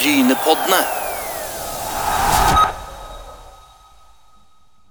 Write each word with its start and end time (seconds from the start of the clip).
Brynepoddene. 0.00 0.78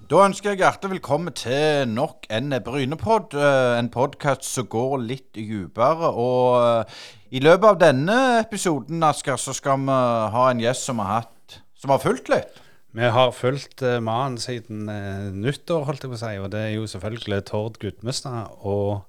Da 0.09 0.19
ønsker 0.21 0.51
jeg 0.51 0.59
hjertelig 0.59 0.91
velkommen 0.99 1.33
til 1.33 1.89
nok 1.89 2.27
en 2.29 2.53
Brynepod. 2.65 3.33
eh, 3.33 3.79
En 3.79 3.89
podkast 3.89 4.45
som 4.45 4.67
går 4.69 4.99
litt 5.01 5.33
dypere. 5.33 6.11
Og 6.13 6.61
eh, 6.61 6.93
i 7.31 7.41
løpet 7.41 7.65
av 7.71 7.79
denne 7.81 8.19
episoden, 8.43 9.01
Asker, 9.03 9.41
så 9.41 9.53
skal 9.53 9.81
vi 9.81 9.97
ha 10.35 10.45
en 10.51 10.61
gjest 10.61 10.85
som 10.85 11.01
har 11.01 11.21
hatt 11.21 11.57
Som 11.73 11.89
har 11.89 12.05
fulgt 12.05 12.29
litt. 12.29 12.61
Vi 12.93 13.09
har 13.09 13.31
fulgt 13.31 13.81
uh, 13.81 13.99
mannen 14.01 14.37
siden 14.37 14.85
nyttår, 15.41 15.85
holdt 15.85 16.03
jeg 16.03 16.09
på 16.09 16.17
å 16.17 16.21
si, 16.21 16.37
og 16.37 16.51
det 16.51 16.59
er 16.59 16.71
jo 16.73 16.87
selvfølgelig 16.89 17.45
Tord 17.45 17.77
Gudmestad. 17.79 18.49
Og 18.59 19.05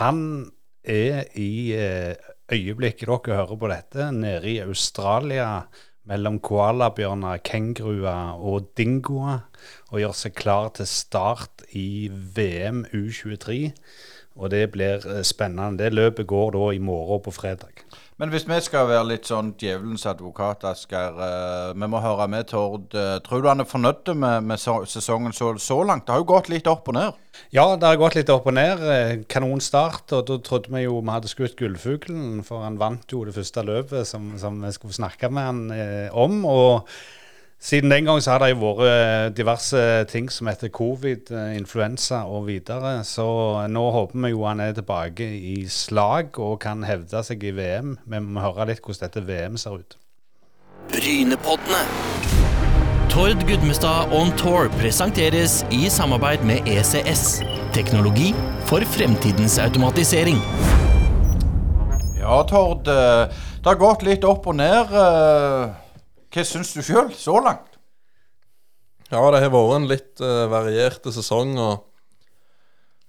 han 0.00 0.50
er 0.84 1.24
i 1.34 1.72
uh, 1.72 2.33
øyeblikket 2.52 3.08
dere 3.08 3.36
hører 3.40 3.58
på 3.60 3.70
dette, 3.70 4.12
nede 4.12 4.50
i 4.50 4.58
Australia 4.64 5.64
mellom 6.04 6.38
koalabjørner, 6.44 7.40
kenguruer 7.44 8.36
og 8.36 8.68
dingoer, 8.76 9.46
og 9.90 10.02
gjør 10.02 10.16
seg 10.18 10.34
klar 10.36 10.68
til 10.76 10.88
start 10.88 11.64
i 11.72 12.10
VM 12.10 12.84
U23. 12.92 13.72
Og 14.34 14.50
det 14.50 14.66
blir 14.74 15.04
eh, 15.06 15.22
spennende. 15.22 15.78
Det 15.78 15.94
løpet 15.94 16.26
går 16.26 16.56
da 16.56 16.70
i 16.74 16.82
morgen 16.82 17.22
på 17.24 17.32
fredag. 17.32 17.84
Men 18.22 18.30
hvis 18.30 18.44
vi 18.46 18.56
skal 18.62 18.86
være 18.86 19.06
litt 19.08 19.26
sånn 19.26 19.48
djevelens 19.58 20.04
advokat, 20.06 20.62
Asker 20.68 21.16
eh, 21.18 21.72
Vi 21.74 21.88
må 21.90 21.98
høre 21.98 22.28
med 22.30 22.46
Tord. 22.46 22.94
eh, 22.94 23.16
tror 23.26 23.42
du 23.42 23.48
han 23.50 23.64
er 23.64 23.66
fornøyd 23.66 24.12
med, 24.14 24.46
med 24.46 24.60
sesongen 24.62 25.34
så, 25.34 25.48
så 25.58 25.80
langt? 25.82 26.06
Det 26.06 26.14
har 26.14 26.22
jo 26.22 26.28
gått 26.30 26.50
litt 26.52 26.70
opp 26.70 26.86
og 26.92 26.94
ned. 26.94 27.18
Ja, 27.50 27.64
det 27.74 27.88
har 27.90 27.98
gått 27.98 28.14
litt 28.14 28.30
opp 28.30 28.46
og 28.46 28.54
ned. 28.54 28.84
Eh, 28.86 29.16
Kanonstart. 29.26 30.14
Og 30.14 30.28
da 30.30 30.38
trodde 30.46 30.70
vi 30.70 30.84
jo 30.84 31.00
vi 31.00 31.10
hadde 31.10 31.32
skutt 31.32 31.58
gullfuglen, 31.58 32.44
for 32.46 32.62
han 32.62 32.78
vant 32.78 33.10
jo 33.10 33.24
det 33.26 33.34
første 33.34 33.66
løpet 33.66 34.06
som, 34.06 34.30
som 34.38 34.62
vi 34.62 34.70
skulle 34.78 34.94
snakke 34.94 35.32
med 35.34 35.50
han 35.50 35.62
eh, 35.74 36.08
om. 36.14 36.44
Og 36.46 36.94
siden 37.64 37.90
den 37.90 38.04
gang 38.04 38.20
så 38.20 38.34
har 38.34 38.42
det 38.42 38.50
jo 38.52 38.60
vært 38.60 38.84
eh, 38.90 39.26
diverse 39.36 39.82
ting 40.10 40.26
som 40.32 40.50
heter 40.50 40.68
covid, 40.68 41.30
eh, 41.32 41.54
influensa 41.56 42.24
og 42.28 42.46
videre. 42.50 42.98
Så 43.08 43.24
nå 43.72 43.84
håper 43.94 44.20
vi 44.20 44.32
jo 44.34 44.44
han 44.44 44.60
er 44.60 44.74
tilbake 44.76 45.24
i 45.24 45.64
slag 45.72 46.36
og 46.36 46.58
kan 46.60 46.84
hevde 46.84 47.22
seg 47.24 47.44
i 47.44 47.54
VM. 47.56 47.96
Vi 48.04 48.20
må 48.20 48.44
høre 48.44 48.68
litt 48.68 48.84
hvordan 48.84 49.06
dette 49.06 49.24
VM 49.24 49.56
ser 49.60 49.80
ut. 49.80 49.96
Brynepoddene. 50.92 51.80
Tord 53.14 53.46
Gudmestad 53.48 54.12
On 54.12 54.32
Tour 54.36 54.68
presenteres 54.76 55.62
i 55.72 55.86
samarbeid 55.88 56.44
med 56.44 56.68
ECS. 56.68 57.38
Teknologi 57.72 58.34
for 58.68 58.84
fremtidens 58.96 59.56
automatisering. 59.62 60.42
Ja, 62.18 62.42
Tord. 62.50 62.88
eh, 62.88 63.24
det 63.56 63.72
har 63.72 63.80
gått 63.80 64.04
litt 64.04 64.28
opp 64.28 64.50
og 64.52 64.60
ned. 64.60 64.92
Eh, 66.34 66.40
Hva 66.42 66.44
syns 66.48 66.74
du 66.74 66.82
sjøl 66.82 67.12
så 67.16 67.38
langt? 67.42 67.78
Ja, 69.10 69.22
det 69.30 69.44
har 69.44 69.52
vært 69.52 69.76
en 69.76 69.86
litt 69.86 70.22
uh, 70.24 70.46
varierte 70.50 71.12
sesong, 71.14 71.54
og 71.60 71.84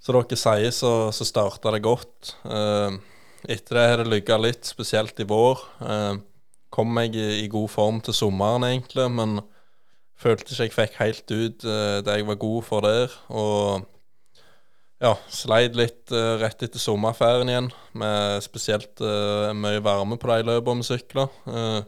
som 0.03 0.19
dere 0.19 0.37
sier, 0.37 0.73
så, 0.75 1.09
så 1.15 1.25
starta 1.25 1.73
det 1.73 1.81
godt. 1.85 2.35
Uh, 2.45 2.99
etter 3.49 3.79
det 3.79 3.85
har 3.89 4.03
det 4.03 4.11
lykka 4.11 4.37
litt, 4.37 4.67
spesielt 4.69 5.17
i 5.23 5.27
vår. 5.29 5.63
Uh, 5.81 6.21
kom 6.69 6.91
meg 6.93 7.15
i, 7.17 7.41
i 7.41 7.49
god 7.49 7.71
form 7.73 8.01
til 8.05 8.13
sommeren, 8.13 8.67
egentlig, 8.67 9.07
men 9.17 9.39
følte 10.19 10.51
ikke 10.51 10.67
jeg 10.67 10.75
fikk 10.75 11.01
helt 11.01 11.33
ut 11.33 11.65
uh, 11.65 11.99
det 12.05 12.19
jeg 12.19 12.29
var 12.29 12.41
god 12.43 12.69
for 12.69 12.85
der. 12.85 13.17
Og 13.33 13.89
ja, 15.03 15.11
sleit 15.31 15.75
litt 15.75 16.13
uh, 16.15 16.35
rett 16.39 16.63
etter 16.63 16.81
sommerferien 16.81 17.51
igjen, 17.51 17.67
med 17.99 18.43
spesielt 18.43 19.01
eh, 19.03 19.51
mye 19.55 19.81
varme 19.83 20.17
på 20.19 20.29
de 20.31 20.45
løpene 20.47 20.83
vi 20.83 20.87
sykla. 20.87 21.25
Eh, 21.51 21.79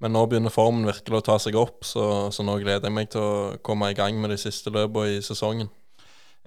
men 0.00 0.14
nå 0.16 0.24
begynner 0.26 0.52
formen 0.54 0.88
virkelig 0.88 1.20
å 1.20 1.26
ta 1.26 1.36
seg 1.42 1.58
opp, 1.60 1.84
så, 1.84 2.06
så 2.32 2.46
nå 2.46 2.56
gleder 2.62 2.88
jeg 2.88 2.96
meg 2.96 3.10
til 3.12 3.20
å 3.20 3.58
komme 3.66 3.90
i 3.92 3.98
gang 3.98 4.16
med 4.20 4.32
de 4.32 4.40
siste 4.40 4.72
løpene 4.72 5.18
i 5.18 5.20
sesongen. 5.24 5.68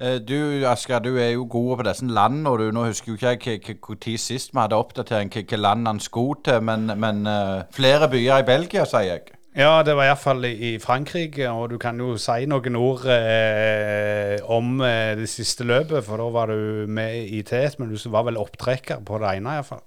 Eh, 0.02 0.18
Du 0.26 0.66
Asker, 0.66 1.00
du 1.00 1.18
er 1.22 1.36
jo 1.36 1.46
god 1.46 1.78
på 1.78 1.86
disse 1.90 2.08
landene, 2.10 2.50
og 2.50 2.60
du, 2.60 2.72
nå 2.74 2.88
husker 2.90 3.14
jo 3.14 3.20
ikke 3.20 3.78
tid 4.02 4.18
sist 4.18 4.54
vi 4.56 4.62
hadde 4.62 4.80
oppdatering 4.80 5.30
hvilke 5.34 5.60
land 5.60 5.88
han 5.88 6.02
skulle 6.02 6.42
til, 6.46 6.60
men, 6.66 6.90
men 6.98 7.26
eh, 7.30 7.64
flere 7.74 8.10
byer 8.10 8.42
i 8.42 8.50
Belgia, 8.50 8.90
sier 8.90 9.12
jeg. 9.12 9.38
Ja, 9.54 9.84
det 9.86 9.94
var 9.94 10.08
iallfall 10.08 10.48
i 10.50 10.54
i 10.72 10.80
Frankrike, 10.82 11.46
og 11.54 11.70
du 11.70 11.78
kan 11.78 12.00
jo 12.02 12.16
si 12.18 12.48
noen 12.50 12.74
ord 12.80 13.06
eh, 13.06 14.40
om 14.50 14.80
eh, 14.82 15.14
det 15.20 15.30
siste 15.30 15.68
løpet, 15.70 16.02
for 16.08 16.18
da 16.18 16.30
var 16.34 16.50
du 16.50 16.90
med 16.90 17.30
i 17.30 17.44
tet, 17.46 17.78
men 17.78 17.94
du 17.94 18.10
var 18.10 18.26
vel 18.26 18.42
opptrekker 18.42 19.06
på 19.06 19.22
det 19.22 19.36
ene 19.38 19.60
iallfall. 19.60 19.84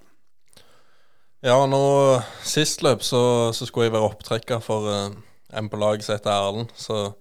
Ja, 1.47 1.61
nå 1.63 1.79
sist 2.43 2.81
løp 2.83 3.05
så, 3.07 3.21
så 3.55 3.63
skulle 3.67 3.87
jeg 3.87 3.93
være 3.93 4.07
opptrekker 4.09 4.59
for 4.59 4.87
uh, 4.91 5.13
en 5.55 5.69
på 5.71 5.77
laget 5.79 6.03
som 6.03 6.17
heter 6.17 6.33
Erlend, 6.33 6.73
så 6.75 7.13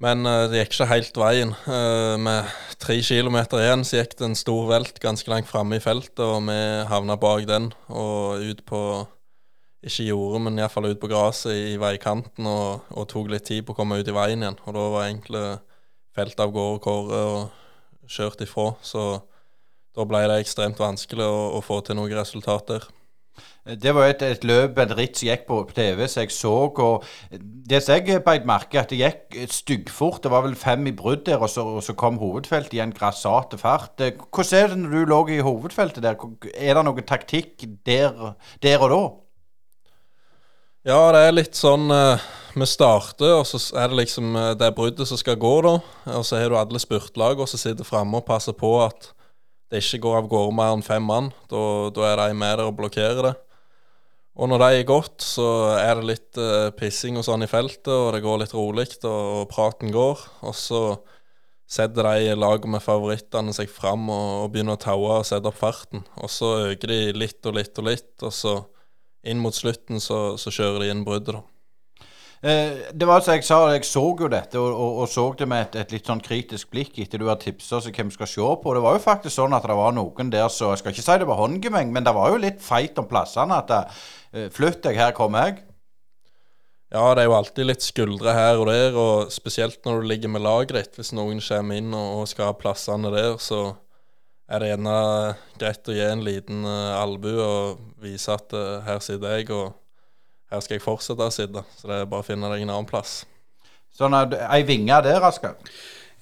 Men 0.00 0.24
uh, 0.24 0.46
det 0.48 0.62
gikk 0.62 0.72
ikke 0.72 0.86
helt 0.88 1.18
veien. 1.20 1.52
Uh, 1.66 2.16
med 2.16 2.48
tre 2.80 2.96
kilometer 3.04 3.60
igjen 3.60 3.84
så 3.84 3.98
gikk 3.98 4.16
det 4.16 4.24
en 4.30 4.38
stor 4.38 4.70
velt 4.70 5.02
ganske 5.04 5.28
langt 5.28 5.50
framme 5.50 5.76
i 5.76 5.84
feltet, 5.84 6.22
og 6.24 6.48
vi 6.48 6.56
havna 6.88 7.18
bak 7.20 7.44
den 7.50 7.72
og 7.92 8.40
ut 8.40 8.64
på 8.64 8.80
ikke 9.84 10.08
jordet, 10.08 10.40
men 10.46 10.58
iallfall 10.62 10.88
ut 10.88 11.02
på 11.02 11.12
gresset 11.12 11.52
i 11.52 11.76
veikanten 11.76 12.48
og, 12.48 12.88
og 12.88 13.08
tok 13.12 13.28
litt 13.34 13.44
tid 13.50 13.66
på 13.66 13.76
å 13.76 13.80
komme 13.82 14.00
ut 14.00 14.08
i 14.08 14.16
veien 14.16 14.40
igjen. 14.40 14.56
Og 14.64 14.78
da 14.78 14.88
var 14.96 15.10
egentlig 15.10 15.44
feltet 16.16 16.40
av 16.40 16.56
gårde 16.56 16.80
kåret 16.88 17.20
og 17.20 18.08
kjørt 18.16 18.48
ifra. 18.48 18.70
Så 18.80 19.04
da 19.94 20.06
ble 20.08 20.24
det 20.30 20.42
ekstremt 20.42 20.82
vanskelig 20.82 21.24
å, 21.26 21.40
å 21.58 21.64
få 21.64 21.80
til 21.86 21.98
noen 21.98 22.14
resultater. 22.18 22.86
Det 23.64 23.94
var 23.96 24.10
et, 24.10 24.20
et 24.22 24.42
løp, 24.44 24.76
en 24.78 24.90
ritt 24.92 25.16
som 25.16 25.30
gikk 25.30 25.46
på 25.48 25.56
TV, 25.72 26.02
som 26.10 26.20
jeg 26.20 26.32
så. 26.36 26.52
og 26.68 27.06
Det 27.32 27.80
som 27.80 27.96
jeg 27.96 28.20
beit 28.26 28.44
merke 28.44 28.82
at 28.82 28.92
det 28.92 28.98
gikk 29.00 29.38
styggfort. 29.50 30.20
Det 30.22 30.32
var 30.34 30.44
vel 30.44 30.56
fem 30.58 30.84
i 30.90 30.92
brudd 30.92 31.24
der, 31.24 31.40
og 31.40 31.48
så, 31.48 31.64
og 31.78 31.82
så 31.82 31.96
kom 31.96 32.20
hovedfeltet 32.20 32.76
i 32.76 32.82
en 32.84 32.92
grassate 32.92 33.56
fart. 33.58 33.96
Hvordan 33.96 34.58
er 34.58 34.68
det 34.68 34.78
når 34.82 34.92
du 34.92 35.10
lå 35.14 35.20
i 35.32 35.40
hovedfeltet 35.46 36.04
der? 36.04 36.20
Er 36.52 36.76
det 36.76 36.84
noen 36.84 37.08
taktikk 37.08 37.64
der, 37.88 38.34
der 38.62 38.84
og 38.84 38.92
da? 38.92 39.02
Ja, 40.84 41.00
det 41.16 41.24
er 41.24 41.32
litt 41.32 41.56
sånn 41.56 41.88
eh, 41.88 42.24
Vi 42.60 42.66
starter, 42.68 43.38
og 43.38 43.46
så 43.48 43.56
er 43.80 43.88
det 43.88 44.02
liksom 44.02 44.34
eh, 44.36 44.50
det 44.60 44.74
bruddet 44.76 45.08
som 45.08 45.16
skal 45.16 45.40
gå, 45.40 45.56
da. 45.64 45.78
Og 46.18 46.28
så 46.28 46.36
har 46.36 46.52
du 46.52 46.60
alle 46.60 46.82
spurtlagene 46.82 47.48
som 47.48 47.62
sitter 47.62 47.88
framme 47.88 48.20
og 48.20 48.28
passer 48.28 48.52
på 48.52 48.76
at 48.84 49.14
det 49.74 49.82
ikke 49.82 50.04
går 50.06 50.20
av 50.20 50.28
gårde 50.30 50.54
mer 50.54 50.76
enn 50.76 50.86
fem 50.86 51.02
mann. 51.02 51.32
Da, 51.50 51.64
da 51.94 52.06
er 52.12 52.20
de 52.22 52.36
med 52.38 52.54
der 52.60 52.68
og 52.68 52.76
blokkerer 52.78 53.26
det. 53.26 53.34
Og 54.34 54.50
når 54.50 54.62
de 54.62 54.68
er 54.80 54.86
gått, 54.86 55.22
så 55.22 55.46
er 55.78 55.98
det 55.98 56.08
litt 56.08 56.38
eh, 56.42 56.70
pissing 56.74 57.18
og 57.20 57.26
sånn 57.26 57.46
i 57.46 57.50
feltet, 57.50 57.90
og 57.90 58.12
det 58.16 58.22
går 58.24 58.40
litt 58.42 58.54
rolig, 58.54 58.88
og, 59.06 59.46
praten 59.50 59.94
går. 59.94 60.22
Og 60.46 60.56
så 60.58 60.82
setter 61.70 62.06
de 62.06 62.34
laget 62.38 62.66
med 62.70 62.82
favorittene 62.82 63.54
seg 63.54 63.70
fram 63.70 64.08
og, 64.10 64.30
og 64.44 64.52
begynner 64.54 64.78
å 64.78 64.82
taue 64.82 65.20
og 65.20 65.28
sette 65.28 65.50
opp 65.50 65.58
farten. 65.58 66.02
Og 66.18 66.30
så 66.34 66.50
øker 66.72 66.90
de 66.90 67.00
litt 67.14 67.46
og 67.46 67.58
litt 67.60 67.78
og 67.78 67.90
litt, 67.90 68.14
og 68.26 68.34
så 68.34 68.56
inn 69.24 69.40
mot 69.40 69.54
slutten 69.54 70.02
så, 70.02 70.34
så 70.38 70.52
kjører 70.52 70.82
de 70.82 70.92
inn 70.92 71.06
bruddet, 71.06 71.38
da. 71.38 71.53
Eh, 72.42 72.90
det 72.92 73.06
var 73.08 73.22
altså, 73.22 73.32
jeg 73.32 73.44
sa, 73.46 73.58
jeg 73.72 73.86
så 73.88 74.02
jo 74.20 74.28
dette, 74.28 74.58
og, 74.60 74.72
og, 74.72 74.96
og 75.04 75.08
så 75.08 75.22
det 75.38 75.46
med 75.48 75.62
et, 75.62 75.76
et 75.80 75.92
litt 75.94 76.08
sånn 76.10 76.20
kritisk 76.24 76.72
blikk 76.74 76.98
etter 77.00 77.22
du 77.22 77.28
har 77.30 77.38
tipsa 77.40 77.78
oss 77.78 77.86
hvem 77.88 78.10
vi 78.10 78.16
skal 78.18 78.28
se 78.28 78.48
på. 78.62 78.74
Det 78.76 78.82
var 78.84 78.96
jo 78.98 79.04
faktisk 79.04 79.36
sånn 79.38 79.56
at 79.56 79.64
det 79.64 79.76
var 79.78 79.94
noen 79.96 80.32
der 80.32 80.50
så 80.52 80.74
Jeg 80.74 80.82
skal 80.82 80.92
ikke 80.92 81.04
si 81.06 81.16
det 81.22 81.28
var 81.30 81.40
håndgemeng, 81.40 81.92
men 81.94 82.04
det 82.04 82.12
var 82.16 82.34
jo 82.34 82.42
litt 82.42 82.60
feit 82.64 82.98
om 83.00 83.08
plassene. 83.08 83.62
At 83.62 83.72
eh, 83.78 84.50
flytt 84.52 84.82
deg, 84.84 84.98
her 85.00 85.14
kommer 85.16 85.48
jeg. 85.48 85.62
Ja, 86.92 87.06
det 87.16 87.24
er 87.24 87.30
jo 87.30 87.36
alltid 87.38 87.66
litt 87.66 87.86
skuldre 87.86 88.34
her 88.36 88.60
og 88.60 88.68
der, 88.68 88.98
og 89.00 89.32
spesielt 89.32 89.80
når 89.86 90.02
du 90.02 90.10
ligger 90.10 90.34
med 90.34 90.44
laget 90.44 90.76
ditt. 90.76 90.98
Hvis 91.00 91.14
noen 91.16 91.40
kommer 91.42 91.80
inn 91.80 91.96
og, 91.96 92.26
skal 92.28 92.52
ha 92.52 92.58
plassene 92.58 93.10
der, 93.14 93.38
så 93.42 93.62
er 94.52 94.60
det 94.60 94.68
gjerne 94.74 94.98
greit 95.56 95.88
å 95.88 95.96
gi 95.96 96.04
en 96.04 96.22
liten 96.26 96.68
uh, 96.68 97.00
albue 97.00 97.40
og 97.40 97.80
vise 98.04 98.36
at 98.36 98.52
her 98.84 99.00
sitter 99.02 99.38
jeg, 99.38 99.48
og 99.56 99.72
her 100.52 100.62
skal 100.64 100.76
jeg 100.78 100.84
fortsette 100.84 101.26
å 101.28 101.34
sitte. 101.34 101.64
Så 101.78 101.90
det 101.90 102.00
er 102.02 102.10
bare 102.10 102.24
å 102.24 102.26
finne 102.26 102.50
deg 102.52 102.64
en 102.64 102.72
annen 102.74 102.88
plass. 102.90 103.22
Sånn 103.94 104.16
at 104.18 104.34
ei 104.48 104.64
vinge 104.66 104.96
der, 105.06 105.22
Asker. 105.22 105.54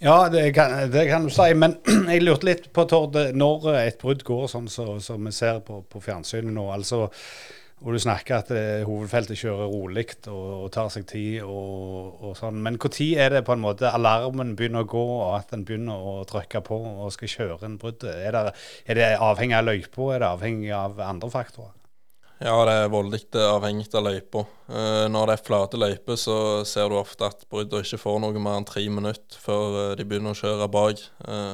Ja, 0.02 0.26
det 0.28 0.48
kan, 0.56 0.74
det 0.90 1.06
kan 1.08 1.28
du 1.28 1.30
si, 1.30 1.48
men 1.54 1.76
jeg 2.10 2.24
lurte 2.24 2.48
litt 2.48 2.70
på, 2.74 2.84
Tord, 2.90 3.16
når 3.38 3.69
et 3.84 4.00
brudd 4.02 4.24
går 4.26 4.48
sånn 4.50 4.66
som 4.72 4.96
så, 5.00 5.16
vi 5.22 5.30
ser 5.34 5.60
på, 5.66 5.84
på 5.88 6.02
fjernsynet 6.02 6.52
nå. 6.52 6.69
altså 6.74 7.06
og 7.82 7.96
du 7.96 7.98
snakker 7.98 8.36
at 8.36 8.50
eh, 8.54 8.84
hovedfeltet 8.86 9.40
kjører 9.40 9.66
rolig 9.72 10.04
og, 10.30 10.50
og 10.62 10.69
tar 10.70 10.86
seg 10.94 11.02
tid 11.10 11.40
og, 11.42 12.20
og 12.28 12.36
sånn. 12.38 12.60
Men 12.62 12.76
når 12.78 13.08
er 13.19 13.34
det 13.34 13.40
på 13.48 13.56
en 13.56 13.64
måte 13.64 13.90
alarmen 13.90 14.52
begynner 14.58 14.84
å 14.84 14.90
gå, 14.92 15.02
og 15.16 15.32
at 15.40 15.50
en 15.56 15.64
begynner 15.66 15.98
å 15.98 16.12
trykke 16.30 16.62
på 16.62 16.78
og 16.78 17.10
skal 17.10 17.32
kjøre 17.32 17.66
en 17.66 17.74
brudd? 17.82 18.06
Er, 18.06 18.30
det- 18.38 18.54
er 18.86 19.00
det 19.00 19.08
avhengig 19.19 19.58
av 19.58 19.66
løypa, 19.66 20.12
er 20.14 20.22
det 20.22 20.28
avhengig 20.30 20.70
av 20.78 21.02
andre 21.02 21.32
faktorer? 21.34 21.74
Ja, 22.42 22.56
det 22.66 22.72
er 22.74 22.88
voldelig 22.90 23.28
avhengig 23.38 23.92
av 23.94 24.02
løypa. 24.02 24.40
Eh, 24.66 25.04
når 25.14 25.28
det 25.28 25.34
er 25.36 25.42
flate 25.46 25.78
løyper, 25.78 26.16
så 26.18 26.36
ser 26.66 26.88
du 26.90 26.96
ofte 26.98 27.28
at 27.28 27.44
bruddene 27.46 27.86
ikke 27.86 28.00
får 28.02 28.16
noe 28.24 28.40
mer 28.42 28.56
enn 28.58 28.66
tre 28.66 28.82
minutter 28.90 29.38
før 29.38 29.76
eh, 29.78 29.92
de 30.00 30.06
begynner 30.08 30.34
å 30.34 30.40
kjøre 30.40 30.66
bak. 30.74 31.04
Eh, 31.22 31.52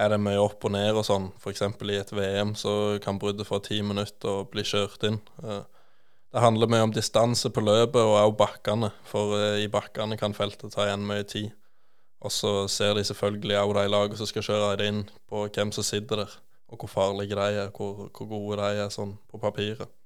er 0.00 0.14
det 0.14 0.20
mye 0.24 0.40
opp 0.40 0.64
og 0.64 0.72
ned 0.72 0.96
og 0.96 1.04
sånn, 1.04 1.26
f.eks. 1.36 1.60
i 1.60 1.98
et 1.98 2.14
VM, 2.16 2.54
så 2.56 2.72
kan 3.04 3.20
bruddet 3.20 3.50
få 3.50 3.60
ti 3.66 3.82
minutter 3.84 4.30
og 4.32 4.48
bli 4.54 4.64
kjørt 4.64 5.04
inn. 5.10 5.18
Det 5.42 6.40
handler 6.44 6.70
mye 6.72 6.86
om 6.86 6.94
distanse 6.94 7.50
på 7.52 7.66
løpet 7.66 8.00
og 8.00 8.14
også 8.14 8.38
bakkene. 8.38 8.92
For 9.10 9.34
i 9.58 9.68
bakkene 9.72 10.16
kan 10.20 10.36
feltet 10.38 10.72
ta 10.72 10.86
igjen 10.86 11.04
mye 11.08 11.26
tid. 11.28 11.50
Og 12.22 12.32
så 12.32 12.54
ser 12.70 12.94
de 12.94 13.04
selvfølgelig 13.04 13.58
også 13.58 13.76
de 13.80 13.86
lagene 13.90 14.22
som 14.22 14.30
skal 14.30 14.46
kjøre 14.46 14.72
det 14.78 14.88
inn, 14.94 15.04
på 15.28 15.44
hvem 15.50 15.74
som 15.74 15.84
sitter 15.84 16.22
der. 16.22 16.40
Og 16.70 16.78
hvor 16.78 16.94
farlige 16.94 17.34
de 17.34 17.62
er, 17.66 17.72
hvor, 17.74 18.06
hvor 18.14 18.30
gode 18.30 18.62
de 18.62 18.84
er 18.86 18.94
sånn 18.94 19.18
på 19.28 19.42
papiret. 19.42 19.97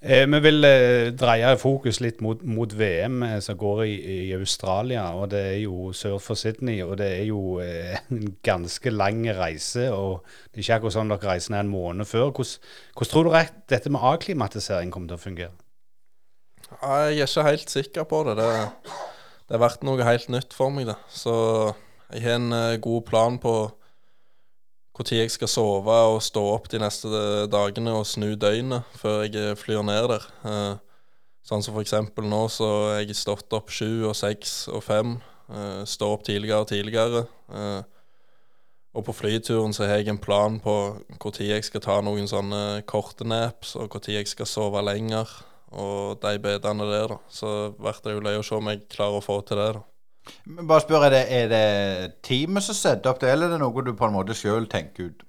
Eh, 0.00 0.24
vi 0.30 0.38
vil 0.44 0.64
eh, 0.64 1.10
dreie 1.18 1.50
fokus 1.58 1.98
litt 2.00 2.20
mot, 2.24 2.40
mot 2.46 2.72
VM 2.78 3.22
eh, 3.26 3.38
som 3.44 3.58
går 3.58 3.82
i, 3.84 3.94
i, 3.98 4.18
Australia. 4.36 5.08
og 5.18 5.30
Det 5.32 5.40
er 5.40 5.56
jo 5.64 5.92
sør 5.96 6.18
for 6.22 6.38
Sydney, 6.38 6.82
og 6.84 6.96
det 7.00 7.08
er 7.20 7.24
jo 7.28 7.58
en 8.14 8.36
ganske 8.46 8.92
lang 8.94 9.24
reise. 9.38 9.88
og 9.92 10.24
Det 10.50 10.60
er 10.60 10.66
ikke 10.66 10.78
akkurat 10.78 10.98
sånn 10.98 11.14
dere 11.14 11.32
reiser 11.32 11.54
ned 11.54 11.66
en 11.66 11.72
måned 11.72 12.08
før. 12.08 12.30
Hvordan, 12.30 12.70
hvordan 12.94 13.12
tror 13.12 13.28
du 13.28 13.56
dette 13.74 13.94
med 13.94 14.06
avklimatisering 14.12 14.94
kommer 14.94 15.12
til 15.12 15.18
å 15.18 15.26
fungere? 15.26 15.54
Jeg 16.68 17.18
er 17.18 17.26
ikke 17.26 17.48
helt 17.48 17.72
sikker 17.72 18.08
på 18.08 18.22
det. 18.28 18.38
Det, 18.38 18.48
det 19.48 19.56
har 19.56 19.64
vært 19.64 19.84
noe 19.88 20.06
helt 20.06 20.30
nytt 20.32 20.54
for 20.56 20.74
meg. 20.74 20.90
det. 20.90 20.98
Så 21.10 21.34
jeg 22.12 22.24
har 22.24 22.38
en 22.38 22.80
god 22.80 23.02
plan 23.08 23.38
på 23.40 23.56
når 24.98 25.20
jeg 25.22 25.30
skal 25.30 25.50
sove 25.50 25.96
og 26.12 26.20
stå 26.22 26.42
opp 26.54 26.68
de 26.72 26.80
neste 26.82 27.08
dagene 27.50 27.94
og 27.94 28.06
snu 28.06 28.32
døgnet 28.34 28.82
før 28.98 29.26
jeg 29.26 29.58
flyr 29.60 29.84
ned 29.86 30.08
der. 30.10 30.24
Eh, 30.44 30.74
sånn 31.46 31.62
som 31.62 31.76
for 31.76 31.84
eksempel 31.84 32.26
nå, 32.28 32.46
så 32.50 32.68
har 32.90 33.02
jeg 33.02 33.16
stått 33.16 33.54
opp 33.56 33.70
sju 33.70 34.08
og 34.08 34.16
seks 34.18 34.66
og 34.72 34.82
fem. 34.84 35.18
Eh, 35.48 35.84
stå 35.88 36.10
opp 36.16 36.26
tidligere 36.26 36.64
og 36.64 36.70
tidligere. 36.72 37.24
Eh, 37.54 37.82
og 38.98 39.04
på 39.06 39.14
flyturen 39.14 39.74
så 39.76 39.86
har 39.86 40.00
jeg 40.00 40.10
en 40.10 40.18
plan 40.18 40.58
på 40.60 40.74
når 41.14 41.42
jeg 41.44 41.66
skal 41.66 41.84
ta 41.84 42.00
noen 42.02 42.26
sånne 42.26 42.82
korte 42.88 43.26
naps, 43.28 43.76
og 43.76 43.94
når 43.94 44.10
jeg 44.16 44.30
skal 44.30 44.48
sove 44.48 44.82
lenger, 44.82 45.28
og 45.70 46.18
de 46.22 46.38
bedene 46.40 46.88
der, 46.88 47.12
da. 47.12 47.18
Så 47.28 47.70
blir 47.76 48.00
det 48.04 48.16
jo 48.16 48.24
løye 48.24 48.40
å 48.40 48.46
se 48.46 48.56
om 48.56 48.70
jeg 48.72 48.86
klarer 48.90 49.20
å 49.20 49.24
få 49.24 49.40
til 49.46 49.60
det, 49.60 49.72
da. 49.76 49.84
Bare 50.58 50.82
spør, 50.84 51.08
er 51.08 51.14
det, 51.14 51.24
er 51.34 51.50
det 51.52 51.64
teamet 52.26 52.64
som 52.64 52.76
setter 52.76 53.12
opp 53.12 53.20
det, 53.22 53.32
eller 53.32 53.48
er 53.48 53.56
det 53.56 53.62
noe 53.62 53.84
du 53.84 53.92
på 53.96 54.08
en 54.08 54.16
måte 54.16 54.36
sjøl 54.36 54.68
tenker 54.70 55.10
ut? 55.10 55.26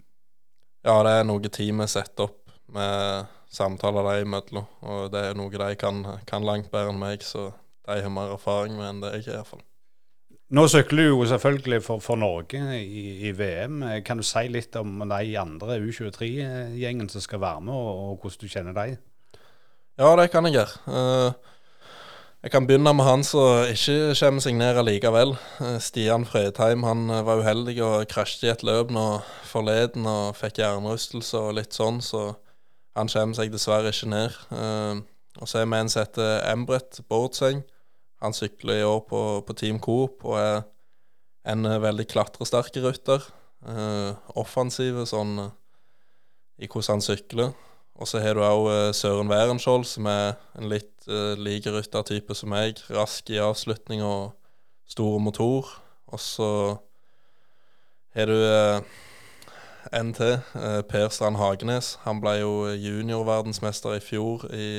Ja, 0.87 1.01
det 1.03 1.17
er 1.19 1.27
noe 1.27 1.51
teamet 1.51 1.91
setter 1.91 2.29
opp 2.29 2.53
med 2.73 3.27
samtaler 3.51 4.05
de 4.11 4.25
imellom. 4.25 4.67
Og 4.85 5.09
det 5.13 5.23
er 5.29 5.37
noe 5.37 5.51
de 5.51 5.73
kan, 5.79 6.03
kan, 6.29 6.45
langt 6.45 6.71
bedre 6.71 6.93
enn 6.93 7.01
meg, 7.01 7.25
så 7.25 7.49
de 7.89 7.99
har 8.03 8.13
mer 8.13 8.35
erfaring 8.35 8.77
med 8.77 8.89
enn 8.89 9.03
det 9.03 9.15
jeg 9.17 9.27
har 9.31 9.41
iallfall. 9.41 9.65
Nå 10.49 10.63
sykler 10.65 11.05
du 11.05 11.11
jo 11.11 11.25
selvfølgelig 11.29 11.83
for, 11.85 12.01
for 12.01 12.17
Norge 12.17 12.57
i, 12.79 13.03
i, 13.29 13.33
VM. 13.37 13.83
Kan 14.05 14.17
du 14.17 14.25
si 14.25 14.47
litt 14.49 14.73
om 14.79 15.03
de 15.03 15.35
andre 15.37 15.77
U23-gjengen 15.83 17.09
som 17.11 17.21
skal 17.21 17.43
være 17.43 17.61
med, 17.67 17.75
og, 17.75 17.99
og, 18.05 18.15
hvordan 18.23 18.41
du 18.41 18.49
kjenner 18.49 18.77
dem? 18.77 18.97
Ja, 19.99 20.09
det 20.17 20.29
kan 20.33 20.47
jeg 20.47 20.57
gjøre. 20.57 20.79
Uh, 20.89 21.53
jeg 22.39 22.53
kan 22.53 22.67
begynne 22.67 22.93
med 22.95 23.03
han 23.03 23.23
som 23.27 23.67
ikke 23.67 24.13
kommer 24.15 24.43
seg 24.43 24.55
ned 24.55 24.77
likevel. 24.87 25.33
Eh, 25.59 25.75
Stian 25.83 26.23
Fredheim 26.27 26.85
han 26.87 27.09
eh, 27.11 27.25
var 27.27 27.41
uheldig 27.43 27.75
og 27.83 28.05
krasjet 28.11 28.45
i 28.47 28.51
et 28.53 28.63
løp 28.63 28.93
nå 28.95 29.03
forleden 29.49 30.07
og 30.07 30.37
fikk 30.39 30.61
hjernerystelse 30.61 31.35
og 31.35 31.57
litt 31.57 31.75
sånn, 31.75 31.99
så 31.99 32.37
han 32.95 33.11
kommer 33.11 33.35
seg 33.35 33.51
dessverre 33.51 33.91
ikke 33.91 34.11
ned. 34.11 34.39
Uh, 34.51 35.03
og 35.39 35.47
så 35.47 35.61
er 35.61 35.67
vi 35.69 35.77
en 35.77 35.91
som 35.91 36.01
heter 36.01 36.41
Embret 36.49 36.99
Bårdseng. 37.11 37.61
Han 38.23 38.35
sykler 38.35 38.81
i 38.81 38.87
år 38.87 39.03
på, 39.07 39.21
på 39.47 39.55
Team 39.55 39.79
Coop 39.79 40.25
og 40.27 40.39
er 40.39 40.63
en 41.47 41.63
veldig 41.63 42.07
klatresterk 42.11 42.75
rytter. 42.83 43.23
Offensiv 44.35 44.99
sånn 45.07 45.37
i 46.59 46.67
hvordan 46.67 46.97
han 46.97 47.05
sykler. 47.05 47.53
Og 47.99 48.07
så 48.07 48.21
har 48.23 48.37
du 48.37 48.43
òg 48.45 48.93
Søren 48.95 49.27
Werenskjold, 49.27 49.83
som 49.83 50.07
er 50.07 50.37
en 50.55 50.69
litt 50.71 50.99
uh, 51.11 51.35
lik 51.35 51.67
ryttertype 51.67 52.35
som 52.37 52.53
meg. 52.53 52.79
Rask 52.95 53.27
i 53.33 53.41
avslutning 53.43 54.03
og 54.05 54.31
stor 54.87 55.19
motor. 55.19 55.67
Og 56.07 56.21
så 56.23 56.49
har 58.15 58.31
du 58.31 58.37
uh, 58.39 58.79
en 59.95 60.13
til, 60.15 60.39
uh, 60.55 60.79
Per 60.87 61.11
Strand 61.11 61.39
Hagenes. 61.41 61.97
Han 62.05 62.21
ble 62.23 62.39
jo 62.39 62.53
juniorverdensmester 62.71 63.97
i 63.97 64.03
fjor 64.03 64.47
i 64.53 64.71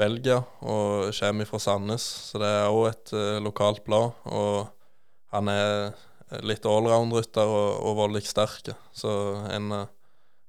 Belgia 0.00 0.40
og 0.64 1.12
kommer 1.12 1.48
fra 1.48 1.60
Sandnes, 1.60 2.04
så 2.30 2.40
det 2.40 2.48
er 2.48 2.72
òg 2.72 2.86
et 2.88 3.14
uh, 3.14 3.38
lokalt 3.44 3.84
blad. 3.84 4.16
Og 4.24 4.70
han 5.30 5.50
er 5.52 5.92
litt 6.46 6.66
allround-rytter 6.66 7.46
og, 7.46 7.70
og 7.86 7.98
voldelig 7.98 8.26
sterk. 8.30 8.72
Så 8.96 9.10
en 9.50 9.72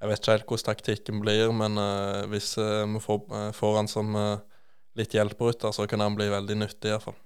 Jeg 0.01 0.09
vet 0.09 0.21
ikke 0.21 0.35
helt 0.35 0.47
hvordan 0.49 0.67
taktikken 0.71 1.19
blir, 1.21 1.51
men 1.53 1.77
hvis 2.31 2.55
vi 2.57 3.01
får, 3.03 3.51
får 3.53 3.75
han 3.77 3.89
som 3.91 4.15
litt 4.97 5.13
hjelperytter, 5.13 5.75
så 5.75 5.85
kan 5.87 6.01
han 6.01 6.17
bli 6.17 6.31
veldig 6.31 6.57
nyttig 6.63 6.89
iallfall. 6.89 7.19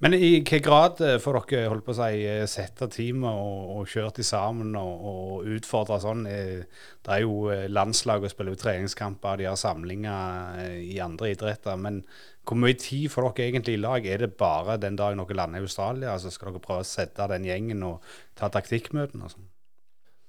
Men 0.00 0.14
i 0.14 0.18
hvilken 0.20 0.62
grad 0.64 1.00
får 1.22 1.38
dere 1.50 1.70
holdt 1.70 1.84
på 1.86 1.92
å 1.92 1.96
si, 1.98 2.20
sette 2.48 2.88
teamet 2.92 3.28
og, 3.28 3.72
og 3.76 3.90
kjørt 3.90 4.20
dem 4.20 4.28
sammen 4.28 4.76
og, 4.78 5.08
og 5.10 5.50
utfordre 5.56 5.98
sånn? 6.00 6.22
Det 6.26 7.12
er 7.12 7.24
jo 7.24 7.50
landslag 7.72 8.24
og 8.24 8.32
spiller 8.32 8.54
jo 8.54 8.60
treningskamper, 8.62 9.40
de 9.40 9.48
har 9.50 9.58
samlinger 9.60 10.62
i 10.80 10.96
andre 11.04 11.32
idretter. 11.34 11.76
Men 11.80 12.02
hvor 12.46 12.60
mye 12.62 12.78
tid 12.80 13.10
får 13.12 13.30
dere 13.30 13.50
egentlig 13.50 13.76
i 13.76 13.82
lag? 13.82 14.06
Er 14.06 14.24
det 14.24 14.36
bare 14.40 14.78
den 14.80 14.98
dagen 15.00 15.20
dere 15.22 15.40
lander 15.42 15.64
i 15.64 15.68
Australia? 15.68 16.14
Altså 16.14 16.32
skal 16.32 16.54
dere 16.54 16.64
prøve 16.64 16.86
å 16.86 16.88
sette 16.88 17.28
den 17.32 17.48
gjengen 17.48 17.84
og 17.88 18.16
ta 18.38 18.52
taktikkmøtene 18.52 19.28
og 19.28 19.36
sånn? 19.36 19.50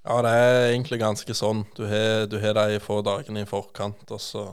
Ja, 0.06 0.20
det 0.24 0.30
er 0.30 0.70
egentlig 0.70 1.00
ganske 1.02 1.34
sånn. 1.36 1.64
Du 1.76 1.84
har, 1.90 2.26
du 2.30 2.38
har 2.40 2.54
de 2.56 2.78
få 2.80 3.00
dagene 3.04 3.42
i 3.42 3.48
forkant, 3.48 4.04
og 4.08 4.20
så 4.22 4.44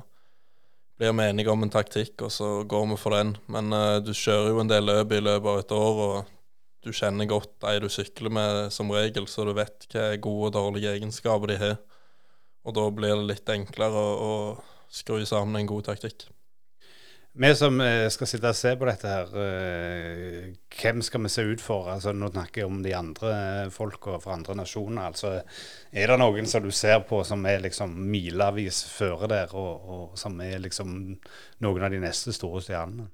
blir 0.98 1.14
vi 1.14 1.28
enige 1.28 1.52
om 1.52 1.64
en 1.64 1.72
taktikk, 1.72 2.26
og 2.26 2.32
så 2.34 2.64
går 2.64 2.88
vi 2.92 2.98
for 3.00 3.16
den. 3.16 3.36
Men 3.52 3.74
uh, 3.76 4.00
du 4.04 4.14
kjører 4.16 4.54
jo 4.54 4.64
en 4.64 4.72
del 4.72 4.88
løp 4.90 5.14
i 5.14 5.22
løpet 5.24 5.52
av 5.52 5.62
et 5.62 5.76
år, 5.76 6.02
og 6.08 6.86
du 6.86 6.92
kjenner 6.94 7.30
godt 7.30 7.54
de 7.66 7.80
du 7.82 7.90
sykler 7.90 8.34
med 8.34 8.74
som 8.74 8.92
regel, 8.94 9.28
så 9.30 9.46
du 9.46 9.54
vet 9.58 9.88
hva 9.94 10.12
gode 10.22 10.52
og 10.52 10.56
dårlige 10.58 10.96
egenskaper 10.98 11.54
de 11.54 11.60
har. 11.62 11.76
Og 12.66 12.78
da 12.78 12.86
blir 12.94 13.14
det 13.14 13.30
litt 13.30 13.52
enklere 13.54 14.02
å, 14.02 14.14
å 14.16 14.94
skru 14.94 15.22
sammen 15.26 15.62
en 15.62 15.70
god 15.70 15.92
taktikk. 15.92 16.28
Vi 17.38 17.56
som 17.56 17.82
eh, 17.84 18.06
skal 18.08 18.30
sitte 18.32 18.48
og 18.48 18.56
se 18.56 18.72
på 18.80 18.88
dette 18.88 19.10
her, 19.12 19.32
eh, 19.44 20.54
hvem 20.72 21.02
skal 21.04 21.26
vi 21.26 21.32
se 21.34 21.44
ut 21.44 21.60
for? 21.60 21.90
Altså, 21.92 22.14
nå 22.16 22.30
snakker 22.32 22.62
jeg 22.62 22.70
om 22.70 22.78
de 22.86 22.94
andre 22.96 23.32
folka 23.76 24.16
fra 24.24 24.38
andre 24.38 24.56
nasjoner. 24.56 25.10
Altså, 25.10 25.34
er 25.92 26.14
det 26.14 26.18
noen 26.22 26.48
som 26.48 26.64
du 26.64 26.72
ser 26.72 27.02
på 27.10 27.20
som 27.28 27.44
er 27.52 27.60
liksom 27.66 27.92
milevis 28.08 28.86
føre 28.88 29.28
der, 29.28 29.52
og, 29.52 29.84
og, 29.84 30.16
som 30.20 30.40
er 30.40 30.64
liksom 30.64 30.96
noen 31.66 31.84
av 31.84 31.92
de 31.92 32.00
neste 32.06 32.32
store 32.36 32.64
stjernene? 32.64 33.10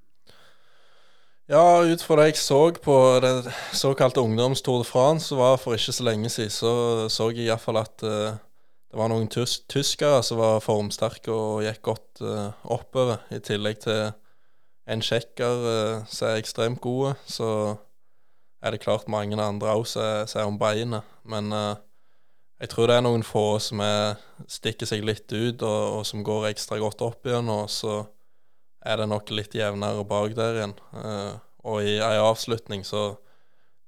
Ja, 1.50 1.82
ut 1.82 2.06
fra 2.06 2.22
det 2.22 2.30
jeg 2.30 2.44
så 2.44 2.62
på 2.78 2.96
det 3.26 3.34
såkalte 3.74 4.22
ungdoms-Tour 4.22 4.86
de 4.86 4.88
France, 4.88 5.34
var 5.34 5.58
for 5.58 5.74
ikke 5.74 5.98
så 5.98 6.06
lenge 6.12 6.30
siden, 6.30 6.54
så 6.54 6.74
så 7.10 7.32
jeg 7.34 7.50
iallfall 7.50 7.82
at 7.82 8.06
uh, 8.06 8.38
det 8.92 9.00
var 9.00 9.10
noen 9.10 9.30
tys 9.32 9.64
tyskere 9.72 10.22
som 10.24 10.40
var 10.40 10.62
formsterke 10.62 11.34
og 11.34 11.66
gikk 11.66 11.82
godt 11.90 12.22
uh, 12.22 12.52
oppover. 12.70 13.26
I 13.32 13.42
tillegg 13.44 13.82
til 13.84 14.12
en 14.92 15.04
tsjekker 15.04 15.64
uh, 15.66 16.04
som 16.10 16.28
er 16.30 16.42
ekstremt 16.42 16.82
gode, 16.84 17.16
så 17.30 17.78
er 18.62 18.76
det 18.76 18.84
klart 18.84 19.10
mange 19.10 19.40
andre 19.40 19.74
òg 19.74 19.88
som 19.90 20.04
er 20.04 20.48
om 20.48 20.60
beinet. 20.60 21.08
Men 21.24 21.52
uh, 21.56 21.80
jeg 22.62 22.74
tror 22.74 22.92
det 22.92 23.00
er 23.00 23.06
noen 23.06 23.26
få 23.26 23.46
som 23.64 23.82
er, 23.86 24.20
stikker 24.52 24.90
seg 24.90 25.06
litt 25.08 25.32
ut, 25.32 25.64
og, 25.64 25.82
og, 25.98 26.04
som 26.06 26.26
går 26.26 26.52
ekstra 26.52 26.78
godt 26.82 27.02
opp 27.06 27.26
igjen. 27.26 27.50
Og 27.50 27.72
så 27.74 28.04
er 28.86 29.02
det 29.02 29.10
nok 29.10 29.32
litt 29.34 29.56
jevnere 29.58 30.06
bak 30.10 30.36
der 30.38 30.60
igjen. 30.60 30.78
og 31.62 31.84
i 31.86 32.00
ei 32.02 32.18
avslutning 32.18 32.82
så 32.86 33.12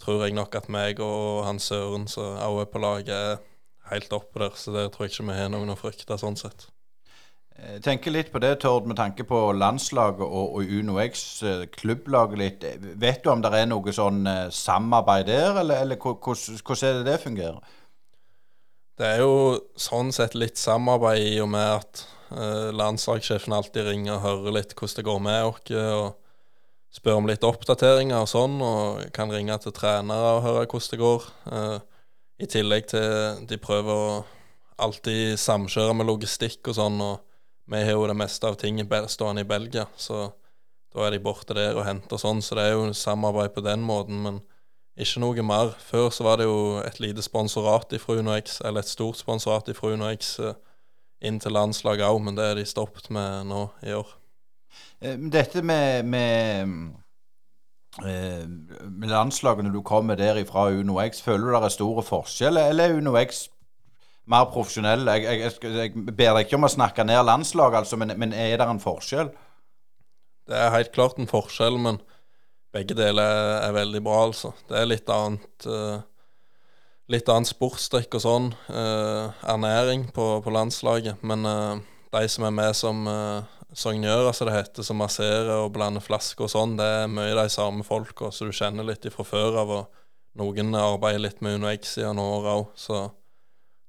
tror 0.02 0.26
jeg 0.26 0.36
nok 0.38 0.56
at 0.56 0.70
meg 0.70 1.00
og 1.02 1.46
han 1.48 1.62
Søren 1.64 2.06
som 2.12 2.38
òg 2.38 2.60
er 2.62 2.70
på 2.70 2.82
laget, 2.82 3.16
er 3.16 3.94
helt 3.94 4.14
oppe 4.14 4.42
der, 4.44 4.54
så 4.56 4.74
der 4.76 4.90
tror 4.94 5.08
jeg 5.08 5.16
ikke 5.16 5.30
vi 5.30 5.38
har 5.38 5.50
noen 5.54 5.74
å 5.74 5.80
frykte 5.80 6.18
sånn 6.20 6.38
sett. 6.40 6.68
Jeg 7.54 7.78
eh, 7.78 7.82
tenker 7.86 8.14
litt 8.14 8.32
på 8.34 8.42
det, 8.42 8.56
Tord, 8.64 8.88
med 8.90 8.98
tanke 8.98 9.26
på 9.30 9.40
landslaget 9.54 10.24
og, 10.26 10.56
og 10.58 10.72
UnoX, 10.74 11.22
eh, 11.46 11.66
klubblaget 11.70 12.42
litt. 12.42 12.66
Vet 13.00 13.22
du 13.24 13.30
om 13.34 13.44
det 13.44 13.54
er 13.54 13.70
noe 13.70 13.94
sånn 13.94 14.26
eh, 14.28 14.50
samarbeid 14.50 15.30
der, 15.30 15.60
eller, 15.62 15.86
eller 15.86 16.02
hvordan 16.02 16.90
er 16.90 17.00
det 17.00 17.06
det 17.12 17.22
fungerer? 17.22 17.62
Det 18.98 19.08
er 19.10 19.24
jo 19.24 19.38
sånn 19.80 20.12
sett 20.14 20.36
litt 20.38 20.60
samarbeid 20.62 21.24
i 21.32 21.38
og 21.42 21.50
med 21.54 21.70
at 21.80 22.04
eh, 22.34 22.70
landslagssjefen 22.74 23.56
alltid 23.56 23.88
ringer 23.88 24.18
og 24.18 24.26
hører 24.26 24.60
litt 24.60 24.76
hvordan 24.78 25.00
det 25.00 25.08
går 25.08 25.24
med 25.30 25.48
oss, 25.48 25.74
og 25.74 26.20
spør 26.94 27.20
om 27.22 27.30
litt 27.30 27.46
oppdateringer 27.48 28.22
og 28.22 28.30
sånn, 28.30 28.60
og 28.62 29.02
kan 29.16 29.34
ringe 29.34 29.58
til 29.64 29.74
trenere 29.74 30.38
og 30.38 30.46
høre 30.46 30.66
hvordan 30.68 30.92
det 30.94 31.02
går. 31.02 31.28
Eh, 31.58 31.78
i 32.44 32.50
tillegg 32.50 32.90
til 32.92 33.46
de 33.50 33.58
prøver 33.62 33.94
å 33.94 34.24
alltid 34.84 35.38
samkjøre 35.40 35.94
med 35.98 36.10
logistikk 36.10 36.70
og 36.70 36.78
sånn. 36.78 37.02
Og 37.02 37.33
vi 37.66 37.84
har 37.84 37.96
jo 37.96 38.08
det 38.08 38.18
meste 38.18 38.48
av 38.48 38.58
ting 38.60 38.82
stående 39.08 39.42
i 39.42 39.48
Belgia, 39.48 39.86
så 39.96 40.32
da 40.94 41.06
er 41.08 41.16
de 41.16 41.24
borte 41.24 41.56
der 41.58 41.78
og 41.78 41.88
henter 41.88 42.20
sånn. 42.22 42.42
Så 42.44 42.58
det 42.58 42.68
er 42.68 42.76
jo 42.76 42.92
samarbeid 42.94 43.54
på 43.56 43.64
den 43.66 43.82
måten, 43.86 44.20
men 44.26 44.42
ikke 45.00 45.24
noe 45.24 45.46
mer. 45.46 45.72
Før 45.82 46.12
så 46.14 46.26
var 46.28 46.38
det 46.38 46.46
jo 46.46 46.82
et 46.84 47.00
lite 47.02 47.24
sponsorat 47.26 47.94
i 47.96 48.02
UnoX, 48.08 48.60
eller 48.62 48.84
et 48.84 48.92
stort 48.92 49.18
sponsorat 49.18 49.70
i 49.72 49.74
UnoX 49.74 50.40
eh, 50.40 50.60
inn 51.26 51.40
til 51.40 51.56
landslaget 51.56 52.06
òg, 52.06 52.20
men 52.22 52.38
det 52.38 52.46
er 52.46 52.60
de 52.60 52.68
stoppet 52.68 53.10
med 53.10 53.48
nå 53.50 53.64
i 53.82 53.96
år. 53.96 54.12
Eh, 55.02 55.18
Dette 55.18 55.64
med, 55.66 56.06
med, 56.06 56.94
eh, 58.04 58.46
med 58.46 59.10
landslaget 59.10 59.66
når 59.66 59.74
du 59.74 59.82
kommer 59.82 60.20
der 60.20 60.44
fra 60.46 60.70
Uno 60.70 61.00
X, 61.02 61.24
føler 61.24 61.48
du 61.48 61.56
det 61.56 61.64
er 61.72 61.78
store 61.80 62.06
forskjeller, 62.06 62.70
eller 62.70 62.92
er 62.92 63.02
Uno 63.02 63.18
X 63.18 63.48
mer 64.30 64.48
profesjonell? 64.54 65.08
Jeg, 65.10 65.26
jeg, 65.26 65.54
jeg, 65.64 65.74
jeg 65.80 66.06
ber 66.12 66.38
deg 66.38 66.46
ikke 66.46 66.60
om 66.60 66.68
å 66.68 66.72
snakke 66.72 67.06
ned 67.08 67.26
landslaget, 67.28 67.84
altså, 67.84 68.00
men, 68.00 68.16
men 68.20 68.36
er 68.36 68.56
det 68.60 68.68
en 68.70 68.82
forskjell? 68.84 69.34
Det 70.48 70.60
er 70.60 70.74
helt 70.76 70.92
klart 70.96 71.20
en 71.20 71.30
forskjell, 71.30 71.80
men 71.80 72.00
begge 72.74 72.96
deler 72.98 73.24
er, 73.24 73.54
er 73.70 73.78
veldig 73.78 74.02
bra, 74.04 74.24
altså. 74.30 74.54
Det 74.70 74.80
er 74.80 74.90
litt 74.90 75.12
annet 75.14 75.70
uh, 75.70 76.02
Litt 77.12 77.28
annet 77.28 77.50
sportsdrikk 77.50 78.16
og 78.16 78.22
sånn. 78.24 78.46
Uh, 78.72 79.34
ernæring 79.52 80.06
på, 80.16 80.24
på 80.42 80.54
landslaget. 80.56 81.20
Men 81.28 81.44
uh, 81.44 81.82
de 82.16 82.22
som 82.32 82.46
er 82.48 82.54
med 82.56 82.78
som 82.80 83.02
uh, 83.12 83.44
sognører, 83.76 84.32
som 84.32 84.48
det 84.48 84.56
heter, 84.56 84.86
som 84.88 85.02
masserer 85.02 85.52
og 85.58 85.74
blander 85.76 86.02
flasker 86.02 86.48
og 86.48 86.54
sånn, 86.54 86.78
det 86.80 86.88
er 87.02 87.12
mye 87.12 87.36
de 87.36 87.46
samme 87.52 87.84
folka, 87.84 88.32
så 88.32 88.48
du 88.48 88.56
kjenner 88.56 88.88
litt 88.88 89.04
ifra 89.10 89.28
før 89.28 89.60
av. 89.62 89.74
Og 89.76 90.40
noen 90.40 90.72
arbeider 90.80 91.26
litt 91.26 91.44
med 91.44 91.60
i 91.60 91.62
noen 91.62 92.24
år 92.24 92.50
òg, 92.54 92.72
så 92.80 93.04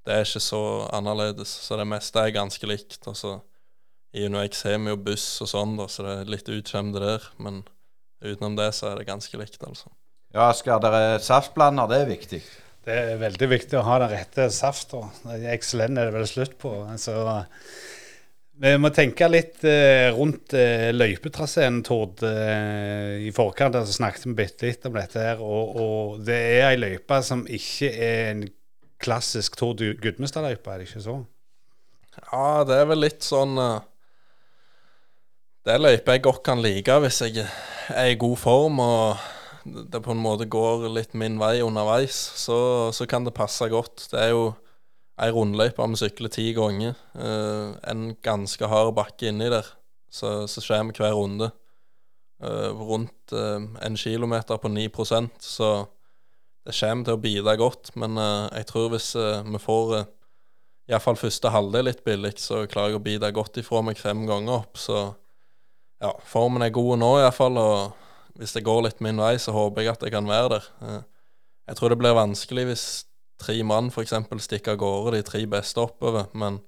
det 0.05 0.15
er 0.15 0.27
ikke 0.27 0.43
så 0.45 0.63
annerledes. 0.93 1.53
Så 1.65 1.79
det 1.81 1.87
meste 1.89 2.21
er 2.21 2.35
ganske 2.37 2.69
likt. 2.69 3.01
Altså, 3.09 3.39
i 4.15 4.27
UnoX 4.29 4.65
har 4.69 4.77
vi 4.79 4.93
jo 4.93 5.01
buss 5.01 5.27
og 5.45 5.51
sånn, 5.51 5.79
da, 5.81 5.89
så 5.91 6.05
det 6.07 6.17
er 6.19 6.35
litt 6.37 6.51
utskjemte 6.53 7.03
der. 7.03 7.31
Men 7.41 7.63
utenom 8.25 8.59
det 8.61 8.71
så 8.77 8.91
er 8.91 9.01
det 9.01 9.09
ganske 9.09 9.41
likt, 9.41 9.63
altså. 9.65 9.93
Ja, 10.35 10.51
skal 10.57 10.83
dere 10.83 11.19
saftblander, 11.23 11.89
det 11.91 11.99
er 12.03 12.11
viktig. 12.11 12.43
Det 12.85 12.95
er 13.01 13.21
veldig 13.21 13.49
viktig 13.49 13.79
å 13.79 13.85
ha 13.87 14.01
den 14.03 14.13
rette 14.13 14.49
safta. 14.53 15.07
XLN 15.25 15.97
er 15.97 16.11
det 16.11 16.17
vel 16.19 16.27
slutt 16.29 16.57
på. 16.61 16.73
Altså, 16.85 17.15
vi 18.61 18.73
må 18.79 18.91
tenke 18.95 19.27
litt 19.31 19.65
eh, 19.67 20.11
rundt 20.15 20.53
eh, 20.59 20.91
løypetraseen, 20.93 21.81
Tord. 21.87 22.21
Eh, 22.29 23.25
I 23.25 23.33
forkant 23.35 23.79
altså, 23.79 23.97
snakket 23.97 24.29
vi 24.29 24.35
bitte 24.43 24.69
litt 24.69 24.85
om 24.91 24.99
dette 24.99 25.23
her. 25.23 25.41
Og, 25.41 25.81
og 25.81 26.21
det 26.27 26.37
er 26.59 26.69
ei 26.69 26.77
løype 26.83 27.23
som 27.25 27.47
ikke 27.49 27.91
er 27.95 28.29
en 28.35 28.45
klassisk 29.03 29.57
Tord 29.59 29.83
Gudmestad-løype, 30.03 30.71
er 30.71 30.81
det 30.81 30.89
ikke 30.89 31.05
så? 31.05 31.19
Ja, 32.21 32.65
det 32.67 32.79
er 32.79 32.89
vel 32.89 33.03
litt 33.03 33.25
sånn 33.27 33.59
eh, 33.59 33.87
Det 35.67 35.73
er 35.75 35.83
løype 35.83 36.15
jeg 36.15 36.23
godt 36.23 36.45
kan 36.47 36.63
like 36.63 36.99
hvis 37.03 37.23
jeg 37.25 37.47
er 37.91 38.13
i 38.13 38.19
god 38.21 38.37
form 38.39 38.83
og 38.85 39.25
det 39.65 40.03
på 40.05 40.13
en 40.13 40.21
måte 40.21 40.47
går 40.51 40.91
litt 40.93 41.15
min 41.17 41.39
vei 41.41 41.63
underveis, 41.65 42.13
så, 42.37 42.93
så 42.93 43.07
kan 43.09 43.25
det 43.25 43.33
passe 43.33 43.65
godt. 43.73 44.11
Det 44.13 44.21
er 44.21 44.35
jo 44.35 44.43
ei 45.17 45.31
rundløype 45.33 45.87
vi 45.89 46.01
sykler 46.01 46.33
ti 46.33 46.51
ganger. 46.57 46.99
Uh, 47.17 47.73
en 47.89 48.11
ganske 48.25 48.69
hard 48.69 48.93
bakke 48.99 49.31
inni 49.31 49.49
der. 49.49 49.67
Så, 50.13 50.45
så 50.51 50.63
skjer 50.63 50.85
vi 50.85 50.97
hver 50.99 51.17
runde. 51.17 51.49
Uh, 52.45 52.77
rundt 52.77 53.33
uh, 53.33 53.63
en 53.87 53.97
kilometer 53.97 54.61
på 54.61 54.69
9% 54.69 55.31
så 55.41 55.71
det 56.65 56.77
kommer 56.79 57.05
til 57.05 57.17
å 57.17 57.21
bite 57.21 57.57
godt. 57.61 57.93
Men 58.01 58.19
eh, 58.21 58.61
jeg 58.61 58.69
tror 58.71 58.93
hvis 58.95 59.11
eh, 59.21 59.43
vi 59.45 59.61
får 59.61 59.93
uh, 59.95 60.07
iallfall 60.91 61.19
første 61.21 61.53
halvdel 61.53 61.89
litt 61.91 62.05
billig, 62.07 62.35
så 62.41 62.65
klarer 62.71 62.95
jeg 62.95 63.01
å 63.01 63.05
bite 63.05 63.33
godt 63.37 63.61
ifra 63.61 63.83
meg 63.85 64.01
fem 64.01 64.25
ganger 64.29 64.61
opp. 64.63 64.81
Så 64.81 65.01
ja, 66.03 66.13
formen 66.29 66.65
er 66.65 66.75
god 66.75 67.01
nå 67.01 67.11
iallfall, 67.21 67.59
og 67.61 68.39
hvis 68.41 68.57
det 68.57 68.65
går 68.67 68.87
litt 68.89 69.03
min 69.05 69.21
vei, 69.21 69.37
så 69.41 69.55
håper 69.55 69.85
jeg 69.85 69.95
at 69.95 70.07
jeg 70.07 70.15
kan 70.15 70.29
være 70.31 70.57
der. 70.57 70.71
Eh, 70.85 71.03
Jeg 71.65 71.79
tror 71.79 71.89
det 71.89 71.97
blir 71.97 72.13
vanskelig 72.13 72.67
hvis 72.69 72.87
tre 73.41 73.55
mann 73.65 73.87
f.eks. 73.89 74.13
stikker 74.45 74.75
av 74.75 74.81
gårde 74.83 75.15
de 75.17 75.23
tre 75.25 75.41
beste 75.49 75.81
oppover, 75.81 76.27
men 76.37 76.59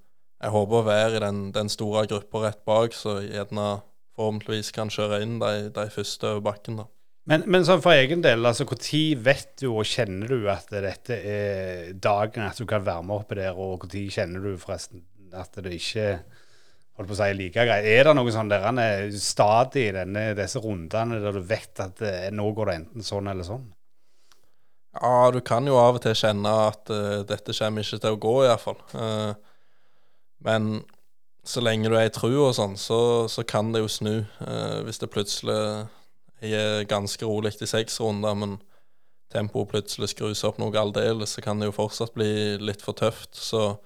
jeg 0.41 0.53
håper 0.55 0.79
å 0.79 0.87
være 0.87 1.19
i 1.19 1.21
den, 1.21 1.43
den 1.53 1.69
store 1.69 2.07
gruppa 2.09 2.47
rett 2.47 2.63
bak, 2.65 2.97
så 2.97 3.19
gjerne 3.21 3.83
forhåpentligvis 4.17 4.73
kan 4.73 4.89
kjøre 4.89 5.21
inn 5.25 5.37
de, 5.43 5.69
de 5.69 5.85
første 5.93 6.31
over 6.31 6.47
bakken, 6.49 6.81
da. 6.81 6.87
Men, 7.27 7.43
men 7.51 7.65
sånn 7.67 7.83
for 7.83 7.97
egen 7.99 8.23
del, 8.23 8.47
altså 8.47 8.65
når 8.69 9.19
vet 9.19 9.57
du 9.59 9.73
og 9.73 9.87
kjenner 9.89 10.31
du 10.31 10.47
at 10.51 10.71
dette 10.71 11.17
er 11.17 11.93
dagen 11.99 12.47
at 12.47 12.59
du 12.61 12.67
kan 12.71 12.85
være 12.87 13.03
med 13.03 13.17
oppi 13.17 13.39
der, 13.41 13.59
og 13.59 13.89
når 13.89 14.13
kjenner 14.15 14.45
du 14.45 14.61
forresten 14.63 15.03
at 15.35 15.59
det 15.59 15.75
ikke 15.75 16.05
holdt 16.97 17.11
på 17.11 17.17
å 17.17 17.19
si 17.19 17.33
like 17.35 17.65
greit? 17.67 17.89
Er 17.91 18.07
det 18.07 18.15
noen 18.15 18.35
sånn 18.35 18.53
der 18.53 18.69
han 18.69 18.79
er 18.79 19.11
stadig 19.19 19.89
i 19.89 19.97
denne, 19.97 20.29
disse 20.39 20.63
rundene 20.63 21.19
der 21.23 21.35
du 21.35 21.43
vet 21.45 21.83
at 21.83 22.05
eh, 22.07 22.29
nå 22.31 22.47
går 22.55 22.71
det 22.71 22.79
enten 22.81 23.09
sånn 23.11 23.33
eller 23.33 23.49
sånn? 23.49 23.67
Ja, 24.97 25.31
du 25.35 25.43
kan 25.45 25.67
jo 25.69 25.77
av 25.77 25.99
og 25.99 26.05
til 26.07 26.15
kjenne 26.17 26.53
at 26.71 26.89
uh, 26.95 27.21
dette 27.29 27.53
kommer 27.59 27.85
ikke 27.85 27.99
til 28.01 28.15
å 28.15 28.21
gå, 28.23 28.37
iallfall. 28.47 28.79
Uh, 28.95 29.35
men 30.47 30.79
så 31.47 31.61
lenge 31.61 31.91
du 31.91 31.99
er 31.99 32.09
i 32.09 32.15
trua 32.15 32.49
og 32.49 32.57
sånn, 32.57 32.79
så, 32.81 33.01
så 33.29 33.45
kan 33.45 33.75
det 33.75 33.83
jo 33.83 33.91
snu. 33.93 34.15
Uh, 34.41 34.87
hvis 34.87 35.03
det 35.03 35.11
plutselig 35.13 35.59
er 36.43 36.89
ganske 36.89 37.25
rolig 37.25 37.55
i 37.63 37.69
seks 37.69 38.01
runder, 38.01 38.35
men 38.37 38.57
tempoet 39.33 39.71
plutselig 39.71 40.13
skrus 40.13 40.45
opp 40.47 40.61
noe 40.61 40.75
aldeles, 40.79 41.35
så 41.35 41.45
kan 41.45 41.61
det 41.61 41.71
jo 41.71 41.77
fortsatt 41.77 42.15
bli 42.15 42.57
litt 42.63 42.85
for 42.85 42.97
tøft. 42.99 43.35
Så 43.35 43.77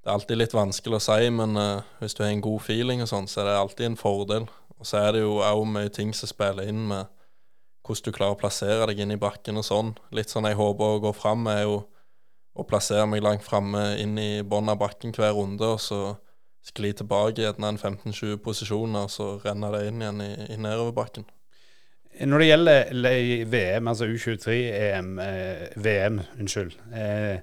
det 0.00 0.08
er 0.08 0.16
alltid 0.16 0.40
litt 0.40 0.56
vanskelig 0.56 1.00
å 1.00 1.04
si, 1.04 1.30
men 1.34 1.58
uh, 1.60 1.82
hvis 2.00 2.16
du 2.16 2.24
har 2.24 2.32
en 2.32 2.44
god 2.44 2.62
feeling 2.64 3.04
og 3.04 3.10
sånn, 3.10 3.28
så 3.28 3.42
er 3.42 3.50
det 3.50 3.58
alltid 3.60 3.90
en 3.90 4.00
fordel. 4.00 4.48
Og 4.78 4.88
så 4.88 5.02
er 5.02 5.16
det 5.16 5.24
jo 5.24 5.40
òg 5.44 5.66
mye 5.68 5.90
ting 5.92 6.14
som 6.16 6.30
spiller 6.30 6.70
inn 6.70 6.86
med 6.88 7.10
hvordan 7.84 8.06
du 8.06 8.16
klarer 8.16 8.36
å 8.36 8.40
plassere 8.40 8.86
deg 8.88 9.02
inn 9.02 9.12
i 9.12 9.20
bakken 9.20 9.60
og 9.60 9.66
sånn. 9.66 9.94
Litt 10.14 10.32
sånn 10.32 10.46
jeg 10.48 10.56
håper 10.56 10.94
å 10.94 11.02
gå 11.04 11.12
fram, 11.16 11.44
er 11.50 11.64
jo 11.66 11.82
å 12.56 12.66
plassere 12.66 13.06
meg 13.08 13.24
langt 13.24 13.44
framme 13.46 13.96
inn 14.00 14.16
i 14.20 14.42
bunnen 14.42 14.72
av 14.72 14.80
bakken 14.80 15.12
hver 15.16 15.34
runde, 15.36 15.66
og 15.66 15.80
så 15.82 16.00
skli 16.64 16.92
tilbake 16.96 17.42
gjerne 17.42 17.72
en 17.72 17.80
15-20 17.80 18.40
posisjoner, 18.44 19.06
og 19.08 19.12
så 19.12 19.28
renner 19.44 19.76
det 19.76 19.84
inn 19.88 20.02
igjen 20.02 20.24
i, 20.24 20.32
i 20.54 20.58
nedoverbakken. 20.60 21.28
Når 22.20 22.42
det 22.42 22.48
gjelder 22.50 23.46
VM, 23.48 23.88
altså 23.88 24.08
U23-EM, 24.10 25.14
eh, 25.24 25.62
VM, 25.80 26.20
unnskyld. 26.40 26.74
Eh, 26.92 27.40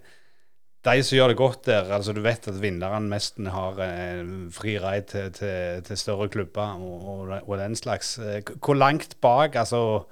de 0.85 1.03
som 1.03 1.17
gjør 1.17 1.31
det 1.31 1.39
godt 1.39 1.65
der, 1.65 1.89
altså 1.95 2.13
du 2.13 2.21
vet 2.21 2.45
at 2.47 2.59
vinneren 2.61 3.09
nesten 3.09 3.49
har 3.51 3.81
eh, 3.81 4.21
fri 4.53 4.77
rei 4.79 4.99
til, 5.09 5.31
til, 5.33 5.81
til 5.87 5.99
større 5.99 6.29
klubber 6.29 6.77
og, 6.77 7.33
og, 7.41 7.57
den 7.57 7.75
slags. 7.75 8.19
Hvor 8.53 8.77
langt 8.77 9.17
bak 9.21 9.57
altså, 9.57 10.05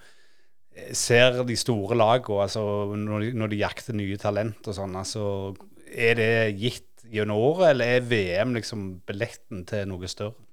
ser 0.91 1.43
de 1.45 1.55
store 1.55 1.97
lagene 1.97 2.41
altså, 2.47 2.65
når, 2.95 3.19
de, 3.19 3.31
når 3.37 3.53
de 3.53 3.61
jakter 3.61 3.95
nye 3.95 4.17
talent 4.17 4.65
og 4.65 4.79
sånn? 4.79 4.97
Altså, 4.97 5.27
er 5.93 6.17
det 6.17 6.33
gitt 6.57 7.05
gjennom 7.13 7.37
året, 7.37 7.75
eller 7.75 7.99
er 7.99 8.09
VM 8.09 8.57
liksom 8.57 8.87
billetten 9.05 9.61
til 9.69 9.85
noe 9.93 10.09
større? 10.09 10.44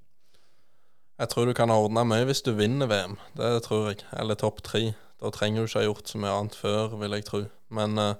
Jeg 1.22 1.30
tror 1.30 1.46
du 1.46 1.52
kan 1.54 1.70
ordne 1.70 2.02
mye 2.02 2.24
hvis 2.26 2.40
du 2.42 2.50
vinner 2.58 2.88
VM, 2.90 3.12
det 3.38 3.60
tror 3.62 3.92
jeg. 3.92 4.00
Eller 4.18 4.34
topp 4.34 4.58
tre. 4.66 4.88
Da 5.22 5.30
trenger 5.30 5.62
du 5.62 5.68
ikke 5.68 5.78
ha 5.78 5.84
gjort 5.86 6.08
så 6.10 6.18
mye 6.18 6.32
annet 6.34 6.56
før, 6.58 6.96
vil 6.98 7.14
jeg 7.14 7.26
tro. 7.28 7.42
Men 7.70 7.98
eh, 8.02 8.16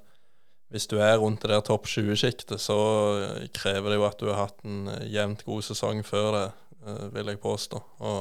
hvis 0.71 0.87
du 0.87 1.01
er 1.03 1.17
rundt 1.19 1.43
det 1.43 1.51
der 1.51 1.65
topp 1.67 1.89
20-sjiktet, 1.91 2.63
så 2.63 2.77
eh, 3.19 3.49
krever 3.59 3.91
det 3.91 3.97
jo 3.99 4.05
at 4.07 4.21
du 4.21 4.29
har 4.31 4.39
hatt 4.45 4.63
en 4.63 4.87
eh, 4.93 5.09
jevnt 5.11 5.43
god 5.49 5.65
sesong 5.67 6.05
før 6.07 6.29
det, 6.37 6.45
eh, 6.87 7.01
vil 7.17 7.33
jeg 7.33 7.41
påstå. 7.43 7.81
Og 8.07 8.21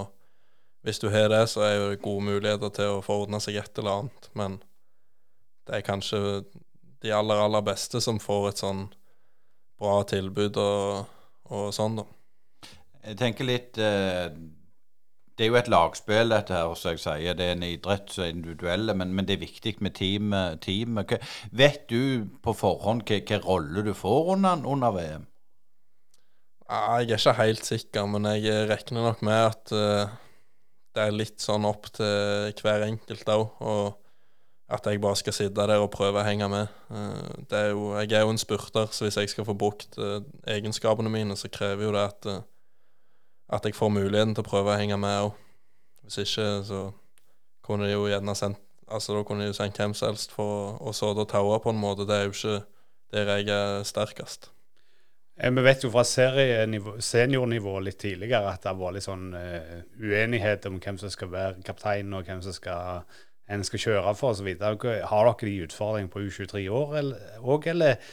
hvis 0.81 1.01
du 1.03 1.11
har 1.13 1.29
det, 1.29 1.43
så 1.51 1.61
er 1.67 1.75
det 1.83 1.99
gode 2.01 2.25
muligheter 2.25 2.73
til 2.73 2.95
å 2.95 3.03
få 3.05 3.19
ordna 3.27 3.37
seg 3.43 3.59
et 3.61 3.77
eller 3.83 3.99
annet. 3.99 4.29
Men 4.33 4.55
det 5.69 5.75
er 5.77 5.85
kanskje 5.85 6.23
de 7.05 7.13
aller, 7.13 7.43
aller 7.43 7.67
beste 7.69 8.01
som 8.01 8.17
får 8.17 8.49
et 8.49 8.63
sånn 8.63 8.81
bra 9.77 9.99
tilbud 10.09 10.57
og, 10.57 11.13
og 11.53 11.69
sånn, 11.77 12.01
da. 12.01 12.07
Jeg 13.05 13.21
tenker 13.21 13.45
litt 13.45 13.77
eh, 13.81 14.33
Det 15.37 15.45
er 15.45 15.49
jo 15.49 15.57
et 15.57 15.69
lagspill, 15.71 16.29
dette 16.33 16.53
her, 16.53 16.73
som 16.77 16.93
jeg 16.93 17.01
sier. 17.01 17.35
Det 17.37 17.45
er 17.47 17.55
en 17.55 17.65
idrett 17.65 18.11
som 18.11 18.25
er 18.25 18.33
individuelle, 18.33 18.93
men, 18.97 19.13
men 19.15 19.27
det 19.27 19.37
er 19.37 19.45
viktig 19.45 19.77
med 19.81 19.95
teamet. 19.97 20.59
teamet. 20.61 21.15
Vet 21.51 21.87
du 21.89 22.27
på 22.43 22.53
forhånd 22.57 23.05
hvilken 23.07 23.45
rolle 23.45 23.85
du 23.87 23.93
får 23.97 24.35
under, 24.35 24.65
under 24.67 24.91
VM? 24.97 25.25
Jeg 26.71 27.07
er 27.11 27.17
ikke 27.17 27.33
helt 27.41 27.65
sikker, 27.67 28.05
men 28.07 28.27
jeg 28.31 28.67
regner 28.69 29.07
nok 29.09 29.23
med 29.27 29.39
at 29.49 29.73
uh, 29.75 30.13
det 30.95 31.03
er 31.03 31.15
litt 31.15 31.41
sånn 31.43 31.67
opp 31.67 31.89
til 31.95 32.63
hver 32.63 32.85
enkelt 32.87 33.33
òg. 33.33 33.47
Og 33.59 33.97
at 34.71 34.87
jeg 34.87 35.01
bare 35.03 35.19
skal 35.19 35.35
sitte 35.35 35.65
der 35.67 35.81
og 35.83 35.91
prøve 35.91 36.21
å 36.21 36.27
henge 36.27 36.47
med. 36.51 36.71
Uh, 36.87 37.43
er 37.51 37.73
jo, 37.73 37.91
jeg 37.99 38.13
er 38.15 38.23
jo 38.23 38.31
en 38.35 38.39
spurter, 38.39 38.87
så 38.91 39.07
hvis 39.07 39.19
jeg 39.19 39.33
skal 39.33 39.47
få 39.47 39.55
brukt 39.57 39.99
uh, 39.99 40.21
egenskapene 40.47 41.11
mine, 41.11 41.35
så 41.35 41.51
krever 41.51 41.89
jo 41.89 41.95
det 41.95 42.05
at, 42.07 42.29
at 43.51 43.65
jeg 43.67 43.75
får 43.75 43.91
muligheten 43.93 44.35
til 44.35 44.45
å 44.45 44.47
prøve 44.47 44.73
å 44.73 44.79
henge 44.79 44.97
med 44.99 45.27
òg. 45.27 45.39
Hvis 46.05 46.23
ikke, 46.23 46.47
så 46.65 46.85
kunne 47.65 47.87
de 47.87 47.95
jo 47.95 48.09
gjerne 48.09 48.35
sendt 48.37 48.67
Altså, 48.91 49.13
da 49.15 49.23
kunne 49.23 49.45
de 49.45 49.53
jo 49.53 49.55
sendt 49.55 49.77
hvem 49.79 49.93
som 49.95 50.09
helst 50.09 50.33
for 50.35 50.75
å, 50.83 50.91
såde 50.91 51.23
og 51.23 51.29
taue 51.31 51.61
på 51.63 51.71
en 51.71 51.77
måte. 51.79 52.03
Det 52.03 52.15
er 52.17 52.25
jo 52.25 52.33
ikke 52.33 52.57
der 53.15 53.29
jeg 53.37 53.47
er 53.55 53.85
sterkest. 53.87 54.49
Eh, 55.39 55.51
Vi 55.51 55.63
vet 55.63 55.85
jo 55.85 55.91
fra 55.93 56.03
seniornivå 56.03 57.77
litt 57.85 58.01
tidligere 58.03 58.51
at 58.51 58.65
det 58.65 58.67
har 58.67 58.81
vært 58.81 58.97
litt 58.97 59.07
sånn 59.07 59.29
uh, 59.31 59.77
uenighet 59.95 60.67
om 60.67 60.81
hvem 60.83 60.99
som 60.99 61.13
skal 61.13 61.31
være 61.31 61.63
kaptein, 61.63 62.11
og 62.11 62.27
hvem 62.27 62.43
som 62.43 62.51
skal, 62.51 63.07
en 63.47 63.63
skal 63.63 63.83
kjøre 63.85 64.15
for 64.19 64.35
osv. 64.35 64.51
Har 64.59 65.31
dere 65.31 65.47
de 65.47 65.55
utfordringene 65.69 66.11
på 66.11 66.25
U23 66.27 66.67
år 66.67 66.99
òg, 67.39 67.71
eller 67.71 68.11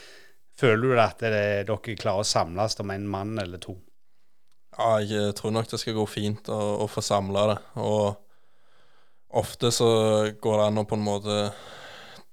føler 0.63 0.87
du 0.95 1.03
at 1.03 1.27
det, 1.27 1.35
dere 1.73 1.99
klarer 1.99 2.23
å 2.23 2.33
samles 2.37 2.79
om 2.79 2.95
en 2.95 3.11
mann 3.19 3.35
eller 3.43 3.67
to? 3.67 3.81
Ja, 4.79 5.01
jeg 5.03 5.35
tror 5.35 5.51
nok 5.51 5.67
det 5.73 5.81
skal 5.83 5.97
gå 5.97 6.05
fint 6.07 6.49
å, 6.55 6.59
å 6.85 6.87
få 6.87 7.03
samla 7.03 7.47
det. 7.51 7.59
Og 7.83 8.15
ofte 9.41 9.73
så 9.75 9.89
går 10.39 10.61
det 10.61 10.67
an 10.69 10.79
å 10.79 10.87
på 10.87 10.95
en 10.95 11.03
måte 11.03 11.39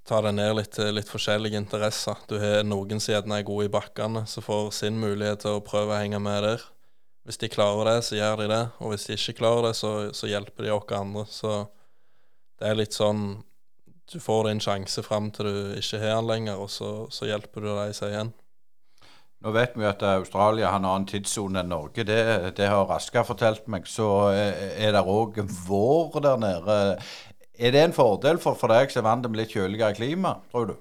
ta 0.06 0.20
det 0.22 0.36
ned 0.38 0.54
litt 0.60 0.76
til 0.78 0.94
litt 0.94 1.10
forskjellige 1.10 1.58
interesser. 1.58 2.22
Du 2.30 2.38
har 2.38 2.62
noen 2.68 3.02
som 3.02 3.16
gjerne 3.16 3.40
er 3.40 3.48
gode 3.48 3.66
i 3.66 3.74
bakkene, 3.74 4.28
som 4.30 4.46
får 4.46 4.70
sin 4.78 5.02
mulighet 5.02 5.42
til 5.42 5.58
å 5.58 5.66
prøve 5.66 5.96
å 5.96 5.98
henge 5.98 6.22
med 6.22 6.46
der. 6.46 6.68
Hvis 7.26 7.42
de 7.42 7.50
klarer 7.50 7.90
det, 7.90 7.98
så 8.06 8.20
gjør 8.20 8.44
de 8.44 8.52
det. 8.54 8.62
Og 8.78 8.94
hvis 8.94 9.08
de 9.10 9.18
ikke 9.18 9.40
klarer 9.42 9.72
det, 9.72 9.74
så, 9.82 9.96
så 10.14 10.30
hjelper 10.30 10.68
de 10.68 10.76
oss 10.76 10.94
andre. 10.94 11.26
Så 11.34 11.58
det 12.62 12.70
er 12.70 12.78
litt 12.78 12.94
sånn 12.96 13.26
Du 14.06 14.20
får 14.22 14.44
din 14.46 14.60
sjanse 14.62 15.02
fram 15.02 15.32
til 15.34 15.48
du 15.50 15.78
ikke 15.82 15.98
har 15.98 16.20
den 16.20 16.28
lenger, 16.30 16.60
og 16.62 16.70
så, 16.70 17.08
så 17.10 17.26
hjelper 17.26 17.66
du 17.66 17.72
deg 17.72 17.96
seg 17.98 18.14
igjen. 18.14 18.30
Nå 19.46 19.52
vet 19.54 19.76
vi 19.78 19.86
at 19.86 20.02
Australia 20.10 20.72
har 20.74 20.80
en 20.82 20.88
annen 20.90 21.06
tidssone 21.06 21.62
enn 21.62 21.70
Norge. 21.70 22.02
Det, 22.08 22.18
det 22.58 22.66
har 22.66 22.88
Raska 22.90 23.22
fortalt 23.28 23.68
meg. 23.70 23.86
Så 23.86 24.08
er 24.34 24.96
det 24.96 25.04
òg 25.06 25.38
vår 25.68 26.18
der 26.26 26.40
nede. 26.42 26.78
Er 27.54 27.76
det 27.76 27.84
en 27.86 27.94
fordel 27.94 28.42
for, 28.42 28.58
for 28.58 28.74
deg 28.74 28.90
som 28.90 29.04
er 29.04 29.08
vant 29.12 29.28
til 29.28 29.38
litt 29.38 29.54
kjøligere 29.54 29.94
klima, 30.00 30.34
tror 30.50 30.72
du? 30.72 30.76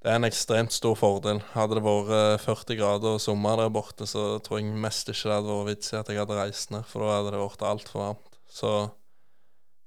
Det 0.00 0.14
er 0.14 0.16
en 0.16 0.28
ekstremt 0.30 0.72
stor 0.72 0.96
fordel. 0.96 1.42
Hadde 1.52 1.76
det 1.76 1.84
vært 1.84 2.46
40 2.46 2.78
grader 2.80 3.18
og 3.18 3.22
sommer 3.22 3.60
der 3.60 3.72
borte, 3.74 4.08
så 4.08 4.38
tror 4.40 4.62
jeg 4.62 4.72
mest 4.72 5.12
ikke 5.12 5.28
det 5.28 5.36
hadde 5.36 5.58
vært 5.58 5.70
vits 5.74 5.92
i 5.92 6.00
at 6.00 6.08
jeg 6.08 6.22
hadde 6.22 6.40
reist 6.40 6.72
ned, 6.72 6.88
for 6.88 7.04
da 7.04 7.18
hadde 7.18 7.34
det 7.34 7.42
blitt 7.42 7.68
altfor 7.68 8.04
varmt. 8.06 8.38
Så 8.48 8.74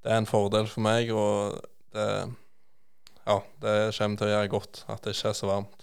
det 0.05 0.13
er 0.13 0.21
en 0.21 0.29
fordel 0.29 0.69
for 0.69 0.85
meg, 0.85 1.09
og 1.15 1.57
det, 1.95 2.09
ja, 3.25 3.41
det 3.65 3.77
kommer 3.97 4.21
til 4.21 4.29
å 4.29 4.33
gjøre 4.35 4.53
godt 4.53 4.83
at 4.85 5.01
det 5.01 5.15
ikke 5.17 5.31
er 5.33 5.39
så 5.41 5.49
varmt. 5.49 5.80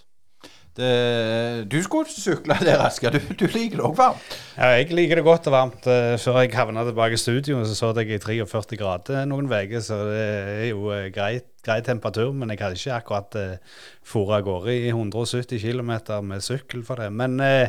Det, 0.79 1.67
du 1.71 1.77
skulle 1.83 2.07
sykle 2.09 2.55
der, 2.63 2.79
Asker. 2.85 3.13
Du, 3.15 3.33
du 3.35 3.45
liker 3.51 3.81
det 3.81 3.85
òg 3.85 3.97
varmt? 3.99 4.39
Ja, 4.55 4.71
jeg 4.77 4.93
liker 4.95 5.19
det 5.19 5.27
godt 5.27 5.49
og 5.51 5.55
varmt. 5.57 5.85
Før 6.23 6.41
jeg 6.41 6.55
havna 6.55 6.87
tilbake 6.87 7.19
i 7.19 7.21
studio, 7.21 7.59
så 7.67 7.75
så 7.75 7.93
jeg 7.99 8.15
i 8.15 8.21
43 8.23 8.79
grader 8.79 9.27
noen 9.29 9.51
uker, 9.51 9.83
så 9.83 10.01
det 10.07 10.25
er 10.25 10.67
jo 10.71 10.87
greit 11.15 11.49
grei, 11.65 11.79
temperatur. 11.85 12.33
Men 12.35 12.53
jeg 12.53 12.61
hadde 12.63 12.79
ikke 12.79 12.97
akkurat 12.97 13.39
uh, 13.39 13.55
eh, 13.59 14.35
av 14.35 14.43
gårde 14.45 14.75
i 14.75 14.89
170 14.91 15.61
km 15.61 15.93
med 16.25 16.45
sykkel 16.45 16.83
for 16.87 17.01
det. 17.01 17.11
Men 17.13 17.39
uh, 17.39 17.67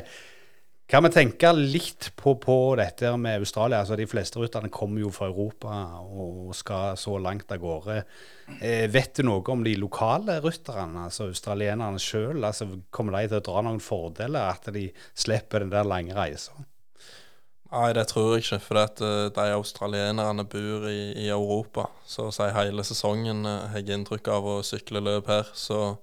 kan 0.90 1.04
vi 1.06 1.10
tenke 1.14 1.52
litt 1.54 2.08
på, 2.18 2.34
på, 2.42 2.56
dette 2.78 3.12
med 3.20 3.44
Australia? 3.44 3.84
Altså, 3.84 3.94
de 3.98 4.08
fleste 4.10 4.40
rutterne 4.42 4.72
kommer 4.74 5.04
jo 5.04 5.12
fra 5.14 5.28
Europa 5.30 5.76
og 6.02 6.50
skal 6.58 6.98
så 6.98 7.14
langt 7.22 7.52
av 7.54 7.62
gårde. 7.62 8.00
Eh, 8.58 8.88
vet 8.90 9.20
du 9.20 9.28
noe 9.28 9.44
om 9.54 9.62
de 9.62 9.76
lokale 9.78 10.40
rutterne, 10.42 11.06
altså 11.06 11.28
australienerne 11.30 12.02
sjøl? 12.02 12.42
Altså, 12.42 12.66
kommer 12.90 13.20
de 13.20 13.30
til 13.30 13.38
å 13.38 13.46
dra 13.52 13.64
noen 13.68 13.80
fordeler, 13.84 14.50
at 14.50 14.66
de 14.74 14.88
slipper 15.14 15.62
den 15.62 15.70
der 15.70 15.86
lange 15.86 16.16
reisa? 16.16 16.58
Nei, 17.70 17.92
det 17.94 18.08
tror 18.10 18.34
jeg 18.34 18.42
ikke. 18.42 18.62
For 18.64 18.82
at, 18.82 18.98
uh, 18.98 19.30
de 19.30 19.50
australienerne 19.54 20.42
bor 20.50 20.90
i, 20.90 21.12
i, 21.14 21.28
Europa 21.30 21.86
så 22.02 22.26
å 22.28 22.34
si 22.34 22.50
hele 22.56 22.82
sesongen, 22.82 23.44
uh, 23.46 23.68
har 23.70 23.78
jeg 23.84 23.94
inntrykk 23.94 24.34
av 24.34 24.54
å 24.56 24.62
sykle 24.66 25.06
løp 25.06 25.30
her. 25.30 25.54
Så 25.54 26.00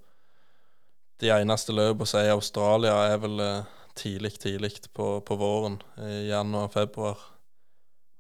de 1.20 1.34
eneste 1.34 1.76
løpene 1.76 2.08
som 2.08 2.22
er 2.22 2.30
i 2.32 2.38
Australia, 2.38 2.96
er 3.12 3.20
vel 3.20 3.44
uh, 3.44 3.77
tidlig, 3.98 4.38
tidlig 4.42 4.72
på, 4.94 5.18
på 5.26 5.38
våren, 5.40 5.80
i 6.02 6.28
januar-februar. 6.30 7.24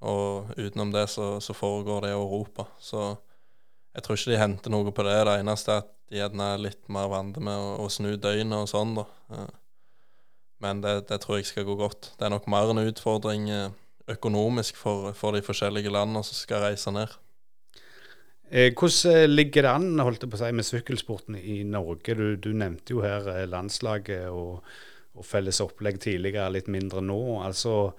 Og 0.08 0.52
utenom 0.58 0.92
det 0.94 1.08
så, 1.10 1.38
så, 1.42 1.54
foregår 1.58 2.06
det 2.06 2.12
i 2.12 2.18
Europa. 2.18 2.68
Så 2.80 3.16
jeg 3.96 4.04
tror 4.06 4.18
ikke 4.18 4.34
de 4.34 4.42
henter 4.42 4.74
noe 4.74 4.94
på 4.94 5.06
det. 5.08 5.16
Det 5.26 5.38
eneste 5.42 5.74
er 5.74 5.82
at 5.82 5.94
de 6.08 6.20
gjerne 6.20 6.50
er 6.54 6.66
litt 6.68 6.84
mer 6.94 7.10
vant 7.12 7.40
med 7.44 7.58
å, 7.58 7.72
å, 7.84 7.90
snu 7.92 8.14
døgnet 8.16 8.62
og 8.62 8.70
sånn, 8.70 8.94
da. 9.00 9.08
Men 10.64 10.82
det, 10.82 11.08
det, 11.10 11.20
tror 11.22 11.40
jeg 11.40 11.50
skal 11.50 11.68
gå 11.68 11.78
godt. 11.78 12.14
Det 12.18 12.28
er 12.28 12.34
nok 12.34 12.48
mer 12.50 12.72
en 12.72 12.82
utfordring 12.82 13.50
eh, 13.54 13.74
økonomisk 14.10 14.78
for, 14.80 15.12
for 15.18 15.36
de 15.36 15.44
forskjellige 15.46 15.92
landene 15.94 16.24
som 16.26 16.38
skal 16.38 16.64
reise 16.64 16.94
ned. 16.94 17.14
Eh, 18.50 18.72
hvordan 18.72 19.34
ligger 19.34 19.66
det 19.66 19.74
an 19.76 20.00
holdt 20.00 20.24
jeg 20.24 20.32
på 20.32 20.40
å 20.40 20.42
si, 20.42 20.52
med 20.56 20.66
sykkelsporten 20.66 21.38
i 21.38 21.60
Norge? 21.68 22.16
Du, 22.16 22.28
du 22.40 22.54
nevnte 22.56 22.96
jo 22.96 23.04
her 23.04 23.28
eh, 23.34 23.46
landslaget 23.50 24.32
og 24.32 24.64
og 25.18 25.26
felles 25.26 25.60
opplegg 25.64 26.00
tidligere, 26.04 26.52
litt 26.54 26.70
mindre 26.72 27.02
nå. 27.04 27.42
altså 27.46 27.92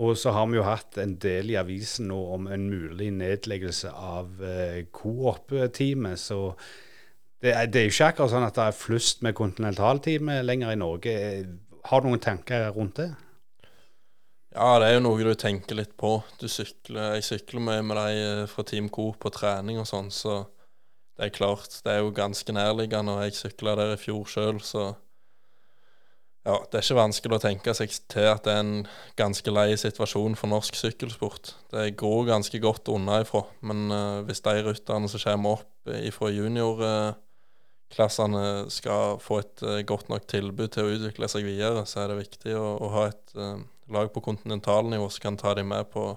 og 0.00 0.16
så 0.16 0.32
har 0.32 0.46
vi 0.48 0.56
jo 0.56 0.64
hatt 0.64 0.96
en 1.02 1.16
del 1.20 1.50
i 1.52 1.58
avisen 1.60 2.06
nå 2.08 2.18
om 2.34 2.46
en 2.48 2.68
mulig 2.70 3.10
nedleggelse 3.12 3.90
av 3.92 4.38
eh, 4.40 4.86
Coop-teamet. 4.96 6.16
Så 6.16 6.38
det 7.42 7.52
er, 7.52 7.66
det 7.68 7.82
er, 7.82 7.88
jo 7.88 7.92
ikke 7.92 8.06
akkurat 8.14 8.32
sånn 8.32 8.46
at 8.46 8.56
det 8.56 8.68
er 8.70 8.78
flust 8.78 9.20
med 9.26 9.36
kontinentalteamet 9.36 10.46
lenger 10.46 10.72
i 10.72 10.78
Norge. 10.80 11.16
Har 11.90 12.00
du 12.00 12.08
noen 12.08 12.22
tanker 12.24 12.70
rundt 12.72 13.02
det? 13.02 13.10
Ja, 14.54 14.78
det 14.80 14.88
er 14.88 14.96
jo 14.96 15.04
noe 15.04 15.26
du 15.28 15.34
tenker 15.38 15.76
litt 15.78 15.92
på. 16.00 16.16
Sykler, 16.40 17.18
jeg 17.18 17.26
sykler 17.28 17.66
mye 17.68 17.84
med 17.84 18.00
de 18.00 18.24
eh, 18.24 18.46
fra 18.50 18.64
Team 18.66 18.88
Coop 18.88 19.20
på 19.20 19.34
trening 19.36 19.82
og 19.82 19.88
sånn, 19.90 20.08
så 20.08 20.40
det 21.20 21.28
er 21.28 21.36
klart. 21.36 21.76
Det 21.84 21.92
er 21.92 22.00
jo 22.00 22.16
ganske 22.16 22.56
nærliggende. 22.56 23.18
Og 23.18 23.28
jeg 23.28 23.36
sykla 23.36 23.76
der 23.76 23.98
i 23.98 24.00
fjor 24.00 24.24
sjøl, 24.32 24.64
så 24.64 24.94
ja, 26.40 26.54
det 26.56 26.78
er 26.78 26.84
ikke 26.86 26.94
vanskelig 26.96 27.36
å 27.36 27.42
tenke 27.42 27.72
seg 27.76 27.90
til 28.08 28.24
at 28.30 28.46
det 28.46 28.52
er 28.54 28.62
en 28.64 28.86
ganske 29.20 29.52
lei 29.52 29.76
situasjon 29.76 30.32
for 30.40 30.48
norsk 30.48 30.72
sykkelsport. 30.78 31.50
Det 31.74 31.98
går 32.00 32.30
ganske 32.30 32.60
godt 32.64 32.88
unna 32.88 33.18
ifra, 33.20 33.42
men 33.60 33.92
uh, 33.92 34.24
hvis 34.24 34.40
de 34.46 34.54
rytterne 34.64 35.08
som 35.12 35.20
kommer 35.20 35.58
opp 35.58 35.92
ifra 36.00 36.30
juniorklassene 36.32 38.44
uh, 38.64 38.72
skal 38.72 39.20
få 39.20 39.42
et 39.42 39.60
uh, 39.66 39.84
godt 39.84 40.08
nok 40.08 40.24
tilbud 40.32 40.72
til 40.72 40.84
å 40.86 40.94
utvikle 40.96 41.28
seg 41.28 41.44
videre, 41.44 41.84
så 41.84 42.06
er 42.06 42.14
det 42.14 42.22
viktig 42.22 42.56
å, 42.56 42.80
å 42.80 42.88
ha 42.96 43.04
et 43.10 43.36
eh, 43.36 43.60
lag 43.92 44.08
på 44.14 44.24
kontinentalnivå 44.24 45.10
som 45.12 45.20
kan 45.26 45.36
ta 45.40 45.50
dem 45.58 45.68
med 45.74 45.84
på 45.92 46.16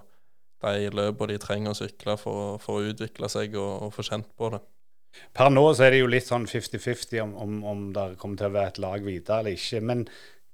de 0.64 0.88
løpene 0.88 1.32
de 1.34 1.38
trenger 1.42 1.70
å 1.74 1.76
sykle 1.76 2.16
for, 2.16 2.56
for 2.64 2.80
å 2.80 2.86
utvikle 2.94 3.28
seg 3.28 3.52
og, 3.60 3.72
og 3.84 3.92
få 3.92 4.02
kjent 4.08 4.28
på 4.40 4.48
det. 4.54 4.60
Per 5.34 5.50
nå 5.50 5.64
så 5.74 5.86
er 5.86 5.94
det 5.94 6.04
jo 6.04 6.10
litt 6.10 6.28
sånn 6.28 6.46
50-50 6.50 7.20
om, 7.24 7.34
om, 7.42 7.58
om, 7.70 7.82
det 7.94 8.14
kommer 8.20 8.38
til 8.40 8.50
å 8.50 8.54
være 8.54 8.74
et 8.74 8.80
lag 8.82 9.04
videre 9.06 9.42
eller 9.42 9.58
ikke. 9.58 9.80
Men 9.82 10.04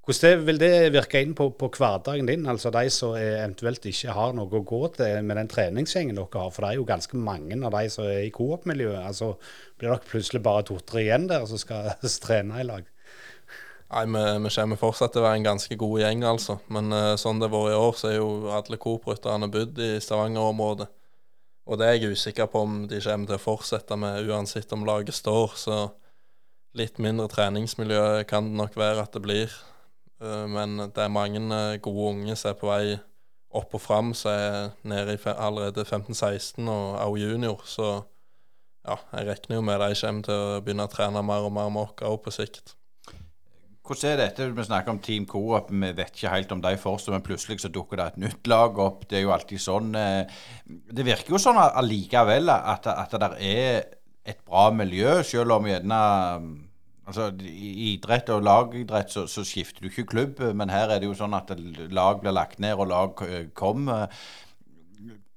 hvordan 0.08 0.44
vil 0.46 0.60
det 0.60 0.70
virke 0.94 1.20
inn 1.22 1.34
på, 1.38 1.50
på, 1.60 1.68
hverdagen 1.76 2.26
din, 2.26 2.46
altså 2.48 2.72
de 2.74 2.86
som 2.90 3.12
eventuelt 3.18 3.84
ikke 3.86 4.14
har 4.16 4.32
noe 4.34 4.48
å 4.48 4.62
gå 4.66 4.80
til 4.96 5.20
med 5.26 5.36
den 5.38 5.50
treningsgjengen 5.52 6.16
dere 6.18 6.44
har? 6.44 6.54
For 6.54 6.64
det 6.64 6.70
er 6.70 6.80
jo 6.80 6.86
ganske 6.88 7.20
mange 7.20 7.58
av 7.60 7.76
de 7.76 7.92
som 7.92 8.08
er 8.08 8.24
i 8.24 8.32
coop-miljøet. 8.34 9.02
Altså, 9.12 9.34
blir 9.78 9.92
dere 9.92 10.08
plutselig 10.08 10.42
bare 10.44 10.64
to-tre 10.70 11.04
igjen 11.04 11.28
der 11.30 11.44
som 11.50 11.60
skal 11.60 11.92
trene 12.24 12.62
i 12.62 12.66
lag? 12.66 12.88
Nei, 13.90 14.04
vi, 14.06 14.24
vi, 14.44 14.50
kommer 14.54 14.78
fortsatt 14.78 15.12
til 15.14 15.22
å 15.22 15.26
være 15.26 15.40
en 15.40 15.46
ganske 15.48 15.76
god 15.78 15.96
gjeng, 16.04 16.24
altså. 16.30 16.60
Men 16.70 16.94
uh, 16.94 17.16
sånn 17.18 17.42
det 17.42 17.48
har 17.50 17.56
vært 17.56 17.74
i 17.74 17.78
år, 17.80 17.96
så 17.98 18.10
er 18.10 18.16
jo 18.20 18.30
alle 18.54 18.78
Coop-rytterne 18.80 19.48
bodd 19.50 19.80
i 19.82 19.92
Stavanger-området. 20.02 20.86
Og 21.68 21.78
det 21.78 21.86
er 21.86 21.98
jeg 21.98 22.16
usikker 22.16 22.48
på 22.50 22.62
om 22.64 22.78
de 22.90 23.00
kommer 23.04 23.28
til 23.28 23.36
å 23.36 23.42
fortsette 23.42 23.98
med, 24.00 24.28
uansett 24.30 24.72
om 24.72 24.86
laget 24.88 25.14
står. 25.14 25.56
Så 25.60 25.80
litt 26.78 26.98
mindre 27.02 27.28
treningsmiljø 27.30 28.24
kan 28.30 28.48
det 28.48 28.58
nok 28.62 28.78
være 28.78 29.04
at 29.04 29.14
det 29.16 29.22
blir. 29.24 29.54
Eh, 30.22 30.46
men 30.50 30.78
det 30.80 31.04
er 31.04 31.12
mange 31.12 31.42
eh, 31.56 31.78
gode 31.82 32.14
unge 32.14 32.36
som 32.36 32.52
er 32.52 32.58
på 32.60 32.70
vei 32.70 32.98
opp 33.50 33.74
og 33.74 33.82
fram, 33.82 34.12
som 34.14 34.30
er 34.32 34.74
nede 34.86 35.16
i 35.16 35.22
allerede 35.32 35.84
15-16 35.84 36.68
og 36.70 36.98
også 37.00 37.22
junior. 37.24 37.64
Så 37.66 37.88
ja, 38.86 38.96
jeg 39.12 39.26
regner 39.28 39.58
jo 39.58 39.64
med 39.66 39.80
de 39.82 39.94
kommer 40.00 40.26
til 40.26 40.36
å 40.36 40.60
begynne 40.64 40.86
å 40.86 40.92
trene 40.92 41.24
mer 41.26 41.48
og 41.48 41.54
mer 41.54 41.72
med 41.72 41.88
oss 41.88 42.06
òg 42.06 42.20
på 42.24 42.34
sikt. 42.34 42.76
Hvordan 43.86 44.12
er 44.12 44.18
dette? 44.20 44.48
Vi 44.54 44.64
snakker 44.66 44.92
om 44.92 44.98
Team 45.02 45.26
Coop. 45.26 45.70
Vi 45.72 45.92
vet 45.96 46.12
ikke 46.14 46.34
helt 46.34 46.52
om 46.54 46.60
de 46.62 46.74
fortsetter, 46.78 47.16
men 47.16 47.24
plutselig 47.26 47.62
så 47.62 47.70
dukker 47.72 47.98
det 47.98 48.08
et 48.10 48.18
nytt 48.26 48.50
lag 48.50 48.78
opp. 48.78 49.06
Det 49.10 49.18
er 49.18 49.24
jo 49.24 49.32
alltid 49.34 49.62
sånn. 49.62 49.94
Eh, 49.98 50.42
det 50.66 51.06
virker 51.06 51.34
jo 51.34 51.40
sånn 51.42 51.58
allikevel 51.60 52.52
at, 52.54 52.86
at 52.92 53.16
det 53.18 53.30
er 53.50 53.88
et 54.28 54.42
bra 54.46 54.68
miljø, 54.74 55.20
selv 55.26 55.58
om 55.58 55.70
gjerne 55.70 56.02
Altså, 57.10 57.24
I 57.42 57.70
idrett 57.96 58.28
og 58.30 58.44
lagidrett 58.46 59.10
så, 59.10 59.24
så, 59.26 59.42
skifter 59.42 59.82
du 59.82 59.88
ikke 59.88 60.04
klubb, 60.12 60.42
men 60.54 60.70
her 60.70 60.92
er 60.92 61.00
det 61.02 61.08
jo 61.08 61.16
sånn 61.18 61.32
at 61.34 61.48
lag 61.90 62.20
blir 62.22 62.36
lagt 62.36 62.60
ned 62.62 62.78
og 62.78 62.86
lag 62.86 63.22
eh, 63.26 63.48
kommer. 63.56 64.12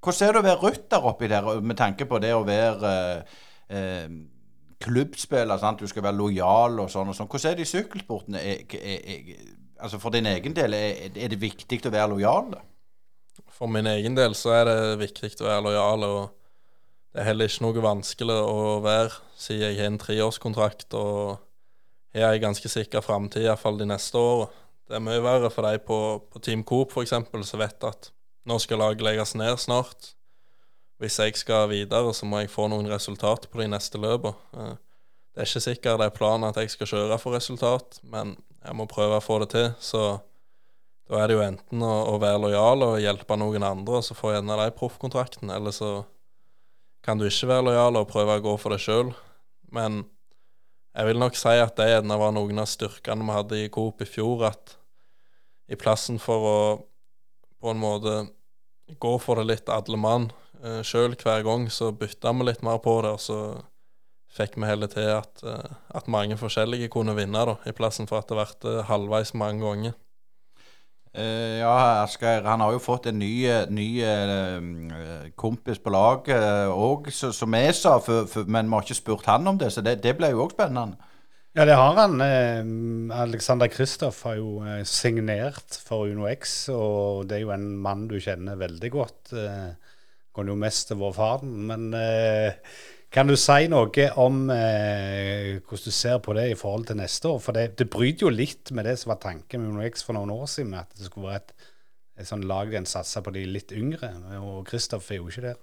Hvordan 0.03 0.27
er 0.27 0.35
det 0.35 0.43
å 0.43 0.45
være 0.45 0.61
rytter 0.67 1.07
oppi 1.09 1.31
der, 1.31 1.49
med 1.65 1.79
tanke 1.79 2.05
på 2.05 2.19
det 2.21 2.33
å 2.35 2.43
være 2.45 2.91
eh, 3.73 4.05
klubbspiller. 4.83 5.59
Sant? 5.61 5.81
Du 5.81 5.89
skal 5.89 6.05
være 6.05 6.19
lojal 6.19 6.83
og 6.83 6.91
sånn. 6.91 7.09
og 7.11 7.17
sånn. 7.17 7.29
Hvordan 7.31 7.51
er 7.51 7.57
det 7.59 7.65
i 7.65 7.71
sykkelsporten? 7.71 8.37
altså 9.83 9.99
For 9.99 10.15
din 10.15 10.29
egen 10.29 10.55
del, 10.55 10.75
er, 10.77 11.09
er, 11.09 11.31
det 11.31 11.41
viktig 11.41 11.81
å 11.87 11.93
være 11.93 12.13
lojal? 12.13 12.53
For 13.53 13.71
min 13.71 13.89
egen 13.89 14.17
del 14.17 14.35
så 14.37 14.55
er 14.59 14.69
det 14.69 14.79
viktig 15.01 15.35
å 15.41 15.49
være 15.49 15.65
lojal. 15.69 16.07
og 16.07 17.13
Det 17.13 17.23
er 17.23 17.29
heller 17.31 17.51
ikke 17.51 17.67
noe 17.67 17.85
vanskelig 17.87 18.39
å 18.39 18.79
være, 18.85 19.21
siden 19.37 19.67
jeg 19.67 19.79
har 19.81 19.91
en 19.91 20.01
treårskontrakt 20.01 20.97
og 20.99 21.39
har 22.13 22.33
en 22.33 22.43
ganske 22.43 22.69
sikker 22.69 23.01
framtid, 23.01 23.47
iallfall 23.47 23.79
de 23.79 23.89
neste 23.89 24.19
åra. 24.19 24.51
Det 24.83 24.99
er 24.99 25.05
mye 25.05 25.23
verre 25.23 25.49
for 25.49 25.65
de 25.65 25.79
på, 25.81 25.97
på 26.29 26.41
Team 26.43 26.61
Coop 26.67 26.91
f.eks., 26.91 27.15
som 27.47 27.61
vet 27.61 27.87
at 27.87 28.11
nå 28.45 28.59
skal 28.59 28.81
laget 28.83 29.01
legges 29.05 29.33
ned 29.39 29.57
snart 29.61 30.11
hvis 31.03 31.19
jeg 31.19 31.35
skal 31.35 31.67
videre, 31.67 32.13
så 32.15 32.27
må 32.27 32.39
jeg 32.39 32.51
få 32.51 32.69
noen 32.71 32.87
resultat 32.87 33.49
på 33.51 33.59
de 33.59 33.67
neste 33.73 33.99
løpene. 33.99 34.35
Eh, 34.55 34.75
det 35.33 35.41
er 35.41 35.49
ikke 35.49 35.65
sikkert 35.65 35.99
det 35.99 36.07
er 36.07 36.15
planen 36.15 36.47
at 36.47 36.59
jeg 36.61 36.71
skal 36.71 36.89
kjøre 36.91 37.17
for 37.19 37.35
resultat, 37.35 37.97
men 38.05 38.35
jeg 38.63 38.77
må 38.77 38.85
prøve 38.87 39.17
å 39.17 39.23
få 39.23 39.39
det 39.41 39.49
til. 39.51 39.71
Så 39.81 40.03
da 41.09 41.19
er 41.19 41.29
det 41.29 41.35
jo 41.35 41.43
enten 41.43 41.83
å, 41.83 41.93
å 42.13 42.19
være 42.21 42.43
lojal 42.45 42.85
og 42.85 43.01
hjelpe 43.01 43.37
noen 43.41 43.65
andre, 43.67 43.99
og 43.99 44.05
så 44.05 44.15
få 44.15 44.35
gjerne 44.35 44.59
de 44.61 44.75
proffkontrakten, 44.77 45.51
eller 45.51 45.75
så 45.75 45.91
kan 47.03 47.19
du 47.19 47.25
ikke 47.27 47.49
være 47.49 47.67
lojal 47.67 47.99
og 47.99 48.11
prøve 48.13 48.37
å 48.37 48.45
gå 48.45 48.53
for 48.61 48.75
deg 48.75 48.85
sjøl. 48.85 49.09
Men 49.73 50.03
jeg 50.93 51.09
vil 51.09 51.19
nok 51.19 51.35
si 51.35 51.57
at 51.57 51.75
det 51.81 51.89
gjerne 51.89 52.19
var 52.21 52.31
noen 52.37 52.63
av 52.63 52.69
styrkene 52.69 53.25
vi 53.25 53.35
hadde 53.39 53.59
i 53.65 53.73
Coop 53.73 54.05
i 54.05 54.07
fjor, 54.07 54.45
at 54.53 54.77
i 55.67 55.79
plassen 55.79 56.21
for 56.21 56.47
å 56.47 56.57
på 57.63 57.73
en 57.73 57.81
måte 57.81 58.15
gå 59.01 59.17
for 59.23 59.39
det 59.39 59.49
litt 59.49 59.69
alle 59.71 59.97
mann 59.97 60.29
eh, 60.63 60.81
sjøl 60.85 61.17
hver 61.19 61.43
gang, 61.45 61.67
så 61.71 61.91
bytta 61.91 62.33
vi 62.39 62.47
litt 62.47 62.63
mer 62.65 62.79
på 62.83 62.97
det, 63.05 63.13
og 63.17 63.21
så 63.21 63.39
fikk 64.33 64.57
vi 64.57 64.69
heller 64.69 64.89
til 64.89 65.11
at, 65.13 65.43
uh, 65.45 65.75
at 65.93 66.09
mange 66.11 66.37
forskjellige 66.39 66.89
kunne 66.93 67.15
vinne, 67.17 67.45
da, 67.49 67.59
i 67.69 67.75
plassen 67.75 68.09
for 68.09 68.21
at 68.23 68.31
det 68.31 68.39
ble 68.39 68.71
eh, 68.71 68.87
halvveis 68.89 69.35
mange 69.37 69.61
ganger. 69.61 69.93
Eh, 71.13 71.59
ja, 71.61 71.73
Asgeir, 72.01 72.41
han 72.47 72.63
har 72.65 72.73
jo 72.73 72.81
fått 72.81 73.11
en 73.11 73.19
ny, 73.21 73.45
ny 73.69 73.89
kompis 75.37 75.77
på 75.77 75.93
laget 75.93 76.41
òg, 76.73 77.11
som 77.13 77.53
jeg 77.59 77.75
sa, 77.77 77.99
for, 78.01 78.25
for, 78.31 78.49
men 78.49 78.71
vi 78.71 78.79
har 78.79 78.87
ikke 78.87 79.01
spurt 79.03 79.29
han 79.29 79.51
om 79.51 79.59
det, 79.61 79.69
så 79.75 79.85
det, 79.85 79.99
det 80.01 80.15
ble 80.17 80.33
jo 80.33 80.47
òg 80.47 80.55
spennende. 80.57 81.11
Ja, 81.53 81.67
det 81.69 81.75
har 81.77 81.93
han. 81.99 82.17
Alexander 83.13 83.69
Kristoff 83.69 84.23
har 84.25 84.39
jo 84.39 84.63
signert 84.89 85.77
for 85.85 86.09
Uno 86.09 86.25
X, 86.31 86.63
og 86.73 87.27
det 87.29 87.37
er 87.37 87.43
jo 87.43 87.53
en 87.53 87.67
mann 87.77 88.07
du 88.09 88.15
kjenner 88.17 88.57
veldig 88.57 88.89
godt. 88.95 89.35
Eh, 89.37 89.92
går 90.33 90.49
jo 90.49 90.57
mest 90.59 90.89
til 90.89 90.99
vår 91.01 91.13
faren, 91.15 91.53
men 91.69 91.87
eh, 91.97 92.57
kan 93.13 93.29
du 93.29 93.35
si 93.37 93.67
noe 93.69 94.07
om 94.17 94.47
eh, 94.49 95.59
hvordan 95.61 95.85
du 95.85 95.93
ser 95.93 96.17
på 96.25 96.33
det 96.33 96.47
i 96.49 96.57
forhold 96.57 96.87
til 96.89 96.97
neste 96.97 97.29
år? 97.29 97.41
For 97.43 97.53
det, 97.53 97.67
det, 97.77 97.89
bryter 97.93 98.25
jo 98.25 98.33
litt 98.33 98.71
med 98.73 98.87
det 98.89 98.95
som 99.01 99.13
var 99.13 99.19
tanken 99.21 99.61
med 99.61 99.75
UnoX 99.75 100.01
for 100.05 100.17
noen 100.17 100.33
år 100.33 100.47
siden, 100.49 100.73
at 100.79 100.89
det 100.97 101.05
skulle 101.05 101.29
være 101.29 101.43
et, 101.43 101.69
et 102.23 102.29
sånn 102.29 102.47
lag 102.49 102.73
en 102.73 102.89
satsa 102.89 103.21
på 103.21 103.35
de 103.35 103.45
litt 103.45 103.75
yngre. 103.77 104.09
Og 104.41 104.63
Kristoff 104.65 105.11
er 105.13 105.21
jo 105.21 105.29
ikke 105.29 105.45
der. 105.51 105.61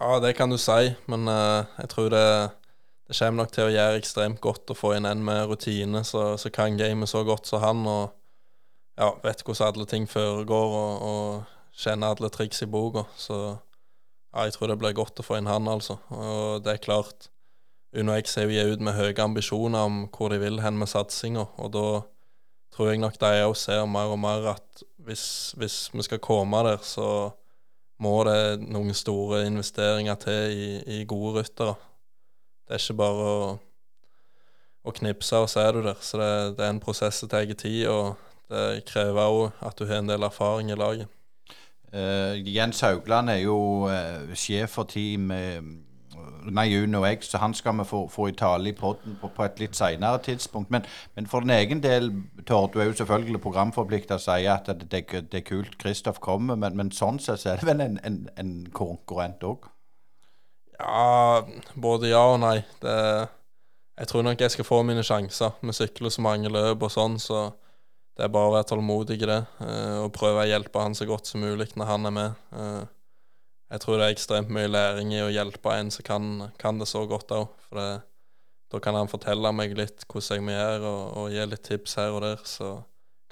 Ja, 0.00 0.16
det 0.24 0.34
kan 0.38 0.50
du 0.50 0.56
si, 0.58 0.90
men 1.12 1.28
uh, 1.28 1.68
jeg 1.76 1.92
tror 1.92 2.10
det, 2.10 2.26
det, 3.06 3.18
kommer 3.18 3.44
nok 3.44 3.54
til 3.54 3.68
å 3.68 3.74
gjøre 3.74 4.00
ekstremt 4.00 4.42
godt 4.42 4.72
å 4.72 4.78
få 4.78 4.94
inn 4.96 5.06
en 5.06 5.22
med 5.26 5.44
rutine 5.50 6.02
så 6.08 6.38
kan 6.54 6.78
gamet 6.80 7.10
så 7.10 7.20
godt 7.28 7.50
som 7.50 7.60
han, 7.62 7.82
og 7.84 8.14
ja, 8.96 9.12
vet 9.22 9.44
hvordan 9.44 9.68
alle 9.68 9.86
ting 9.90 10.08
foregår, 10.10 10.76
og, 10.80 11.04
og 11.10 11.59
kjenner 11.80 12.14
alle 12.14 12.30
triks 12.32 12.62
i 12.62 12.68
boka. 12.70 13.06
Så 13.16 13.36
ja, 14.30 14.44
jeg 14.46 14.54
tror 14.54 14.70
det 14.70 14.78
blir 14.80 14.96
godt 14.96 15.20
å 15.20 15.26
få 15.26 15.40
inn 15.40 15.50
han, 15.50 15.68
altså. 15.68 15.98
Og 16.14 16.62
det 16.64 16.76
er 16.76 16.84
klart, 16.84 17.30
Uno 17.96 18.14
X 18.14 18.36
er 18.38 18.46
jo 18.46 18.76
ut 18.76 18.82
med 18.86 18.94
høye 18.94 19.18
ambisjoner 19.24 19.88
om 19.88 20.04
hvor 20.14 20.30
de 20.30 20.38
vil 20.38 20.60
hen 20.62 20.78
med 20.78 20.90
satsinga, 20.90 21.48
og 21.58 21.72
da 21.74 21.86
tror 22.70 22.92
jeg 22.92 23.00
nok 23.02 23.18
de 23.18 23.30
òg 23.48 23.56
ser 23.58 23.82
mer 23.90 24.12
og 24.14 24.20
mer 24.22 24.46
at 24.52 24.84
hvis, 25.02 25.24
hvis, 25.58 25.90
vi 25.92 26.04
skal 26.06 26.22
komme 26.22 26.60
der, 26.68 26.78
så 26.86 27.32
må 28.00 28.14
det 28.28 28.62
noen 28.62 28.94
store 28.94 29.42
investeringer 29.48 30.20
til 30.22 30.54
i, 30.54 30.68
i 31.00 31.04
gode 31.08 31.40
ryttere. 31.40 31.74
Det 32.64 32.76
er 32.76 32.84
ikke 32.84 33.00
bare 33.00 33.26
å, 33.26 33.50
og 34.86 34.96
knipse, 34.96 35.36
og 35.36 35.50
så 35.50 35.66
er 35.66 35.74
du 35.74 35.82
der. 35.84 35.98
Så 36.00 36.20
det, 36.20 36.30
det 36.56 36.64
er 36.64 36.76
en 36.76 36.80
prosess 36.80 37.18
som 37.20 37.28
tar 37.28 37.50
tid, 37.50 37.88
og 37.90 38.14
det 38.50 38.84
krever 38.88 39.26
òg 39.26 39.64
at 39.66 39.76
du 39.76 39.88
har 39.90 40.00
en 40.00 40.08
del 40.08 40.24
erfaring 40.30 40.70
i 40.70 40.78
laget. 40.78 41.10
Uh, 41.90 42.38
Jens 42.54 42.80
Haugland 42.80 43.30
er 43.30 43.40
jo 43.42 43.88
uh, 43.90 44.34
sjef 44.38 44.76
for 44.78 44.86
team 44.86 45.30
uh, 45.34 45.58
Nei, 46.50 46.64
Juno 46.70 47.04
X, 47.04 47.26
så 47.30 47.38
han 47.38 47.54
skal 47.54 47.78
vi 47.78 47.84
få, 47.84 48.08
få 48.08 48.28
i 48.28 48.32
tale 48.32 48.70
i 48.70 48.72
poden 48.72 49.16
på, 49.20 49.28
på, 49.36 49.44
et 49.44 49.58
litt 49.60 49.76
senere 49.76 50.18
tidspunkt. 50.24 50.70
Men, 50.70 50.86
men, 51.14 51.26
for 51.26 51.44
din 51.44 51.50
egen 51.50 51.82
del, 51.82 52.10
Tord, 52.46 52.72
du 52.72 52.80
er 52.80 52.88
jo 52.88 52.96
selvfølgelig 52.96 53.40
programforplikta 53.44 54.16
å 54.16 54.22
si 54.22 54.46
at 54.48 54.70
det, 54.70 54.88
det, 54.90 55.02
det, 55.10 55.42
er 55.42 55.44
kult 55.46 55.76
Kristoff 55.78 56.20
kommer, 56.20 56.56
men, 56.56 56.76
men, 56.78 56.92
sånn 56.96 57.20
sett 57.20 57.44
er 57.46 57.60
det 57.60 57.68
vel 57.68 57.84
en, 57.84 57.98
en, 58.04 58.22
en 58.40 58.54
konkurrent 58.72 59.44
òg? 59.44 59.68
Ja, 60.80 61.42
både 61.76 62.12
ja 62.14 62.24
og 62.32 62.40
nei. 62.40 62.56
Det, 62.80 62.96
jeg 64.00 64.08
tror 64.08 64.24
nok 64.24 64.40
jeg 64.40 64.56
skal 64.56 64.68
få 64.68 64.82
mine 64.86 65.04
sjanser. 65.04 65.58
Vi 65.60 65.76
sykler 65.76 66.14
så 66.14 66.24
mange 66.24 66.52
løp 66.52 66.88
og 66.88 66.94
sånn, 66.94 67.18
så 67.20 67.50
det 68.20 68.26
er 68.26 68.32
bare 68.34 68.50
å 68.50 68.52
være 68.52 68.68
tålmodig 68.68 69.16
i 69.16 69.28
det 69.30 69.38
eh, 69.64 69.98
og 70.02 70.10
prøve 70.12 70.42
å 70.42 70.48
hjelpe 70.50 70.82
han 70.82 70.92
så 70.96 71.06
godt 71.08 71.30
som 71.30 71.40
mulig 71.40 71.70
når 71.72 71.88
han 71.88 72.08
er 72.10 72.12
med. 72.12 72.42
Eh, 72.52 72.82
jeg 73.72 73.80
tror 73.80 73.96
det 73.96 74.08
er 74.10 74.12
ekstremt 74.12 74.52
mye 74.52 74.68
læring 74.68 75.14
i 75.16 75.22
å 75.24 75.30
hjelpe 75.32 75.72
en 75.72 75.92
som 75.94 76.04
kan, 76.04 76.26
kan 76.60 76.76
det 76.76 76.90
så 76.90 77.06
godt 77.08 77.32
òg. 77.32 77.48
For 77.64 77.80
det, 77.80 77.88
da 78.74 78.82
kan 78.84 78.98
han 78.98 79.08
fortelle 79.08 79.54
meg 79.56 79.72
litt 79.78 80.04
hvordan 80.04 80.36
jeg 80.36 80.44
må 80.44 80.52
gjøre, 80.52 80.92
og, 80.92 81.02
og 81.16 81.32
gi 81.32 81.48
litt 81.48 81.64
tips 81.64 81.96
her 81.96 82.12
og 82.12 82.20
der. 82.26 82.44
Så 82.44 82.74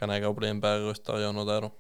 kan 0.00 0.14
jeg 0.14 0.24
òg 0.24 0.38
bli 0.40 0.54
en 0.54 0.64
bedre 0.64 0.94
rytter 0.94 1.20
gjennom 1.20 1.48
det, 1.50 1.60
da. 1.66 1.72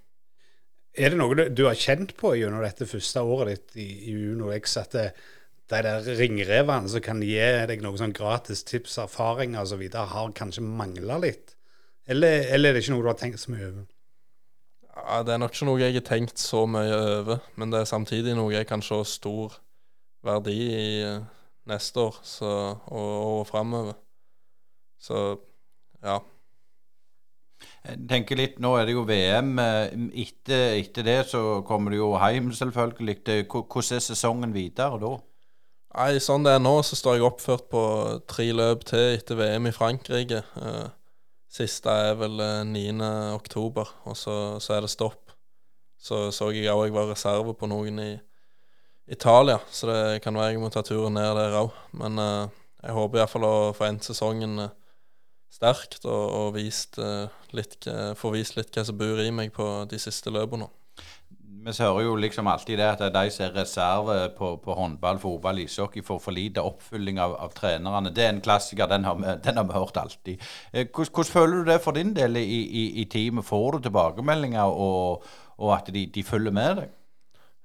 Er 0.98 1.14
det 1.14 1.20
noe 1.22 1.48
du 1.48 1.64
har 1.64 1.80
kjent 1.80 2.12
på 2.18 2.36
gjennom 2.36 2.60
dette 2.66 2.88
første 2.90 3.24
året 3.24 3.54
ditt 3.54 3.80
i, 3.80 3.90
i 4.12 4.16
Uno 4.34 4.52
X, 4.52 4.76
at 4.82 4.98
det, 4.98 5.10
de 5.72 5.80
der 5.86 6.12
ringrevene 6.18 6.92
som 6.92 7.04
kan 7.04 7.24
gi 7.24 7.40
deg 7.70 7.80
noen 7.80 8.02
sånn 8.02 8.16
gratis 8.16 8.66
tips, 8.68 9.00
erfaringer 9.00 9.64
osv., 9.64 9.86
har 9.96 10.34
kanskje 10.36 10.66
mangla 10.66 11.22
litt? 11.24 11.54
Eller, 12.08 12.48
eller, 12.54 12.70
er 12.70 12.76
det 12.76 12.82
ikke 12.82 12.94
noe 12.94 13.04
du 13.04 13.10
har 13.10 13.18
tenkt 13.20 13.40
så 13.42 13.52
mye 13.52 13.66
over? 13.68 13.86
Ja, 14.96 15.22
Det 15.22 15.34
er 15.34 15.40
nok 15.42 15.54
ikke 15.54 15.68
noe 15.68 15.82
jeg 15.82 15.94
har 15.94 16.06
tenkt 16.06 16.40
så 16.40 16.64
mye 16.66 16.94
over, 16.96 17.42
men 17.56 17.72
det 17.72 17.82
er 17.82 17.90
samtidig 17.90 18.36
noe 18.36 18.54
jeg 18.54 18.66
kan 18.66 18.82
se 18.82 18.98
stor 19.06 19.58
verdi 20.24 20.56
i 20.56 20.86
eh, 21.04 21.20
neste 21.68 22.00
år 22.08 22.18
så, 22.26 22.50
og 22.88 23.12
året 23.28 23.52
framover. 23.52 24.00
Så 24.98 25.20
ja. 26.02 26.18
Jeg 27.84 28.02
tenker 28.10 28.38
litt, 28.38 28.58
Nå 28.62 28.74
er 28.78 28.88
det 28.88 28.94
jo 28.96 29.04
VM. 29.06 29.54
Eh, 29.62 29.94
etter, 30.24 30.78
etter 30.80 31.06
det 31.06 31.18
så 31.30 31.60
kommer 31.66 31.92
du 31.92 32.00
jo 32.00 32.12
hjem, 32.16 32.50
selvfølgelig. 32.54 33.18
Hvordan 33.46 33.96
er 33.98 34.04
sesongen 34.04 34.54
videre 34.56 35.00
da? 35.02 35.16
Nei, 35.98 36.12
Sånn 36.22 36.44
det 36.44 36.52
er 36.54 36.62
nå, 36.62 36.76
så 36.84 36.98
står 36.98 37.18
jeg 37.18 37.26
oppført 37.26 37.68
på 37.72 37.82
tre 38.28 38.50
løp 38.54 38.84
til 38.88 39.16
etter 39.16 39.38
VM 39.38 39.70
i 39.70 39.74
Frankrike. 39.74 40.42
Uh, 40.56 40.88
Siste 41.48 41.88
er 41.88 42.16
vel 42.20 42.36
9. 42.68 42.84
Eh, 43.00 43.34
oktober, 43.34 43.88
og 44.04 44.16
så, 44.16 44.58
så, 44.60 44.74
er 44.76 44.84
det 44.84 44.92
stopp. 44.92 45.32
Så 45.98 46.28
så 46.30 46.50
jeg 46.52 46.70
òg 46.70 46.86
jeg 46.86 46.94
var 46.94 47.08
reserve 47.10 47.54
på 47.56 47.66
noen 47.66 47.98
i 48.04 48.10
Italia, 49.08 49.56
så 49.72 49.88
det 49.88 50.22
kan 50.22 50.36
være 50.36 50.52
jeg 50.52 50.60
må 50.60 50.68
ta 50.70 50.84
turen 50.84 51.16
ned 51.16 51.32
der 51.38 51.56
òg. 51.58 51.72
Men 51.96 52.20
uh, 52.20 52.50
jeg 52.84 52.94
håper 52.94 53.22
iallfall 53.22 53.46
å 53.48 53.54
få 53.74 53.88
endt 53.88 54.04
sesongen 54.04 54.60
uh, 54.60 54.74
sterkt 55.50 56.04
og, 56.04 56.24
og 56.38 56.50
vist, 56.58 57.00
uh, 57.00 57.32
litt, 57.56 57.88
få 58.20 58.34
vist 58.36 58.58
litt 58.60 58.70
hva 58.76 58.84
som 58.84 59.00
bor 59.00 59.24
i 59.24 59.32
meg 59.32 59.50
på 59.56 59.66
de 59.88 59.98
siste 59.98 60.30
løpene 60.30 60.68
vi 61.68 61.74
hører 61.84 62.04
jo 62.06 62.14
liksom 62.16 62.48
alltid 62.48 62.78
det 62.80 62.86
at 62.88 63.02
de 63.12 63.30
som 63.32 63.44
er 63.44 63.56
reserve 63.56 64.16
på, 64.36 64.54
på, 64.64 64.74
håndball, 64.74 65.18
fotball, 65.20 65.60
ishockey, 65.60 66.02
får 66.04 66.20
for 66.24 66.36
lite 66.36 66.64
oppfylling 66.64 67.20
av, 67.20 67.34
av, 67.36 67.52
trenerne. 67.56 68.12
Det 68.14 68.24
er 68.24 68.32
en 68.32 68.44
klassiker, 68.44 68.88
den 68.88 69.04
har 69.04 69.18
den 69.44 69.60
har 69.60 69.66
vi 69.68 69.76
hørt 69.76 70.00
alltid. 70.00 70.46
Eh, 70.72 70.86
hvordan, 70.86 71.12
hvordan, 71.12 71.32
føler 71.32 71.56
du 71.56 71.72
det 71.72 71.80
for 71.84 71.92
din 71.98 72.14
del 72.16 72.40
i, 72.40 72.44
i, 72.44 72.84
i 73.02 73.04
teamet? 73.04 73.44
Får 73.44 73.76
du 73.76 73.88
tilbakemeldinger, 73.88 74.64
og, 74.64 75.28
og 75.58 75.74
at 75.76 75.92
de, 75.92 76.06
de, 76.14 76.24
følger 76.24 76.54
med 76.56 76.80
deg? 76.80 76.96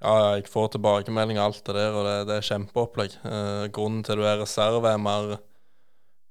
Ja, 0.03 0.35
jeg 0.35 0.49
får 0.51 0.73
tilbakemeldinger 0.75 1.45
alt 1.45 1.63
det 1.65 1.75
der, 1.79 1.95
og 1.95 2.05
det, 2.05 2.19
det 2.27 2.37
er 2.37 2.47
kjempeopplegg. 2.51 3.17
Eh, 3.23 3.65
grunnen 3.71 4.03
til 4.03 4.17
at 4.17 4.19
du 4.19 4.27
er 4.27 4.43
reserve, 4.43 4.91
er 4.91 5.01
mer 5.01 5.37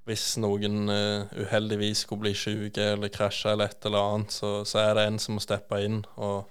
hvis 0.09 0.33
noen 0.43 0.91
uh, 0.91 1.31
uheldigvis 1.39 2.01
skulle 2.05 2.25
bli 2.25 2.33
syke 2.35 2.89
eller 2.97 3.13
krasje 3.15 3.53
eller 3.53 3.71
et 3.71 3.87
eller 3.87 4.03
annet, 4.03 4.35
så, 4.35 4.51
så, 4.67 4.81
er 4.83 4.97
det 4.99 5.05
en 5.07 5.21
som 5.23 5.39
må 5.39 5.45
steppe 5.45 5.79
inn. 5.79 6.01
og 6.17 6.49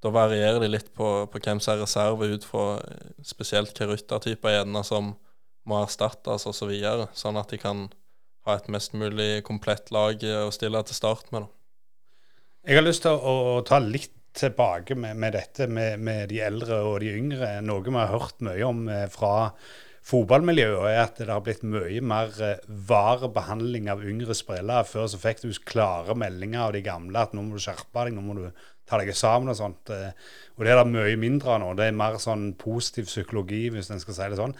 da 0.00 0.12
varierer 0.14 0.60
de 0.62 0.70
litt 0.70 0.92
på, 0.96 1.08
på 1.30 1.42
hvem 1.44 1.60
som 1.60 1.74
er 1.74 1.82
reserve 1.84 2.30
ut 2.32 2.46
fra 2.46 2.66
eh, 2.80 3.10
spesielt 3.26 3.72
hvilke 3.72 3.90
ryttertyper 3.92 4.56
gjerne 4.56 4.84
som 4.86 5.14
må 5.68 5.82
erstattes 5.82 6.46
osv., 6.48 6.56
så 6.56 6.70
videre, 6.70 7.08
sånn 7.14 7.38
at 7.40 7.52
de 7.52 7.60
kan 7.60 7.88
ha 8.48 8.56
et 8.56 8.70
mest 8.72 8.94
mulig 8.96 9.42
komplett 9.44 9.92
lag 9.92 10.22
å 10.24 10.48
stille 10.54 10.80
til 10.88 10.96
start 10.96 11.28
med. 11.34 11.44
Da. 11.44 11.60
Jeg 12.70 12.80
har 12.80 12.86
lyst 12.86 13.04
til 13.04 13.16
å, 13.16 13.34
å 13.58 13.60
ta 13.66 13.78
litt 13.80 14.16
tilbake 14.36 14.94
med, 14.94 15.16
med 15.16 15.34
dette 15.34 15.66
med, 15.66 16.00
med, 16.00 16.28
de 16.30 16.40
eldre 16.44 16.80
og 16.86 17.00
de 17.02 17.14
yngre. 17.18 17.52
Noe 17.66 17.84
vi 17.84 17.94
har 17.96 18.12
hørt 18.12 18.42
mye 18.46 18.66
om 18.66 18.84
eh, 18.88 19.06
fra 19.12 19.50
fotballmiljøet, 20.10 20.86
er 20.88 21.00
at 21.02 21.18
det 21.20 21.28
har 21.28 21.42
blitt 21.44 21.64
mye 21.66 22.02
mer 22.04 22.34
eh, 22.44 22.62
var 22.88 23.26
behandling 23.34 23.90
av 23.92 24.04
yngre 24.06 24.36
spillere. 24.36 24.86
Før 24.88 25.10
så 25.10 25.20
fikk 25.20 25.44
du 25.44 25.50
klare 25.66 26.16
meldinger 26.18 26.68
av 26.68 26.76
de 26.76 26.84
gamle 26.86 27.24
at 27.26 27.34
nå 27.36 27.44
må 27.46 27.58
du 27.58 27.64
skjerpe 27.64 28.06
deg, 28.06 28.16
nå 28.16 28.24
må 28.24 28.38
du 28.38 28.46
ta 28.90 28.98
deg 29.00 29.14
sammen 29.16 29.52
og 29.52 29.58
sånt. 29.58 29.92
Eh, 29.94 30.10
og 30.58 30.66
det 30.66 30.74
er 30.74 30.82
det 30.82 30.90
mye 30.92 31.18
mindre 31.20 31.54
av 31.54 31.62
nå. 31.62 31.72
Det 31.78 31.86
er 31.88 31.96
mer 31.96 32.18
sånn 32.20 32.50
positiv 32.60 33.08
psykologi, 33.08 33.68
hvis 33.72 33.92
en 33.94 34.02
skal 34.02 34.16
si 34.16 34.30
det 34.32 34.40
sånn. 34.40 34.56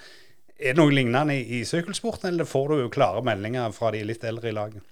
Er 0.60 0.74
det 0.74 0.80
noe 0.80 0.92
lignende 0.94 1.36
i, 1.36 1.60
i 1.60 1.66
sykkelsporten, 1.68 2.30
eller 2.30 2.48
får 2.48 2.70
du 2.70 2.82
jo 2.84 2.92
klare 2.92 3.24
meldinger 3.24 3.72
fra 3.76 3.92
de 3.94 4.04
litt 4.06 4.24
eldre 4.28 4.50
i 4.50 4.56
laget? 4.56 4.86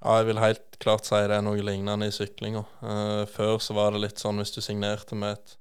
Ja, 0.00 0.16
jeg 0.16 0.30
vil 0.30 0.40
helt 0.40 0.78
klart 0.80 1.04
si 1.04 1.18
det 1.28 1.36
er 1.36 1.44
noe 1.44 1.60
lignende 1.60 2.08
i 2.08 2.14
syklinga. 2.14 2.64
Uh, 2.80 3.24
før 3.28 3.58
så 3.60 3.76
var 3.76 3.92
det 3.92 4.00
litt 4.06 4.22
sånn 4.22 4.40
hvis 4.40 4.54
du 4.54 4.62
signerte 4.64 5.18
med 5.18 5.36
et, 5.36 5.56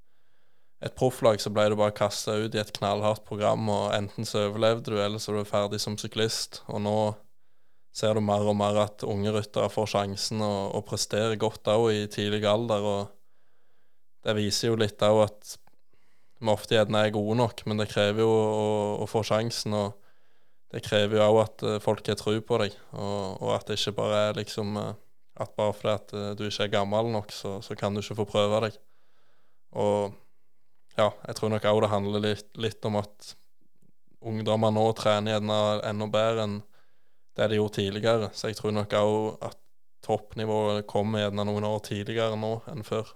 et 0.87 0.95
profflag, 0.95 1.41
så 1.43 1.51
ble 1.51 1.67
du 1.67 1.75
bare 1.79 1.95
kasta 1.95 2.37
ut 2.39 2.55
i 2.55 2.61
et 2.61 2.71
knallhardt 2.77 3.25
program, 3.27 3.67
og 3.67 3.91
enten 3.97 4.27
så 4.27 4.45
overlevde 4.47 4.95
du, 4.95 5.01
eller 5.03 5.19
så 5.19 5.35
var 5.35 5.43
du 5.43 5.51
ferdig 5.51 5.81
som 5.83 5.99
syklist. 5.99 6.61
Og 6.71 6.79
nå 6.87 6.95
ser 7.99 8.15
du 8.15 8.23
mer 8.23 8.45
og 8.47 8.55
mer 8.57 8.77
at 8.85 9.03
unge 9.07 9.33
ryttere 9.35 9.69
får 9.71 9.89
sjansen 9.93 10.43
og, 10.45 10.75
og 10.77 10.85
presterer 10.87 11.39
godt 11.39 11.67
òg 11.71 11.87
i 11.91 12.05
tidlig 12.11 12.45
alder. 12.47 12.85
og 12.85 14.23
Det 14.25 14.35
viser 14.37 14.71
jo 14.71 14.79
litt 14.79 15.01
òg 15.05 15.25
at 15.25 15.57
vi 16.39 16.51
ofte 16.53 16.77
gjerne 16.77 17.01
er 17.03 17.11
gode 17.11 17.35
nok, 17.35 17.65
men 17.67 17.81
det 17.81 17.89
krever 17.91 18.23
jo 18.23 18.29
å, 18.31 18.69
å 19.03 19.07
få 19.11 19.25
sjansen. 19.27 19.75
og 19.75 19.97
Det 20.71 20.83
krever 20.85 21.19
jo 21.19 21.25
òg 21.25 21.41
at 21.43 21.65
eh, 21.67 21.81
folk 21.83 22.07
har 22.07 22.19
tro 22.19 22.37
på 22.39 22.61
deg, 22.63 22.77
og, 22.93 23.41
og, 23.41 23.51
at 23.57 23.67
det 23.67 23.79
ikke 23.79 23.97
bare 23.97 24.21
er 24.29 24.39
liksom 24.39 24.79
eh, 24.79 24.93
at 25.39 25.51
bare 25.59 25.75
fordi 25.75 25.95
at 25.95 26.15
eh, 26.15 26.31
du 26.39 26.45
ikke 26.47 26.69
er 26.69 26.73
gammel 26.77 27.11
nok, 27.11 27.35
så, 27.35 27.57
så 27.65 27.75
kan 27.79 27.95
du 27.95 28.03
ikke 28.03 28.21
få 28.21 28.27
prøve 28.29 28.63
deg. 28.67 28.79
Og 29.79 30.15
ja, 30.95 31.11
jeg 31.27 31.35
tror 31.35 31.51
nok 31.53 31.67
òg 31.67 31.83
det 31.83 31.91
handler 31.91 32.25
litt, 32.29 32.49
litt 32.59 32.87
om 32.87 32.99
at 32.99 33.33
ungdommer 34.19 34.71
nå 34.75 34.83
trener 34.99 35.37
gjerne 35.37 35.59
enda 35.87 36.07
bedre 36.11 36.47
enn 36.47 36.57
det 37.39 37.49
de 37.51 37.59
gjorde 37.59 37.79
tidligere. 37.79 38.29
Så 38.35 38.51
jeg 38.51 38.59
tror 38.59 38.75
nok 38.75 38.93
òg 38.99 39.47
at 39.49 39.57
toppnivået 40.05 40.85
kommer 40.89 41.25
gjerne 41.25 41.47
noen 41.47 41.67
år 41.67 41.81
tidligere 41.87 42.37
nå 42.39 42.53
enn 42.71 42.85
før. 42.87 43.15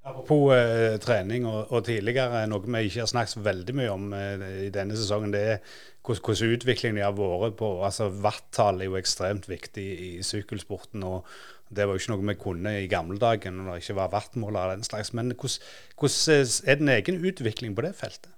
Apropos 0.00 0.54
eh, 0.56 0.96
trening 0.96 1.44
og, 1.44 1.68
og, 1.68 1.82
tidligere, 1.84 2.46
noe 2.48 2.64
vi 2.64 2.86
ikke 2.88 3.02
har 3.02 3.10
snakket 3.10 3.42
veldig 3.44 3.74
mye 3.76 3.90
om 3.92 4.14
eh, 4.16 4.44
i 4.64 4.70
denne 4.72 4.96
sesongen, 4.96 5.34
det 5.34 5.42
er 5.44 5.58
hvordan 6.06 6.54
utviklingen 6.56 6.96
de 6.96 7.04
har 7.04 7.12
vært 7.18 7.58
på 7.58 7.68
altså 7.84 8.08
Watt-tall 8.24 8.80
er 8.80 8.88
jo 8.88 8.96
ekstremt 8.96 9.50
viktig 9.50 9.86
i 10.06 10.10
sykkelsporten. 10.24 11.04
og 11.04 11.28
Det 11.68 11.84
var 11.84 11.94
jo 11.94 12.00
ikke 12.00 12.14
noe 12.14 12.28
vi 12.30 12.38
kunne 12.40 12.74
i 12.80 12.88
gamle 12.88 13.20
dager 13.20 13.52
når 13.52 13.74
det 13.74 13.82
ikke 13.84 13.98
var 14.00 14.12
wattmåler 14.14 14.62
og 14.62 14.78
den 14.78 14.88
slags. 14.88 15.12
Men 15.12 15.34
hvordan, 15.34 15.68
hvordan 16.00 16.48
er 16.64 16.80
det 16.80 16.86
en 16.86 16.94
egen 16.96 17.24
utvikling 17.28 17.76
på 17.76 17.84
det 17.84 17.92
feltet? 18.00 18.32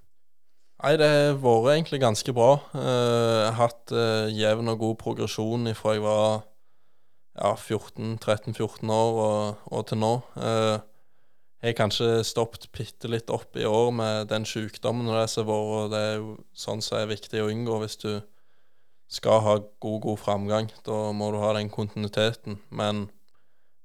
Nei, 0.83 0.97
det 0.99 1.07
har 1.07 1.37
vært 1.39 1.77
egentlig 1.77 2.01
ganske 2.03 2.33
bra. 2.35 2.57
Eh, 2.75 2.81
jeg 2.83 3.51
har 3.55 3.69
hatt 3.69 3.93
uh, 3.95 4.27
jevn 4.35 4.73
og 4.73 4.81
god 4.81 4.97
progresjon 4.99 5.71
fra 5.79 5.95
jeg 5.95 6.03
var 6.03 6.41
ja, 7.39 7.53
13-14 7.55 8.91
år 8.91 9.21
og, 9.23 9.61
og, 9.71 9.85
til 9.87 10.01
nå. 10.03 10.11
Uh, 10.35 10.83
jeg 11.63 11.71
har 11.71 11.79
kanskje 11.79 12.09
stoppet 12.27 12.67
bitte 12.75 13.07
litt 13.07 13.31
opp 13.31 13.55
i 13.55 13.69
år 13.69 13.95
med 13.95 14.27
den 14.35 14.43
sykdommen 14.43 15.07
og 15.07 15.21
det 15.21 15.29
som 15.31 15.47
har 15.47 15.71
vært, 15.71 15.95
det 15.95 16.03
er 16.03 16.19
jo 16.19 16.35
sånn 16.65 16.83
som 16.83 16.99
er 16.99 17.13
viktig 17.15 17.45
å 17.45 17.51
unngå 17.55 17.79
hvis 17.85 17.99
du 18.03 18.11
skal 19.07 19.39
ha 19.47 19.57
god, 19.63 19.99
god 20.03 20.19
framgang. 20.19 20.75
Da 20.83 21.13
må 21.15 21.31
du 21.31 21.39
ha 21.45 21.55
den 21.61 21.71
kontinuiteten. 21.71 22.59
Men 22.75 23.07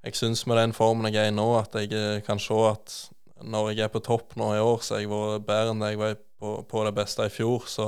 jeg 0.01 0.17
syns 0.17 0.47
med 0.49 0.57
den 0.63 0.73
formen 0.73 1.11
jeg 1.13 1.27
er 1.27 1.29
i 1.29 1.37
nå, 1.43 1.51
at 1.61 1.77
jeg 1.77 2.25
kan 2.25 2.41
se 2.41 2.57
at 2.73 3.03
når 3.45 3.75
jeg 3.75 3.85
er 3.85 3.93
på 3.93 4.01
topp 4.01 4.33
nå 4.39 4.55
i 4.55 4.63
år, 4.65 4.81
så 4.81 4.97
har 4.97 5.05
jeg 5.05 5.13
vært 5.13 5.45
bedre 5.45 5.75
enn 5.75 5.85
det 5.85 5.93
jeg 5.93 6.01
var 6.01 6.23
på, 6.39 6.61
på, 6.69 6.83
det 6.87 6.93
beste 6.97 7.25
i 7.27 7.33
fjor. 7.33 7.67
Så 7.67 7.87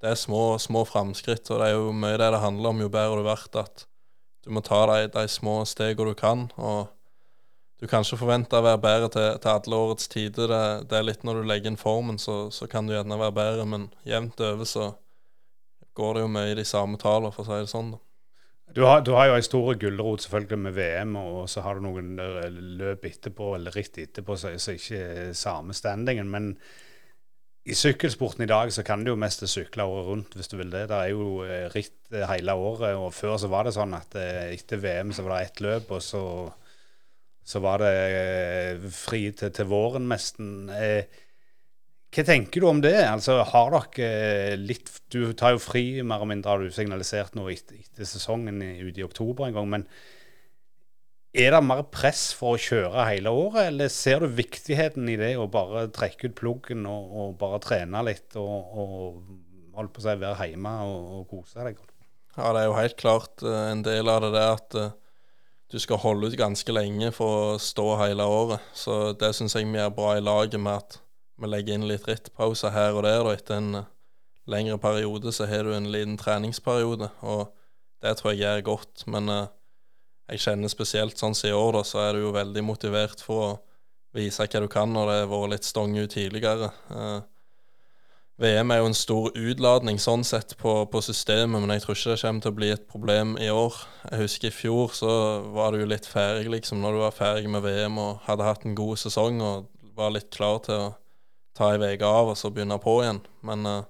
det 0.00 0.12
er 0.12 0.20
små, 0.20 0.58
små 0.62 0.84
framskritt, 0.88 1.50
og 1.50 1.62
det 1.62 1.70
er 1.70 1.78
jo 1.78 1.92
mye 1.92 2.18
det 2.18 2.30
det 2.34 2.42
handler 2.44 2.74
om, 2.74 2.84
jo 2.84 2.92
bedre 2.92 3.18
du 3.18 3.26
blir. 3.26 3.48
At 3.62 3.86
du 4.44 4.54
må 4.54 4.62
ta 4.64 4.84
de, 4.92 5.10
de 5.14 5.26
små 5.28 5.60
stegene 5.68 6.12
du 6.12 6.18
kan. 6.18 6.48
og 6.56 6.94
du 7.78 7.86
kan 7.86 8.02
ikke 8.02 8.18
forvente 8.18 8.58
å 8.58 8.64
være 8.64 8.80
bedre 8.82 9.08
til, 9.14 9.26
til 9.38 9.52
alle 9.52 9.78
årets 9.78 10.10
tider. 10.10 10.50
Det, 10.50 10.88
det, 10.90 10.98
er 10.98 11.06
litt 11.06 11.22
når 11.26 11.38
du 11.38 11.46
legger 11.46 11.70
inn 11.70 11.78
formen, 11.78 12.18
så, 12.18 12.48
så, 12.50 12.66
kan 12.66 12.88
du 12.88 12.94
gjerne 12.96 13.20
være 13.20 13.36
bedre, 13.36 13.66
men 13.70 13.86
jevnt 14.08 14.42
over 14.42 14.66
så 14.66 14.88
går 15.98 16.16
det 16.16 16.24
jo 16.24 16.30
mye 16.34 16.50
i 16.50 16.58
de 16.58 16.64
samme 16.66 16.98
tallene, 16.98 17.30
for 17.34 17.46
å 17.46 17.46
si 17.46 17.60
det 17.62 17.70
sånn. 17.70 17.92
da. 17.94 18.02
Du 18.74 18.82
har, 18.84 19.00
du 19.06 19.12
har, 19.14 19.30
jo 19.30 19.38
en 19.38 19.46
stor 19.46 19.78
gulrot 19.80 20.26
selvfølgelig 20.26 20.58
med 20.64 20.74
VM, 20.76 21.14
og 21.22 21.46
så 21.50 21.62
har 21.64 21.78
du 21.78 21.86
noen 21.86 22.18
løp 22.80 23.06
etterpå, 23.08 23.54
eller 23.56 23.78
ritt 23.78 23.96
etterpå, 24.02 24.36
så 24.36 24.74
ikke 24.74 24.98
er 24.98 25.32
samme 25.38 25.76
standingen. 25.76 26.28
Men 26.34 26.50
i 27.68 27.76
sykkelsporten 27.76 28.44
i 28.44 28.48
dag 28.48 28.70
så 28.72 28.82
kan 28.86 29.02
du 29.04 29.12
jo 29.12 29.20
mest 29.20 29.44
sykle 29.50 29.84
året 29.84 30.08
rundt 30.08 30.36
hvis 30.36 30.50
du 30.50 30.56
vil 30.60 30.72
det. 30.72 30.86
Det 30.90 30.98
er 30.98 31.12
jo 31.12 31.44
eh, 31.44 31.68
ritt 31.74 32.14
eh, 32.14 32.24
hele 32.30 32.54
året, 32.56 32.96
og 32.96 33.12
før 33.14 33.36
så 33.40 33.50
var 33.52 33.68
det 33.68 33.74
sånn 33.76 33.96
at 33.98 34.16
eh, 34.18 34.54
etter 34.54 34.80
VM 34.82 35.12
så 35.14 35.24
var 35.26 35.36
det 35.36 35.48
ett 35.48 35.62
løp, 35.64 35.92
og 35.96 36.02
så, 36.04 36.22
så 37.44 37.62
var 37.64 37.84
det 37.84 38.92
fri 38.94 39.26
til, 39.36 39.52
til 39.54 39.68
våren 39.68 40.08
nesten. 40.10 40.68
Hva 42.08 42.24
tenker 42.24 42.64
du 42.64 42.70
om 42.70 42.80
det? 42.84 42.96
Altså, 43.04 43.42
har 43.44 43.74
dere 43.74 44.56
litt 44.60 44.94
Du 45.12 45.34
tar 45.36 45.56
jo 45.56 45.60
fri, 45.60 46.00
mer 46.00 46.24
og 46.24 46.30
mindre 46.30 46.54
har 46.54 46.62
du 46.64 46.72
signalisert 46.72 47.36
nå 47.36 47.50
etter, 47.52 47.80
etter 47.82 48.08
sesongen 48.08 48.62
ute 48.62 49.02
i 49.02 49.06
oktober 49.06 49.48
en 49.48 49.60
gang. 49.60 49.68
men 49.76 49.90
er 51.38 51.54
det 51.54 51.60
mer 51.62 51.84
press 51.94 52.28
for 52.36 52.56
å 52.56 52.60
kjøre 52.60 53.04
hele 53.08 53.30
året, 53.30 53.68
eller 53.70 53.90
ser 53.92 54.24
du 54.24 54.34
viktigheten 54.38 55.08
i 55.10 55.18
det 55.20 55.34
å 55.38 55.46
bare 55.50 55.86
trekke 55.94 56.30
ut 56.30 56.38
pluggen 56.38 56.86
og, 56.90 57.12
og 57.14 57.36
bare 57.40 57.60
trene 57.62 58.02
litt 58.06 58.34
og, 58.40 58.72
og 58.82 59.76
holde 59.78 59.92
på 59.94 60.02
å 60.02 60.06
si 60.06 60.14
være 60.18 60.48
hjemme 60.50 60.72
og, 60.86 61.12
og, 61.18 61.26
kose 61.30 61.66
deg? 61.68 61.82
Ja, 62.38 62.52
det 62.54 62.62
er 62.62 62.68
jo 62.68 62.78
helt 62.78 62.96
klart 62.98 63.44
uh, 63.46 63.68
en 63.70 63.84
del 63.86 64.10
av 64.10 64.24
det 64.24 64.32
der 64.34 64.56
at 64.56 64.78
uh, 64.78 64.88
du 65.70 65.78
skal 65.82 66.00
holde 66.02 66.30
ut 66.30 66.38
ganske 66.38 66.74
lenge 66.74 67.12
for 67.14 67.42
å 67.52 67.60
stå 67.60 67.86
hele 68.00 68.24
året. 68.24 68.64
Så 68.72 69.12
det 69.20 69.34
syns 69.36 69.54
jeg 69.54 69.68
vi 69.68 69.82
er 69.82 69.92
bra 69.94 70.14
i 70.16 70.24
laget 70.24 70.58
med 70.62 70.80
at 70.80 70.98
vi 71.38 71.50
legger 71.50 71.76
inn 71.76 71.86
litt 71.90 72.08
rittpauser 72.08 72.72
her 72.74 72.96
og 72.96 73.04
der. 73.06 73.20
Og 73.26 73.34
etter 73.34 73.60
en 73.60 73.82
uh, 73.82 73.90
lengre 74.50 74.80
periode 74.82 75.34
så 75.34 75.46
har 75.50 75.68
du 75.68 75.74
en 75.76 75.90
liten 75.92 76.16
treningsperiode, 76.18 77.10
og 77.20 77.52
det 78.02 78.16
tror 78.18 78.32
jeg 78.32 78.42
gjør 78.42 78.66
godt. 78.72 79.06
Men 79.10 79.28
jeg 80.28 80.44
kjenner 80.44 80.72
spesielt 80.72 81.18
sånn 81.20 81.36
som 81.36 81.48
i 81.48 81.56
år, 81.56 81.78
da, 81.78 81.82
så 81.86 82.02
er 82.04 82.14
du 82.14 82.26
jo 82.26 82.36
veldig 82.36 82.64
motivert 82.66 83.22
for 83.24 83.44
å 83.46 83.56
vise 84.16 84.44
hva 84.44 84.62
du 84.62 84.68
kan 84.72 84.92
når 84.92 85.10
det 85.10 85.18
har 85.22 85.32
vært 85.32 85.52
litt 85.54 85.68
stong 85.68 85.96
ut 85.96 86.12
tidligere. 86.12 86.70
Eh, 86.92 87.20
VM 88.38 88.70
er 88.70 88.78
jo 88.78 88.86
en 88.86 88.94
stor 88.94 89.32
utladning 89.34 89.96
sånn 89.98 90.22
sett 90.26 90.52
på, 90.60 90.72
på, 90.92 91.00
systemet, 91.02 91.58
men 91.58 91.72
jeg 91.74 91.82
tror 91.82 91.96
ikke 91.96 92.12
det 92.12 92.20
kommer 92.22 92.44
til 92.44 92.52
å 92.52 92.58
bli 92.60 92.68
et 92.70 92.86
problem 92.86 93.34
i 93.42 93.48
år. 93.50 93.80
Jeg 94.12 94.22
husker 94.22 94.52
i 94.52 94.54
fjor 94.54 94.94
så 94.94 95.10
var 95.56 95.74
du 95.74 95.82
jo 95.82 95.90
litt 95.90 96.06
ferdig, 96.06 96.46
liksom, 96.52 96.78
når 96.84 96.94
du 96.94 97.02
var 97.02 97.16
ferdig 97.16 97.50
med 97.50 97.64
VM 97.66 97.98
og 97.98 98.22
hadde 98.28 98.46
hatt 98.46 98.68
en 98.68 98.78
god 98.78 99.00
sesong 99.02 99.42
og 99.42 99.66
var 99.98 100.14
litt 100.14 100.30
klar 100.34 100.62
til 100.62 100.84
å 100.84 100.92
ta 101.58 101.72
ei 101.74 101.96
uke 101.96 102.06
av 102.06 102.30
og 102.30 102.38
så 102.38 102.52
begynne 102.54 102.78
på 102.78 103.00
igjen. 103.02 103.18
Men 103.42 103.66
eh, 103.66 103.88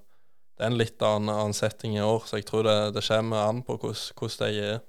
det 0.57 0.65
er 0.65 0.73
en 0.73 0.81
litt 0.81 1.05
annen, 1.05 1.35
annen, 1.35 1.55
setting 1.55 1.99
i 1.99 2.07
år, 2.07 2.25
så 2.25 2.41
jeg 2.41 2.49
tror 2.49 2.65
det, 2.65 2.79
det 2.97 3.05
kommer 3.05 3.45
an 3.45 3.61
på 3.67 3.77
hvordan 3.77 4.39
det 4.41 4.55
er. 4.65 4.81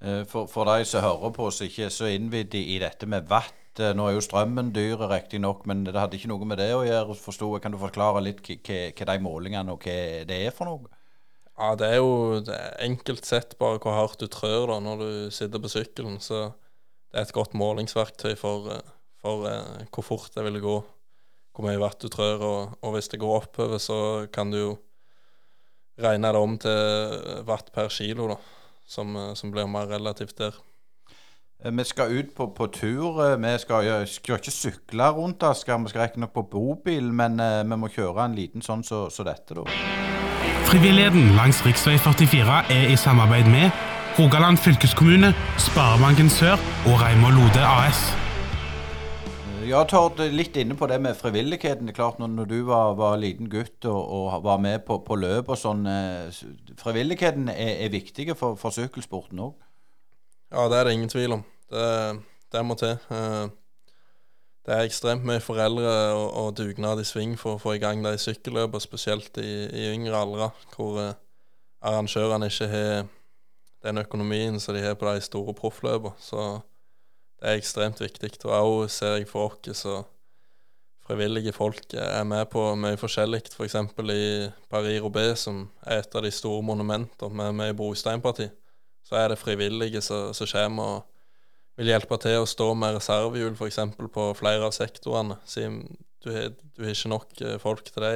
Eh, 0.00 0.22
for, 0.24 0.48
for 0.48 0.64
de 0.64 0.84
som 0.88 1.04
hører 1.04 1.32
på 1.36 1.48
som 1.52 1.68
ikke 1.68 1.88
er 1.88 1.92
så 1.92 2.08
innvidd 2.08 2.54
i, 2.56 2.78
dette 2.80 3.04
med 3.10 3.26
watt 3.28 3.82
eh, 3.82 3.92
Nå 3.96 4.06
er 4.08 4.14
jo 4.16 4.22
strømmen 4.24 4.70
dyr, 4.72 5.02
riktignok, 5.10 5.66
men 5.68 5.82
det 5.84 5.96
hadde 5.98 6.16
ikke 6.16 6.30
noe 6.32 6.48
med 6.48 6.60
det 6.62 6.70
å 6.72 6.86
gjøre. 6.86 7.16
Forstod. 7.20 7.58
Kan 7.60 7.76
du 7.76 7.80
forklare 7.80 8.22
litt 8.24 8.40
hva 8.48 9.10
de 9.12 9.18
målingene 9.20 9.76
og 9.76 9.84
hva 9.84 10.24
det 10.28 10.40
er 10.46 10.56
for 10.56 10.70
noe? 10.70 10.88
Ja, 11.60 11.74
Det 11.76 11.90
er 11.92 11.98
jo 12.00 12.40
det 12.40 12.56
er 12.56 12.78
enkelt 12.86 13.28
sett 13.28 13.58
bare 13.60 13.80
hvor 13.82 13.92
hardt 13.92 14.22
du 14.22 14.30
trør 14.32 14.70
da 14.70 14.78
når 14.80 15.02
du 15.02 15.10
sitter 15.34 15.60
på 15.60 15.68
sykkelen. 15.68 16.16
Så 16.24 16.46
det 17.10 17.18
er 17.18 17.26
et 17.26 17.36
godt 17.36 17.52
målingsverktøy 17.58 18.32
for, 18.40 18.70
eh, 18.72 18.94
for 19.20 19.44
eh, 19.50 19.84
hvor 19.92 20.06
fort 20.06 20.32
det 20.32 20.46
vil 20.48 20.62
gå. 20.64 20.78
Hvor 21.52 21.66
mye 21.66 21.82
vatt 21.82 22.00
du 22.00 22.08
trør. 22.08 22.46
Og, 22.46 22.78
og 22.80 22.96
hvis 22.96 23.12
det 23.12 23.20
går 23.20 23.42
oppover, 23.42 23.76
så 23.76 24.00
kan 24.32 24.48
du 24.54 24.58
jo 24.62 24.72
regne 26.00 26.32
det 26.32 26.40
om 26.40 26.56
til 26.56 27.44
watt 27.44 27.68
per 27.74 27.92
kilo. 27.92 28.30
da 28.32 28.38
som, 28.90 29.16
eh, 29.16 29.34
som 29.34 29.50
blir 29.50 29.66
mer 29.66 29.86
relativt 29.86 30.38
der. 30.38 30.54
Eh, 31.64 31.72
vi 31.72 31.84
skal 31.84 32.12
ut 32.12 32.34
på, 32.36 32.46
på 32.56 32.66
tur. 32.66 33.32
Eh, 33.32 33.36
vi 33.38 33.58
skal, 33.58 34.06
skal, 34.06 34.34
ikke 34.34 34.50
sykle 34.50 35.10
rundt. 35.10 35.40
Da. 35.40 35.52
Skal, 35.54 35.82
vi 35.84 35.88
skal 35.88 36.02
riktignok 36.02 36.32
på 36.34 36.42
bobil, 36.50 37.12
men 37.12 37.40
uh, 37.40 37.62
vi 37.70 37.76
må 37.76 37.88
kjøre 37.88 38.24
en 38.24 38.34
liten 38.34 38.62
sånn 38.62 38.82
som 38.82 39.10
så, 39.10 39.22
så 39.22 39.26
dette, 39.28 39.54
da. 39.54 39.66
Frivilligheten 40.70 41.34
langs 41.38 41.62
rv. 41.66 41.74
44 41.98 42.62
er 42.70 42.90
i 42.92 42.96
samarbeid 42.96 43.50
med 43.50 43.70
Rogaland 44.18 44.58
fylkeskommune, 44.58 45.32
Sparebanken 45.58 46.30
Sør 46.30 46.58
og 46.86 46.98
Reimar 47.02 47.34
Lode 47.36 47.62
AS. 47.66 48.19
Ja, 49.70 49.84
Tord, 49.86 50.18
litt 50.34 50.56
inne 50.58 50.74
på 50.74 50.86
det 50.90 50.96
med 50.98 51.14
frivilligheten. 51.14 51.86
Det 51.86 51.92
er 51.92 51.98
klart, 52.00 52.18
Når, 52.18 52.44
du 52.50 52.62
var, 52.66 52.94
var, 52.98 53.16
liten 53.22 53.46
gutt 53.50 53.84
og, 53.86 54.00
og 54.02 54.42
var 54.42 54.58
med 54.58 54.80
på, 54.82 54.96
på, 55.06 55.14
løp 55.14 55.52
og 55.52 55.58
sånn 55.60 55.84
eh, 55.86 56.40
Frivilligheten 56.80 57.46
er, 57.52 57.76
er 57.84 57.92
viktig 57.92 58.32
for, 58.34 58.56
for 58.58 58.74
sykkelsporten 58.74 59.38
òg? 59.38 59.52
Ja, 60.50 60.64
det 60.66 60.78
er 60.78 60.88
det 60.88 60.94
ingen 60.96 61.12
tvil 61.12 61.36
om. 61.36 61.44
Det, 61.70 61.84
det 62.50 62.62
må 62.66 62.74
til. 62.80 62.96
Eh, 63.14 63.52
det 64.66 64.74
er 64.74 64.88
ekstremt 64.88 65.28
mye 65.28 65.44
foreldre 65.44 65.92
og, 66.16 66.26
og 66.40 66.50
dugnad 66.58 67.04
i 67.04 67.06
sving 67.06 67.36
for 67.38 67.54
å 67.54 67.62
få 67.62 67.76
i 67.76 67.82
gang 67.84 68.02
de 68.02 68.16
sykkelløpene, 68.18 68.82
spesielt 68.82 69.38
i, 69.38 69.52
i 69.70 69.86
yngre 69.92 70.18
aldre, 70.24 70.50
hvor 70.74 70.98
eh, 71.04 71.14
arrangørene 71.86 72.50
ikke 72.50 72.70
har 72.74 73.06
den 73.86 74.02
økonomien 74.02 74.58
som 74.58 74.74
de 74.74 74.82
har 74.82 74.98
på 74.98 75.06
de 75.06 75.22
store 75.22 75.54
proffløpene. 75.54 76.18
Det 77.40 77.48
er 77.48 77.60
ekstremt 77.60 78.00
viktig. 78.02 78.32
Og 78.44 78.54
òg 78.54 78.88
ser 78.92 79.18
jeg 79.18 79.28
for 79.30 79.48
oss 79.50 79.84
så 79.84 80.02
frivillige 81.06 81.52
folk 81.56 81.94
er 81.96 82.24
med 82.28 82.46
på 82.52 82.62
mye 82.78 82.98
forskjellig. 83.00 83.42
F.eks. 83.50 83.78
For 83.96 84.12
i 84.14 84.50
Paris-Roubais, 84.70 85.46
som 85.46 85.64
er 85.86 86.04
et 86.04 86.14
av 86.14 86.22
de 86.26 86.30
store 86.34 86.62
monumentene 86.62 87.34
med, 87.34 87.56
med 87.56 87.72
i 87.72 87.78
Brosteinpartiet, 87.78 88.54
så 89.06 89.16
er 89.18 89.32
det 89.32 89.40
frivillige 89.40 90.02
som 90.04 90.30
kommer 90.52 91.00
og 91.00 91.06
vil 91.80 91.90
hjelpe 91.90 92.18
til 92.20 92.42
å 92.42 92.46
stå 92.48 92.68
med 92.76 92.98
reservehjul 92.98 93.56
f.eks. 93.56 93.80
på 94.12 94.30
flere 94.38 94.68
av 94.68 94.76
sektorene. 94.76 95.40
Siden 95.48 95.82
du 96.20 96.30
du 96.80 96.84
har 96.84 96.94
ikke 96.94 97.12
nok 97.12 97.40
eh, 97.44 97.58
folk 97.60 97.84
til 97.84 98.04
det 98.04 98.10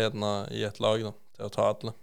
i 0.57 0.65
et 0.65 0.81
lag 0.81 1.03
da, 1.05 1.13
til 1.37 1.47
å 1.47 1.53
ta 1.53 1.69
alle. 1.73 1.95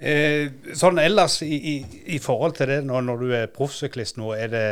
Eh, 0.00 0.72
sånn 0.76 1.00
ellers 1.00 1.42
i, 1.44 1.56
i, 1.56 1.74
i 2.16 2.18
forhold 2.24 2.56
til 2.56 2.70
det 2.72 2.78
når, 2.88 3.04
når 3.04 3.24
du 3.24 3.34
er 3.36 3.50
proffsyklist 3.52 4.16
nå, 4.16 4.30
er 4.32 4.52
det, 4.52 4.68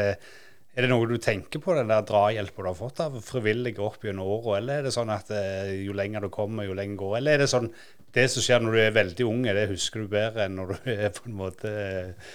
er 0.78 0.84
det 0.86 0.92
noe 0.92 1.08
du 1.10 1.16
tenker 1.18 1.58
på, 1.58 1.72
den 1.74 1.88
der 1.90 2.04
drahjelpa 2.06 2.62
du 2.62 2.68
har 2.70 2.76
fått 2.78 3.00
av 3.02 3.16
frivillige 3.26 3.82
opp 3.82 4.04
gjennom 4.06 4.28
åra, 4.30 4.60
eller 4.60 4.78
er 4.78 4.84
det 4.86 4.92
sånn 4.94 5.10
at 5.10 5.32
eh, 5.34 5.72
jo 5.82 5.96
lenger 5.98 6.22
du 6.22 6.28
kommer, 6.30 6.68
jo 6.68 6.76
lenger 6.78 7.00
går? 7.00 7.16
Eller 7.18 7.34
er 7.34 7.42
det 7.42 7.48
sånn 7.50 7.66
det 8.14 8.28
som 8.30 8.44
skjer 8.44 8.62
når 8.62 8.76
du 8.76 8.82
er 8.84 8.94
veldig 8.94 9.26
ung, 9.26 9.40
det 9.42 9.64
husker 9.72 10.04
du 10.04 10.12
bedre 10.12 10.46
enn 10.46 10.54
når 10.54 10.76
du 10.76 10.92
er 10.94 11.10
på 11.16 11.26
en 11.26 11.38
måte 11.40 11.72
eh, 11.82 12.28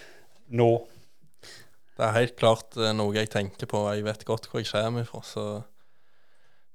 nå? 0.59 0.67
Det 1.93 2.03
er 2.03 2.17
helt 2.17 2.35
klart 2.41 2.75
eh, 2.75 2.91
noe 2.97 3.15
jeg 3.15 3.31
tenker 3.31 3.69
på. 3.71 3.85
Jeg 3.95 4.03
vet 4.09 4.27
godt 4.27 4.51
hvor 4.51 4.59
jeg 4.59 4.73
kommer 4.73 5.07
fra, 5.07 5.23
så 5.23 5.45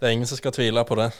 det 0.00 0.08
er 0.08 0.16
ingen 0.16 0.30
som 0.30 0.40
skal 0.40 0.56
tvile 0.56 0.88
på 0.88 0.96
det. 0.96 1.10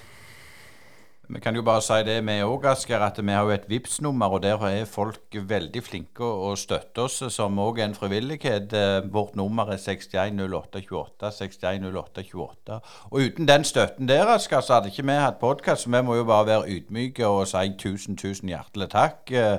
Vi 1.28 1.40
kan 1.44 1.52
jo 1.52 1.60
bare 1.60 1.82
si 1.84 1.96
det 2.06 2.22
vi 2.24 2.38
òg, 2.40 2.62
Asker, 2.70 3.02
at 3.04 3.18
vi 3.20 3.32
har 3.36 3.44
jo 3.44 3.52
et 3.52 3.66
vips 3.68 3.98
nummer 4.00 4.32
og 4.32 4.40
der 4.42 4.62
er 4.64 4.86
folk 4.88 5.36
veldig 5.50 5.82
flinke 5.84 6.24
å 6.24 6.54
støtte 6.56 7.02
oss, 7.04 7.18
som 7.34 7.58
òg 7.60 7.82
en 7.84 7.92
frivillighet. 7.96 8.72
Eh, 8.72 9.10
Vårt 9.12 9.36
nummer 9.36 9.68
er 9.68 9.76
610828. 9.76 11.28
610828. 11.36 12.78
Og 13.10 13.20
uten 13.26 13.48
den 13.48 13.64
støtten 13.68 14.08
der, 14.08 14.24
Asker, 14.38 14.64
så 14.64 14.78
hadde 14.78 14.88
ikke 14.88 15.04
vi 15.04 15.18
hatt 15.20 15.36
podkast, 15.42 15.84
så 15.84 15.92
vi 15.92 16.00
må 16.08 16.16
jo 16.16 16.24
bare 16.24 16.48
være 16.48 16.72
ydmyke 16.78 17.28
og 17.28 17.44
si 17.50 17.74
tusen, 17.76 18.16
tusen 18.16 18.48
hjertelig 18.48 18.88
takk. 18.96 19.28
Eh, 19.32 19.58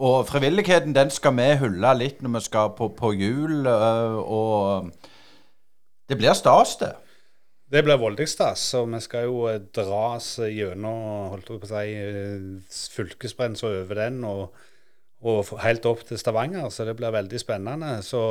Og 0.00 0.24
frivilligheten, 0.26 0.94
den 0.96 1.10
skal 1.12 1.34
vi 1.36 1.44
hylle 1.60 1.90
litt 1.98 2.22
når 2.24 2.38
vi 2.38 2.40
skal 2.46 2.70
på, 2.72 2.86
på 2.96 3.12
jul, 3.12 3.66
eh, 3.68 4.16
og 4.16 4.88
det 6.08 6.16
blir 6.16 6.32
stas, 6.32 6.78
det. 6.80 6.94
Det 7.70 7.84
blir 7.86 8.00
voldelig 8.02 8.32
stas, 8.32 8.64
og 8.74 8.88
vi 8.90 8.98
skal 9.04 9.28
jo 9.28 9.44
eh, 9.46 9.60
dras 9.76 10.32
gjennom 10.42 11.30
holdt 11.30 11.52
jeg 11.52 11.60
på 11.62 11.68
å 11.68 11.70
si, 11.70 11.92
eh, 12.98 13.68
over 13.68 14.00
den, 14.00 14.24
og, 14.26 14.64
og 15.22 15.52
helt 15.62 15.86
opp 15.86 16.02
til 16.08 16.18
Stavanger, 16.18 16.66
så 16.74 16.88
det 16.88 16.96
blir 16.98 17.14
veldig 17.14 17.38
spennende. 17.38 17.92
Så 18.02 18.24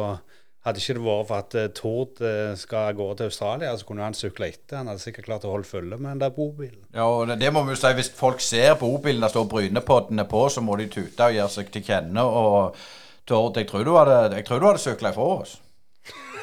hadde 0.68 0.84
ikke 0.84 0.98
det 0.98 1.06
vært 1.06 1.30
for 1.30 1.38
at 1.38 1.56
eh, 1.56 1.70
Tord 1.72 2.20
skal 2.20 2.60
skal 2.60 2.98
gå 2.98 3.08
til 3.14 3.30
Australia, 3.32 3.72
så 3.80 3.88
kunne 3.88 4.10
han 4.10 4.18
sykle 4.18 4.52
etter. 4.52 4.82
Han 4.82 4.92
hadde 4.92 5.06
sikkert 5.06 5.30
klart 5.30 5.48
å 5.48 5.54
holde 5.56 5.72
følge 5.72 5.96
med 5.96 6.18
den 6.18 6.26
der 6.26 6.36
bobilen. 6.36 6.84
Ja, 6.92 7.08
og 7.08 7.32
det, 7.32 7.40
det 7.40 7.54
må 7.56 7.64
vi 7.64 7.78
jo 7.78 7.80
si. 7.80 7.94
Hvis 7.96 8.12
folk 8.20 8.44
ser 8.44 8.76
bobilen 8.82 9.24
der 9.24 9.32
står 9.32 9.48
Brynepoddene 9.56 10.28
på, 10.28 10.44
så 10.52 10.66
må 10.66 10.76
de 10.82 10.92
tute 10.92 11.32
og 11.32 11.40
gjøre 11.40 11.56
seg 11.56 11.72
til 11.72 11.88
kjenne. 11.88 12.28
Og 12.28 12.76
Tord, 13.24 13.56
jeg 13.56 13.72
tror 13.72 13.88
du 13.88 13.96
hadde, 13.96 14.20
jeg 14.36 14.52
tror 14.52 14.60
du 14.60 14.68
hadde 14.74 14.84
sykla 14.84 15.16
ifra 15.16 15.32
oss. 15.40 15.56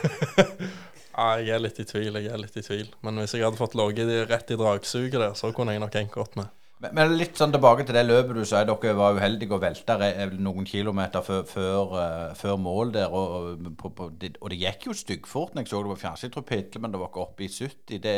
Ja, 1.16 1.40
jeg 1.40 1.54
er 1.56 1.62
litt 1.64 1.78
i 1.80 1.86
tvil, 1.88 2.18
jeg 2.20 2.28
er 2.28 2.40
litt 2.40 2.58
i 2.60 2.62
tvil. 2.64 2.90
Men 3.06 3.22
hvis 3.22 3.32
jeg 3.32 3.46
hadde 3.46 3.56
fått 3.56 3.76
ligget 3.78 4.12
rett 4.28 4.52
i 4.52 4.58
dragsuget 4.60 5.16
der, 5.16 5.32
så 5.38 5.48
kunne 5.56 5.72
jeg 5.72 5.80
nok 5.80 5.96
hengt 5.96 6.18
opp 6.20 6.36
med. 6.36 6.52
Men, 6.84 6.92
men 6.92 7.14
litt 7.16 7.38
sånn 7.40 7.54
tilbake 7.54 7.86
til 7.88 7.96
det 7.96 8.02
løpet 8.04 8.36
du 8.36 8.42
sier. 8.44 8.66
Dere 8.68 8.92
var 8.98 9.16
uheldige 9.16 9.56
og 9.56 9.62
velta 9.62 9.96
eh, 10.04 10.34
noen 10.36 10.66
kilometer 10.68 11.24
før, 11.24 11.46
før, 11.48 11.94
eh, 12.02 12.34
før 12.36 12.58
mål 12.60 12.92
der. 12.98 13.16
Og, 13.16 13.64
på, 13.80 13.90
på, 13.96 14.10
det, 14.20 14.34
og 14.42 14.52
det 14.52 14.60
gikk 14.60 14.90
jo 14.90 14.96
styggfort 14.96 15.56
når 15.56 15.64
jeg 15.64 15.72
så 15.72 15.80
det 15.80 15.92
på 15.94 15.98
fjernsyn. 16.02 16.28
Jeg 16.28 16.34
tror 16.34 16.48
Pitle, 16.50 16.82
men 16.84 16.92
det 16.92 17.00
var 17.00 17.08
ikke 17.08 17.24
oppe 17.24 17.46
i 17.46 17.52
70. 17.52 18.02
Det, 18.04 18.16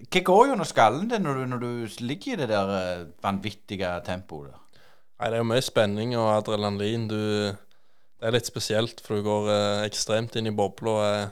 hva 0.00 0.22
går 0.30 0.46
gjennom 0.48 0.68
skallen 0.68 1.10
din 1.10 1.26
når 1.26 1.36
du, 1.36 1.42
når 1.50 1.64
du 1.66 1.98
ligger 2.06 2.32
i 2.32 2.40
det 2.40 2.48
der 2.54 2.72
eh, 2.78 3.08
vanvittige 3.20 3.92
tempoet 4.06 4.54
der? 4.54 4.86
Nei, 5.20 5.28
det 5.28 5.36
er 5.36 5.42
jo 5.42 5.50
mye 5.50 5.64
spenning 5.66 6.16
og 6.16 6.30
adrenalin. 6.38 7.04
Du, 7.10 7.20
det 7.52 8.24
er 8.24 8.32
litt 8.32 8.48
spesielt, 8.48 9.04
for 9.04 9.20
du 9.20 9.28
går 9.28 9.52
eh, 9.52 9.82
ekstremt 9.90 10.40
inn 10.40 10.48
i 10.48 10.56
bobla 10.56 10.96
og 10.96 11.04
er 11.04 11.28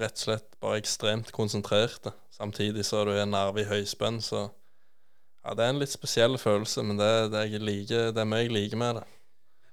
rett 0.00 0.16
og 0.18 0.24
slett 0.26 0.48
bare 0.62 0.80
ekstremt 0.80 1.32
konsentrert. 1.34 2.10
Samtidig 2.34 2.84
så 2.86 3.02
er 3.02 3.10
du 3.10 3.16
en 3.16 3.34
nerve 3.34 3.62
i 3.62 3.68
høyspenn, 3.68 4.20
så 4.24 4.48
ja, 5.46 5.54
det 5.54 5.62
er 5.62 5.74
en 5.74 5.82
litt 5.82 5.92
spesiell 5.92 6.38
følelse, 6.42 6.82
men 6.82 6.98
det, 6.98 7.10
det, 7.32 7.44
jeg 7.52 7.62
liker, 7.62 8.08
det 8.14 8.22
er 8.22 8.28
mye 8.28 8.42
jeg 8.44 8.54
liker 8.54 8.80
med 8.80 8.98
det. 8.98 9.04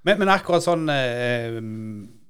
Men, 0.03 0.19
men 0.21 0.31
akkurat 0.33 0.65
sånn 0.65 0.85
eh, 0.91 1.57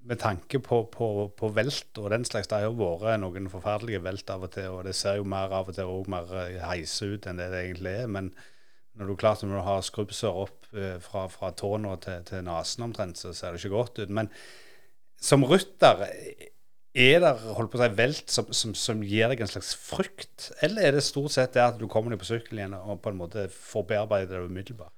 med 0.04 0.20
tanke 0.20 0.60
på, 0.64 0.84
på, 0.94 1.10
på 1.38 1.50
velt 1.56 2.00
og 2.00 2.10
den 2.14 2.26
slags, 2.28 2.50
det 2.50 2.60
har 2.60 2.70
jo 2.70 2.76
vært 2.80 3.22
noen 3.24 3.50
forferdelige 3.52 4.04
velt 4.04 4.32
av 4.32 4.48
og 4.48 4.54
til, 4.56 4.70
og 4.78 4.88
det 4.88 4.96
ser 4.98 5.20
jo 5.20 5.28
mer 5.28 5.54
av 5.56 5.72
og 5.72 5.78
til 5.78 5.92
òg 5.92 6.10
mer 6.12 6.34
eh, 6.44 6.60
heise 6.64 7.14
ut 7.14 7.28
enn 7.30 7.40
det 7.40 7.50
det 7.54 7.62
egentlig 7.66 7.96
er. 8.04 8.10
Men 8.12 8.32
når 9.00 9.10
du 9.10 9.16
klart 9.18 9.44
når 9.44 9.58
du 9.58 9.64
har 9.66 9.86
skrubbsår 9.86 10.42
opp 10.44 10.72
eh, 10.78 10.98
fra, 11.04 11.26
fra 11.32 11.54
tåna 11.58 11.96
til, 12.04 12.24
til 12.30 12.44
nesen 12.48 12.88
omtrent, 12.88 13.20
så 13.20 13.34
ser 13.36 13.54
det 13.54 13.64
ikke 13.64 13.76
godt 13.76 14.04
ut. 14.04 14.14
Men 14.14 14.32
som 15.24 15.46
rytter, 15.48 16.04
er 16.94 17.24
det 17.24 17.32
holdt 17.58 17.72
på 17.74 17.80
å 17.80 17.82
si, 17.82 17.94
velt 17.98 18.30
som, 18.30 18.50
som, 18.54 18.74
som 18.78 19.00
gir 19.06 19.32
deg 19.32 19.42
en 19.42 19.50
slags 19.50 19.74
frykt? 19.78 20.52
Eller 20.66 20.90
er 20.90 20.98
det 20.98 21.06
stort 21.06 21.34
sett 21.34 21.56
det 21.58 21.64
at 21.66 21.80
du 21.80 21.88
kommer 21.90 22.14
deg 22.14 22.22
på 22.22 22.30
sykkel 22.30 22.62
igjen 22.62 22.76
og 22.78 23.00
på 23.02 23.10
en 23.10 23.18
måte 23.18 23.48
får 23.54 23.88
bearbeidet 23.90 24.36
det 24.36 24.44
umiddelbart? 24.46 24.94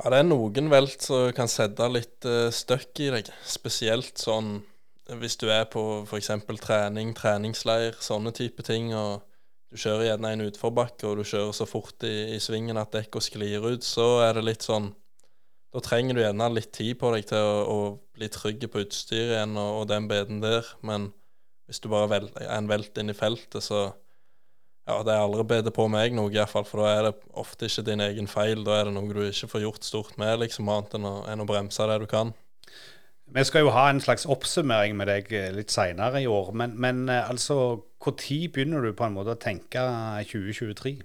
Ja, 0.00 0.10
det 0.10 0.22
er 0.22 0.26
noen 0.26 0.72
velt 0.72 1.04
som 1.04 1.28
kan 1.36 1.50
sette 1.50 1.86
litt 1.92 2.26
uh, 2.26 2.48
støkk 2.50 3.04
i 3.04 3.10
deg. 3.14 3.28
Spesielt 3.46 4.18
sånn 4.18 4.56
hvis 5.20 5.36
du 5.36 5.50
er 5.52 5.68
på 5.68 6.02
f.eks. 6.08 6.30
trening, 6.64 7.12
treningsleir, 7.14 7.98
sånne 8.00 8.32
type 8.34 8.64
ting, 8.64 8.94
og 8.96 9.20
du 9.68 9.76
kjører 9.78 10.08
gjerne 10.08 10.32
en 10.32 10.44
utforbakke, 10.46 11.06
og 11.06 11.20
du 11.20 11.28
kjører 11.28 11.52
så 11.52 11.66
fort 11.68 12.06
i, 12.08 12.34
i 12.34 12.40
svingen 12.40 12.80
at 12.80 12.94
dekka 12.96 13.20
sklir 13.22 13.66
ut, 13.68 13.84
så 13.84 14.24
er 14.24 14.38
det 14.38 14.46
litt 14.48 14.64
sånn 14.64 14.88
Da 15.74 15.82
trenger 15.82 16.14
du 16.14 16.22
gjerne 16.22 16.48
litt 16.54 16.70
tid 16.76 16.94
på 17.00 17.10
deg 17.14 17.26
til 17.26 17.42
å, 17.42 17.58
å 17.66 17.78
bli 18.14 18.28
trygg 18.30 18.62
på 18.70 18.84
utstyret 18.84 19.34
igjen 19.34 19.58
og, 19.58 19.80
og 19.80 19.88
den 19.90 20.06
beden 20.10 20.38
der, 20.44 20.68
men 20.86 21.10
hvis 21.66 21.80
du 21.82 21.88
bare 21.90 22.10
vel, 22.12 22.28
er 22.38 22.52
en 22.54 22.70
velt 22.70 22.98
inn 23.00 23.10
i 23.10 23.16
feltet, 23.16 23.64
så 23.64 23.88
ja, 24.84 24.98
det 25.00 25.14
er 25.14 25.22
aldri 25.24 25.46
bedre 25.48 25.72
på 25.72 25.86
meg 25.88 26.12
noe, 26.12 26.28
iallfall, 26.32 26.66
for 26.68 26.84
da 26.84 26.90
er 26.92 27.06
det 27.08 27.14
ofte 27.40 27.70
ikke 27.70 27.86
din 27.86 28.04
egen 28.04 28.28
feil. 28.28 28.60
Da 28.66 28.76
er 28.78 28.88
det 28.88 28.92
noe 28.94 29.16
du 29.16 29.22
ikke 29.24 29.48
får 29.48 29.62
gjort 29.64 29.86
stort 29.88 30.18
med, 30.20 30.36
liksom, 30.42 30.68
annet 30.68 30.98
enn 30.98 31.08
å, 31.08 31.14
enn 31.32 31.40
å 31.40 31.46
bremse 31.48 31.86
det 31.88 31.96
du 32.02 32.06
kan. 32.10 32.34
Vi 33.34 33.44
skal 33.48 33.64
jo 33.64 33.72
ha 33.72 33.86
en 33.88 34.02
slags 34.04 34.26
oppsummering 34.28 34.92
med 34.98 35.08
deg 35.08 35.32
eh, 35.32 35.48
litt 35.56 35.72
seinere 35.72 36.20
i 36.20 36.28
år, 36.28 36.52
men, 36.52 36.76
men 36.76 37.08
eh, 37.08 37.24
altså 37.24 37.80
Når 38.04 38.18
begynner 38.52 38.84
du 38.84 38.92
på 38.92 39.06
en 39.06 39.14
måte 39.16 39.32
å 39.32 39.40
tenke 39.40 39.80
2023? 40.28 40.98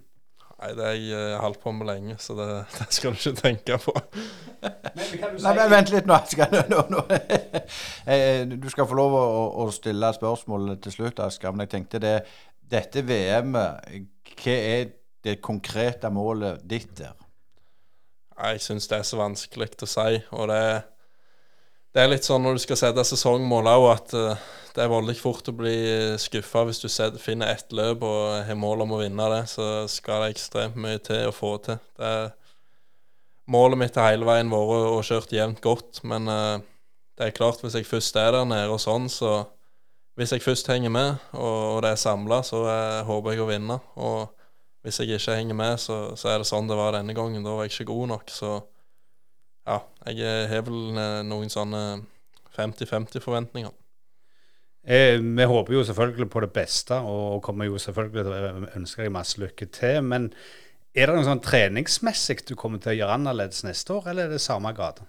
Nei, 0.59 0.73
det 0.75 0.83
har 0.83 0.95
jeg 0.97 1.11
eh, 1.15 1.37
holdt 1.39 1.61
på 1.63 1.71
med 1.71 1.87
lenge, 1.87 2.17
så 2.19 2.35
det, 2.35 2.47
det 2.79 2.87
skal 2.91 3.13
du 3.15 3.19
ikke 3.21 3.41
tenke 3.41 3.77
på. 3.79 3.93
Nei, 4.65 5.53
men 5.55 5.69
Vent 5.71 5.91
litt 5.93 6.09
nå. 6.09 6.17
Asker. 6.17 6.51
Nå, 6.73 6.81
nå. 6.91 7.03
Eh, 8.09 8.43
Du 8.49 8.67
skal 8.71 8.87
få 8.89 8.97
lov 8.99 9.15
å, 9.15 9.23
å 9.63 9.69
stille 9.71 10.11
spørsmålet 10.17 10.81
til 10.83 10.97
slutt, 10.97 11.21
Asker. 11.23 11.55
Men 11.55 11.67
jeg 11.67 11.75
tenkte 11.77 12.01
det 12.03 12.15
Dette 12.69 13.01
VM-et, 13.07 14.11
hva 14.43 14.55
er 14.59 14.91
det 15.25 15.39
konkrete 15.43 16.11
målet 16.13 16.61
ditt 16.69 16.91
der? 16.99 17.15
Jeg 18.39 18.61
syns 18.63 18.85
det 18.91 18.99
er 18.99 19.07
så 19.07 19.17
vanskelig 19.19 19.71
å 19.83 19.87
si. 19.89 20.19
Og 20.37 20.51
det, 20.51 20.61
det 21.93 22.01
er 22.01 22.11
litt 22.11 22.27
sånn 22.27 22.43
når 22.45 22.57
du 22.57 22.63
skal 22.63 22.79
sette 22.79 23.05
sesongmål 23.07 23.69
òg, 23.71 23.85
at 23.93 24.15
eh, 24.17 24.47
det 24.75 24.83
er 24.85 24.91
veldig 24.91 25.15
fort 25.17 25.49
å 25.49 25.55
bli 25.57 25.75
skuffa 26.21 26.63
hvis 26.67 26.81
du 26.83 26.87
finner 27.19 27.51
ett 27.51 27.73
løp 27.75 28.03
og 28.05 28.45
har 28.45 28.57
mål 28.59 28.85
om 28.85 28.93
å 28.95 28.99
vinne 29.01 29.29
det. 29.33 29.41
Så 29.51 29.65
skal 29.91 30.23
det 30.23 30.35
ekstremt 30.35 30.77
mye 30.79 31.01
til 31.03 31.27
å 31.27 31.35
få 31.35 31.55
til. 31.65 31.79
Det 31.97 32.11
er, 32.19 32.29
målet 33.49 33.81
mitt 33.81 33.97
har 33.97 34.11
hele 34.13 34.27
veien 34.29 34.51
vært 34.53 34.91
å 34.93 35.01
kjørt 35.03 35.33
jevnt 35.33 35.61
godt, 35.65 36.03
men 36.05 36.29
uh, 36.29 36.61
det 37.17 37.27
er 37.27 37.35
klart 37.35 37.63
hvis 37.63 37.75
jeg 37.75 37.89
først 37.89 38.15
er 38.21 38.35
der 38.37 38.45
nede 38.47 38.69
og 38.71 38.79
sånn, 38.79 39.09
så 39.09 39.41
hvis 40.19 40.35
jeg 40.35 40.43
først 40.43 40.69
henger 40.69 40.93
med, 40.93 41.17
og, 41.33 41.57
og 41.75 41.81
det 41.83 41.93
er 41.93 41.99
samla, 41.99 42.41
så 42.43 42.61
eh, 42.67 43.01
håper 43.07 43.33
jeg 43.33 43.39
å 43.39 43.47
vinne. 43.47 43.77
Og 44.03 44.27
hvis 44.83 44.99
jeg 44.99 45.15
ikke 45.15 45.37
henger 45.37 45.55
med, 45.55 45.79
så, 45.79 45.97
så 46.19 46.33
er 46.33 46.41
det 46.41 46.47
sånn 46.49 46.67
det 46.67 46.75
var 46.75 46.91
denne 46.97 47.15
gangen. 47.15 47.43
Da 47.45 47.53
var 47.55 47.63
jeg 47.63 47.71
ikke 47.71 47.93
god 47.93 48.09
nok. 48.11 48.33
Så 48.33 48.49
ja, 49.69 49.77
jeg 50.09 50.23
eh, 50.25 50.47
har 50.49 50.65
vel 50.65 50.97
eh, 50.97 51.19
noen 51.27 51.51
sånne 51.53 51.83
50-50 52.57 53.23
forventninger. 53.23 53.75
Eh, 54.89 55.19
vi 55.19 55.45
håper 55.45 55.75
jo 55.75 55.83
selvfølgelig 55.85 56.29
på 56.33 56.41
det 56.45 56.51
beste, 56.55 56.97
og 56.97 57.43
kommer 57.45 57.69
jo 57.69 57.77
selvfølgelig 57.81 58.25
til 58.25 58.33
å 58.33 58.71
ønske 58.79 59.05
deg 59.05 59.13
masse 59.13 59.41
lykke 59.41 59.69
til. 59.75 60.01
Men 60.07 60.31
er 60.97 61.09
det 61.09 61.15
noe 61.19 61.27
sånn 61.27 61.43
treningsmessig 61.45 62.41
du 62.49 62.55
kommer 62.57 62.81
til 62.81 62.95
å 62.95 62.97
gjøre 63.01 63.19
annerledes 63.19 63.61
neste 63.67 63.93
år, 63.99 64.09
eller 64.09 64.27
er 64.27 64.35
det 64.35 64.41
samme 64.43 64.73
grad? 64.77 65.03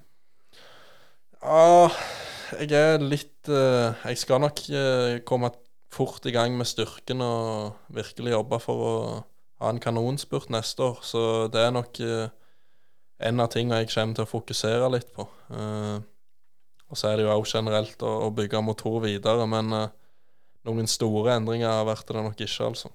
Ja, 1.40 1.88
jeg 2.60 2.74
er 2.76 3.00
litt 3.00 3.48
eh, 3.48 3.94
Jeg 4.04 4.18
skal 4.20 4.42
nok 4.42 4.60
eh, 4.68 5.20
komme 5.24 5.52
fort 5.90 6.26
i 6.28 6.34
gang 6.34 6.52
med 6.58 6.68
styrken 6.68 7.22
og 7.24 7.78
virkelig 7.94 8.34
jobbe 8.34 8.58
for 8.62 8.84
å 8.84 8.92
ha 9.60 9.70
en 9.72 9.80
kanonspurt 9.82 10.50
neste 10.52 10.84
år. 10.84 11.00
Så 11.02 11.22
det 11.52 11.64
er 11.64 11.72
nok 11.74 12.00
eh, 12.04 12.28
en 13.20 13.42
av 13.42 13.50
tingene 13.52 13.82
jeg 13.82 13.90
kommer 13.92 14.16
til 14.16 14.26
å 14.26 14.30
fokusere 14.30 14.90
litt 14.94 15.10
på. 15.16 15.26
Uh, 15.52 15.98
og 16.90 16.98
så 16.98 17.10
er 17.10 17.18
det 17.18 17.26
jo 17.26 17.34
òg 17.34 17.46
generelt 17.48 18.02
å, 18.02 18.12
å 18.26 18.30
bygge 18.34 18.62
motor 18.64 19.00
videre, 19.04 19.46
men 19.50 19.74
uh, 19.76 19.90
noen 20.68 20.88
store 20.90 21.36
endringer 21.38 21.70
har 21.70 21.86
vært 21.88 22.08
det 22.10 22.24
nok 22.24 22.40
ikke, 22.40 22.70
altså. 22.70 22.92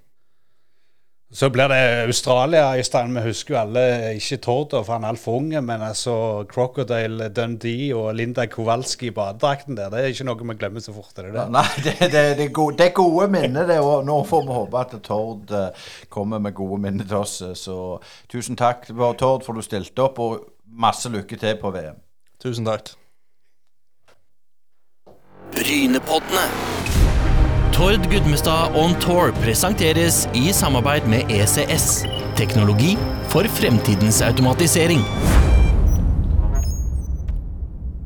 Så 1.33 1.49
blir 1.49 1.67
det 1.67 2.05
Australia, 2.05 2.75
Øystein. 2.77 3.15
Vi 3.15 3.21
husker 3.25 3.55
jo 3.55 3.59
alle, 3.59 3.81
ikke 4.15 4.37
Tord, 4.37 4.69
for 4.85 4.93
han 4.93 5.03
er 5.03 5.07
altfor 5.07 5.39
unge, 5.39 5.61
men 5.61 5.81
altså 5.81 6.45
Crocodile 6.51 7.29
Dundee 7.29 7.95
og 7.95 8.15
Linda 8.15 8.45
Kowalski 8.45 9.07
i 9.09 9.11
badedrakten 9.11 9.75
der, 9.75 9.89
det 9.89 9.99
er 9.99 10.13
ikke 10.13 10.27
noe 10.29 10.47
vi 10.47 10.55
glemmer 10.61 10.79
så 10.85 10.93
fort. 10.95 11.11
er 11.17 11.27
det 11.27 11.33
det? 11.33 11.45
Nei, 11.51 11.65
det, 11.83 11.95
det, 12.13 12.23
det, 12.37 12.47
gode, 12.53 12.77
det 12.77 12.85
er 12.85 12.95
gode 12.95 13.27
minner, 13.33 13.67
det. 13.67 13.79
Og 13.83 14.05
nå 14.05 14.19
får 14.29 14.45
vi 14.45 14.55
håpe 14.59 14.79
at 14.85 14.95
Tord 15.03 15.51
eh, 15.51 15.89
kommer 16.09 16.39
med 16.39 16.55
gode 16.55 16.79
minner 16.81 17.09
til 17.09 17.17
oss. 17.17 17.41
eh, 17.41 17.55
Så 17.57 17.97
tusen 18.31 18.55
takk, 18.55 18.85
Tord, 19.17 19.43
for 19.43 19.53
du 19.57 19.65
stilte 19.65 20.05
opp. 20.05 20.19
Og 20.19 20.45
masse 20.71 21.09
lykke 21.09 21.41
til 21.41 21.57
på 21.59 21.73
VM. 21.73 21.99
Tusen 22.39 22.69
takk. 22.69 22.93
Brynepoddene. 25.55 26.94
Tord 27.73 28.09
Gudmestad 28.11 28.75
on 28.75 28.99
tour 28.99 29.31
presenteres 29.43 30.29
i 30.35 30.53
samarbeid 30.53 31.07
med 31.07 31.31
ECS. 31.31 32.05
Teknologi 32.37 32.97
for 33.29 33.43
fremtidens 33.47 34.21
automatisering. 34.21 34.99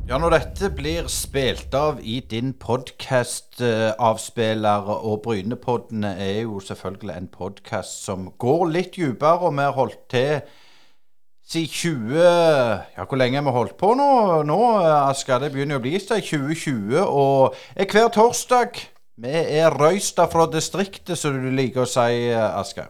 Ja, 0.09 0.17
når 0.17 0.29
dette 0.37 0.69
blir 0.73 1.07
spilt 1.11 1.73
av 1.77 1.99
i 2.01 2.19
din 2.31 2.53
podkastavspiller, 2.57 4.81
og 5.05 5.21
Brynepodden 5.25 6.03
er 6.03 6.41
jo 6.41 6.59
selvfølgelig 6.59 7.17
en 7.17 7.27
podkast 7.33 8.05
som 8.05 8.31
går 8.37 8.65
litt 8.73 8.95
dypere, 8.95 9.39
og 9.45 9.53
vi 9.53 9.61
har 9.67 9.71
holdt 9.77 10.09
til 10.09 10.41
siden 11.49 11.69
20 11.69 12.19
Ja, 12.97 13.05
hvor 13.05 13.17
lenge 13.17 13.37
har 13.37 13.45
vi 13.45 13.49
holdt 13.49 13.77
på 13.77 13.93
nå, 13.97 14.43
nå 14.45 14.59
Asker? 15.09 15.39
Det 15.41 15.51
begynner 15.53 15.75
å 15.79 15.81
bli 15.81 15.97
siden 15.97 16.21
2020, 16.21 17.05
og 17.05 17.55
er 17.75 17.85
hver 17.89 18.07
torsdag. 18.13 18.69
Vi 19.19 19.31
er 19.59 19.73
røysta 19.75 20.29
fra 20.31 20.45
distriktet, 20.47 21.17
som 21.19 21.35
du 21.35 21.49
liker 21.51 21.83
å 21.83 21.89
si, 21.89 22.29
Asker. 22.31 22.87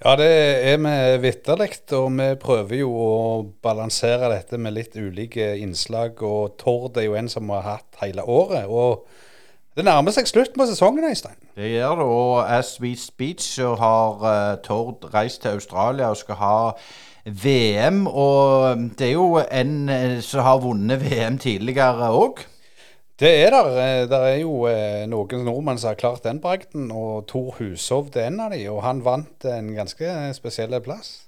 Ja, 0.00 0.12
det 0.16 0.26
er 0.28 0.76
vi 0.80 0.92
vitterlig, 1.22 1.70
og 1.96 2.10
vi 2.18 2.26
prøver 2.40 2.82
jo 2.82 2.90
å 2.92 3.14
balansere 3.64 4.28
dette 4.32 4.60
med 4.60 4.76
litt 4.76 4.96
ulike 4.96 5.54
innslag. 5.60 6.20
Og 6.20 6.58
Tord 6.60 7.00
er 7.00 7.08
jo 7.08 7.16
en 7.16 7.32
som 7.32 7.48
vi 7.48 7.56
har 7.56 7.78
hatt 7.78 8.00
hele 8.02 8.24
året. 8.28 8.68
Og 8.68 9.06
det 9.76 9.86
nærmer 9.88 10.12
seg 10.12 10.28
slutten 10.28 10.60
på 10.60 10.68
sesongen, 10.68 11.08
Øystein. 11.08 11.40
Det 11.56 11.72
gjør 11.72 11.96
det, 12.02 12.08
og 12.12 12.36
as 12.44 12.74
we 12.80 12.92
speak 12.96 13.40
så 13.40 13.74
har 13.80 14.24
uh, 14.24 14.60
Tord 14.60 15.08
reist 15.14 15.46
til 15.46 15.56
Australia 15.56 16.12
og 16.12 16.20
skal 16.20 16.40
ha 16.42 16.56
VM. 17.24 18.06
Og 18.06 18.88
det 19.00 19.14
er 19.14 19.16
jo 19.16 19.40
en 19.40 19.76
uh, 19.88 20.20
som 20.24 20.44
har 20.44 20.60
vunnet 20.60 21.00
VM 21.08 21.40
tidligere 21.40 22.12
òg. 22.12 22.44
Det 23.20 23.30
er 23.44 23.50
der. 23.52 24.06
Det 24.08 24.18
er 24.30 24.36
jo 24.40 24.62
eh, 24.64 25.02
noen 25.04 25.42
nordmenn 25.44 25.78
som 25.78 25.90
har 25.90 25.98
klart 26.00 26.24
den 26.24 26.38
bragden, 26.40 26.86
og 26.88 27.26
Tor 27.28 27.58
Hushovd 27.58 28.16
er 28.16 28.30
en 28.30 28.40
av 28.40 28.54
de, 28.54 28.62
og 28.72 28.80
han 28.80 29.02
vant 29.04 29.44
en 29.44 29.74
ganske 29.76 30.14
spesiell 30.38 30.72
plass. 30.80 31.26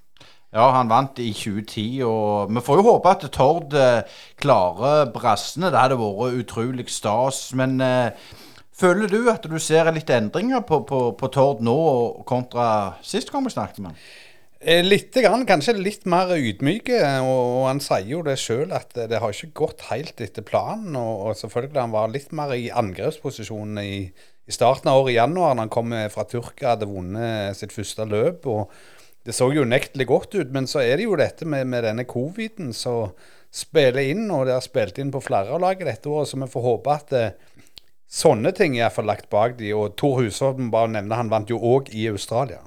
Ja, 0.53 0.71
han 0.73 0.89
vant 0.89 1.21
i 1.21 1.31
2010, 1.37 1.85
og 2.09 2.49
vi 2.53 2.63
får 2.65 2.81
jo 2.81 2.87
håpe 2.87 3.13
at 3.13 3.29
Tord 3.33 3.77
eh, 3.77 4.09
klarer 4.41 5.13
brassene. 5.13 5.69
Det 5.69 5.83
hadde 5.83 6.01
vært 6.01 6.41
utrolig 6.41 6.89
stas. 6.89 7.43
Men 7.61 7.77
eh, 7.85 8.33
føler 8.73 9.13
du 9.13 9.29
at 9.29 9.45
du 9.45 9.59
ser 9.61 9.93
litt 9.93 10.13
endringer 10.17 10.65
på, 10.65 10.81
på, 10.89 11.03
på 11.13 11.33
Tord 11.33 11.61
nå 11.61 11.77
kontra 12.29 12.67
sist 13.05 13.33
gang 13.33 13.45
vi 13.45 13.53
snakket 13.53 13.85
med 13.85 13.93
han? 13.93 14.05
Eh, 14.63 14.85
Litt, 14.87 15.17
kanskje 15.19 15.73
litt 15.75 16.05
mer 16.07 16.31
ydmyke, 16.37 17.01
og, 17.27 17.41
og 17.59 17.65
han 17.67 17.81
sier 17.83 18.07
jo 18.13 18.21
det 18.23 18.37
sjøl 18.39 18.71
at 18.77 18.95
det 18.95 19.19
har 19.19 19.35
ikke 19.35 19.57
gått 19.59 19.89
helt 19.89 20.23
etter 20.23 20.47
planen. 20.47 20.95
Og, 20.95 21.33
selvfølgelig 21.41 21.81
han 21.83 21.95
var 21.97 22.13
litt 22.15 22.31
mer 22.37 22.55
i 22.55 22.69
angrepsposisjon 22.71 23.81
i, 23.83 24.07
i 24.07 24.55
starten 24.55 24.93
av 24.93 25.01
året, 25.01 25.17
i 25.17 25.19
januar, 25.19 25.57
når 25.57 25.65
han 25.65 25.75
kom 25.75 25.95
fra 26.15 26.27
Tyrkia 26.31 26.77
hadde 26.77 26.91
vunnet 26.91 27.59
sitt 27.59 27.75
første 27.75 28.07
løp. 28.07 28.47
og 28.47 28.71
Det 29.27 29.35
så 29.35 29.51
jo 29.51 29.67
unektelig 29.67 30.07
godt 30.07 30.39
ut, 30.39 30.55
men 30.55 30.71
så 30.71 30.85
er 30.87 30.95
det 31.01 31.11
jo 31.11 31.19
dette 31.19 31.49
med, 31.49 31.67
med 31.67 31.83
denne 31.89 32.07
coviden 32.07 32.71
som 32.71 33.11
spiller 33.53 34.15
inn, 34.15 34.29
og 34.31 34.47
det 34.47 34.55
har 34.55 34.65
spilt 34.65 35.03
inn 35.03 35.11
på 35.13 35.21
flere 35.27 35.51
av 35.53 35.61
lagene 35.61 35.91
dette 35.91 36.09
året, 36.09 36.31
så 36.31 36.39
vi 36.39 36.49
får 36.55 36.69
håpe 36.71 36.95
at 36.95 37.17
eh, 37.19 37.35
sånne 38.09 38.55
ting 38.57 38.79
er 38.79 38.87
iallfall 38.87 39.11
lagt 39.11 39.27
bak 39.33 39.59
de, 39.59 39.75
Og 39.75 39.97
Tor 39.99 40.23
Hushovd, 40.23 40.63
bare 40.71 40.95
nevne, 40.95 41.19
han 41.19 41.35
vant 41.35 41.51
jo 41.51 41.59
òg 41.59 41.91
i 41.91 42.07
Australia. 42.15 42.63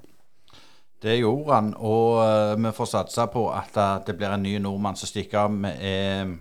Det 1.05 1.19
gjorde 1.19 1.53
han, 1.53 1.73
og 1.77 2.17
uh, 2.17 2.63
vi 2.63 2.71
får 2.73 2.87
satse 2.89 3.27
på 3.33 3.45
at 3.53 3.77
eh, 3.77 3.97
det 4.07 4.15
blir 4.17 4.31
en 4.33 4.41
ny 4.41 4.57
nordmann 4.57 4.97
som 4.97 5.09
stikker 5.09 5.43
av 5.43 5.51
med 5.53 5.83
eh, 5.85 6.31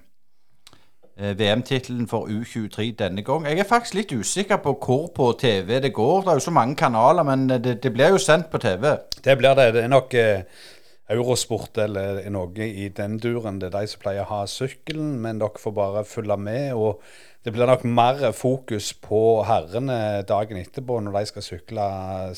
eh, 1.18 1.34
VM-tittelen 1.36 2.06
for 2.08 2.30
U23 2.32 2.86
denne 2.96 3.22
gang. 3.26 3.44
Jeg 3.44 3.60
er 3.60 3.68
faktisk 3.68 3.98
litt 3.98 4.14
usikker 4.16 4.62
på 4.64 4.72
hvor 4.86 5.10
på 5.16 5.32
TV 5.40 5.82
det 5.84 5.92
går. 5.92 6.22
Det 6.22 6.32
er 6.32 6.40
jo 6.40 6.46
så 6.46 6.54
mange 6.56 6.78
kanaler, 6.80 7.28
men 7.28 7.44
det, 7.50 7.82
det 7.82 7.92
blir 7.92 8.16
jo 8.16 8.22
sendt 8.22 8.48
på 8.50 8.62
TV. 8.62 8.94
Det 9.20 9.36
blir 9.36 9.58
det. 9.58 9.68
Det 9.76 9.84
er 9.84 9.92
nok 9.92 10.16
eh, 10.16 10.64
Eurosport 11.12 11.76
eller 11.84 12.24
noe 12.32 12.64
i 12.64 12.88
den 12.88 13.20
duren. 13.20 13.60
Det 13.60 13.68
er 13.68 13.78
de 13.82 13.92
som 13.92 14.00
pleier 14.00 14.24
å 14.24 14.30
ha 14.32 14.42
sykkelen, 14.48 15.18
men 15.20 15.44
dere 15.44 15.60
får 15.60 15.76
bare 15.76 16.08
følge 16.08 16.40
med. 16.40 16.72
og 16.72 17.04
det 17.44 17.52
blir 17.52 17.68
nok 17.68 17.82
mer 17.84 18.30
fokus 18.32 18.94
på 19.04 19.42
herrene 19.44 20.22
dagen 20.24 20.56
etterpå 20.56 21.02
når 21.04 21.18
de 21.18 21.28
skal 21.28 21.44
sykle 21.44 21.88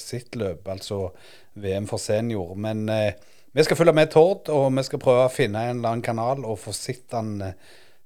sitt 0.02 0.34
løp, 0.34 0.66
altså 0.66 1.12
VM 1.56 1.88
for 1.90 2.02
senior. 2.02 2.54
Men 2.54 2.88
eh, 2.92 3.16
vi 3.56 3.64
skal 3.64 3.78
følge 3.78 3.94
med 3.96 4.10
Tord, 4.12 4.50
og 4.52 4.68
vi 4.76 4.84
skal 4.84 5.02
prøve 5.02 5.26
å 5.26 5.32
finne 5.32 5.62
en 5.64 5.78
eller 5.78 5.94
annen 5.94 6.04
kanal 6.04 6.44
og 6.44 6.60
få 6.60 6.74
sett 6.76 7.14
han 7.16 7.34
eh, 7.42 7.56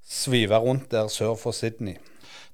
svive 0.07 0.59
rundt 0.63 0.91
der 0.95 1.11
sør 1.13 1.37
for 1.39 1.57
Sydney. 1.57 1.99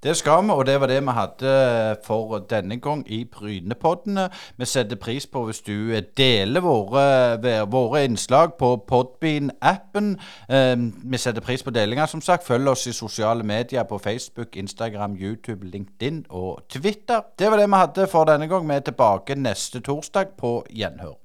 Det 0.02 0.16
skal 0.16 0.44
vi, 0.44 0.50
og 0.50 0.66
det 0.66 0.80
var 0.80 0.86
det 0.86 1.02
vi 1.02 1.14
hadde 1.16 1.96
for 2.04 2.38
denne 2.50 2.76
gang 2.80 3.04
i 3.12 3.24
Brynepoddene. 3.24 4.28
Vi 4.56 4.64
setter 4.64 4.96
pris 4.96 5.26
på 5.26 5.44
hvis 5.44 5.60
du 5.60 5.94
deler 6.16 6.60
våre, 6.60 7.66
våre 7.70 8.04
innslag 8.04 8.54
på 8.58 8.76
Podbean-appen. 8.92 10.12
Eh, 10.48 10.76
vi 11.10 11.18
setter 11.18 11.40
pris 11.40 11.62
på 11.62 11.70
delinger, 11.70 12.06
som 12.06 12.20
sagt. 12.20 12.46
Følg 12.46 12.68
oss 12.68 12.86
i 12.86 12.92
sosiale 12.92 13.42
medier 13.42 13.82
på 13.82 13.98
Facebook, 13.98 14.56
Instagram, 14.56 15.16
YouTube, 15.16 15.66
LinkedIn 15.66 16.24
og 16.30 16.62
Twitter. 16.68 17.20
Det 17.38 17.50
var 17.50 17.56
det 17.56 17.68
vi 17.70 17.76
hadde 17.76 18.06
for 18.06 18.24
denne 18.24 18.48
gang. 18.48 18.68
Vi 18.68 18.74
er 18.74 18.80
tilbake 18.80 19.34
neste 19.34 19.80
torsdag 19.80 20.36
på 20.38 20.64
gjenhør. 20.70 21.16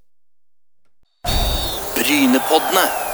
Brynepoddene. 1.95 3.10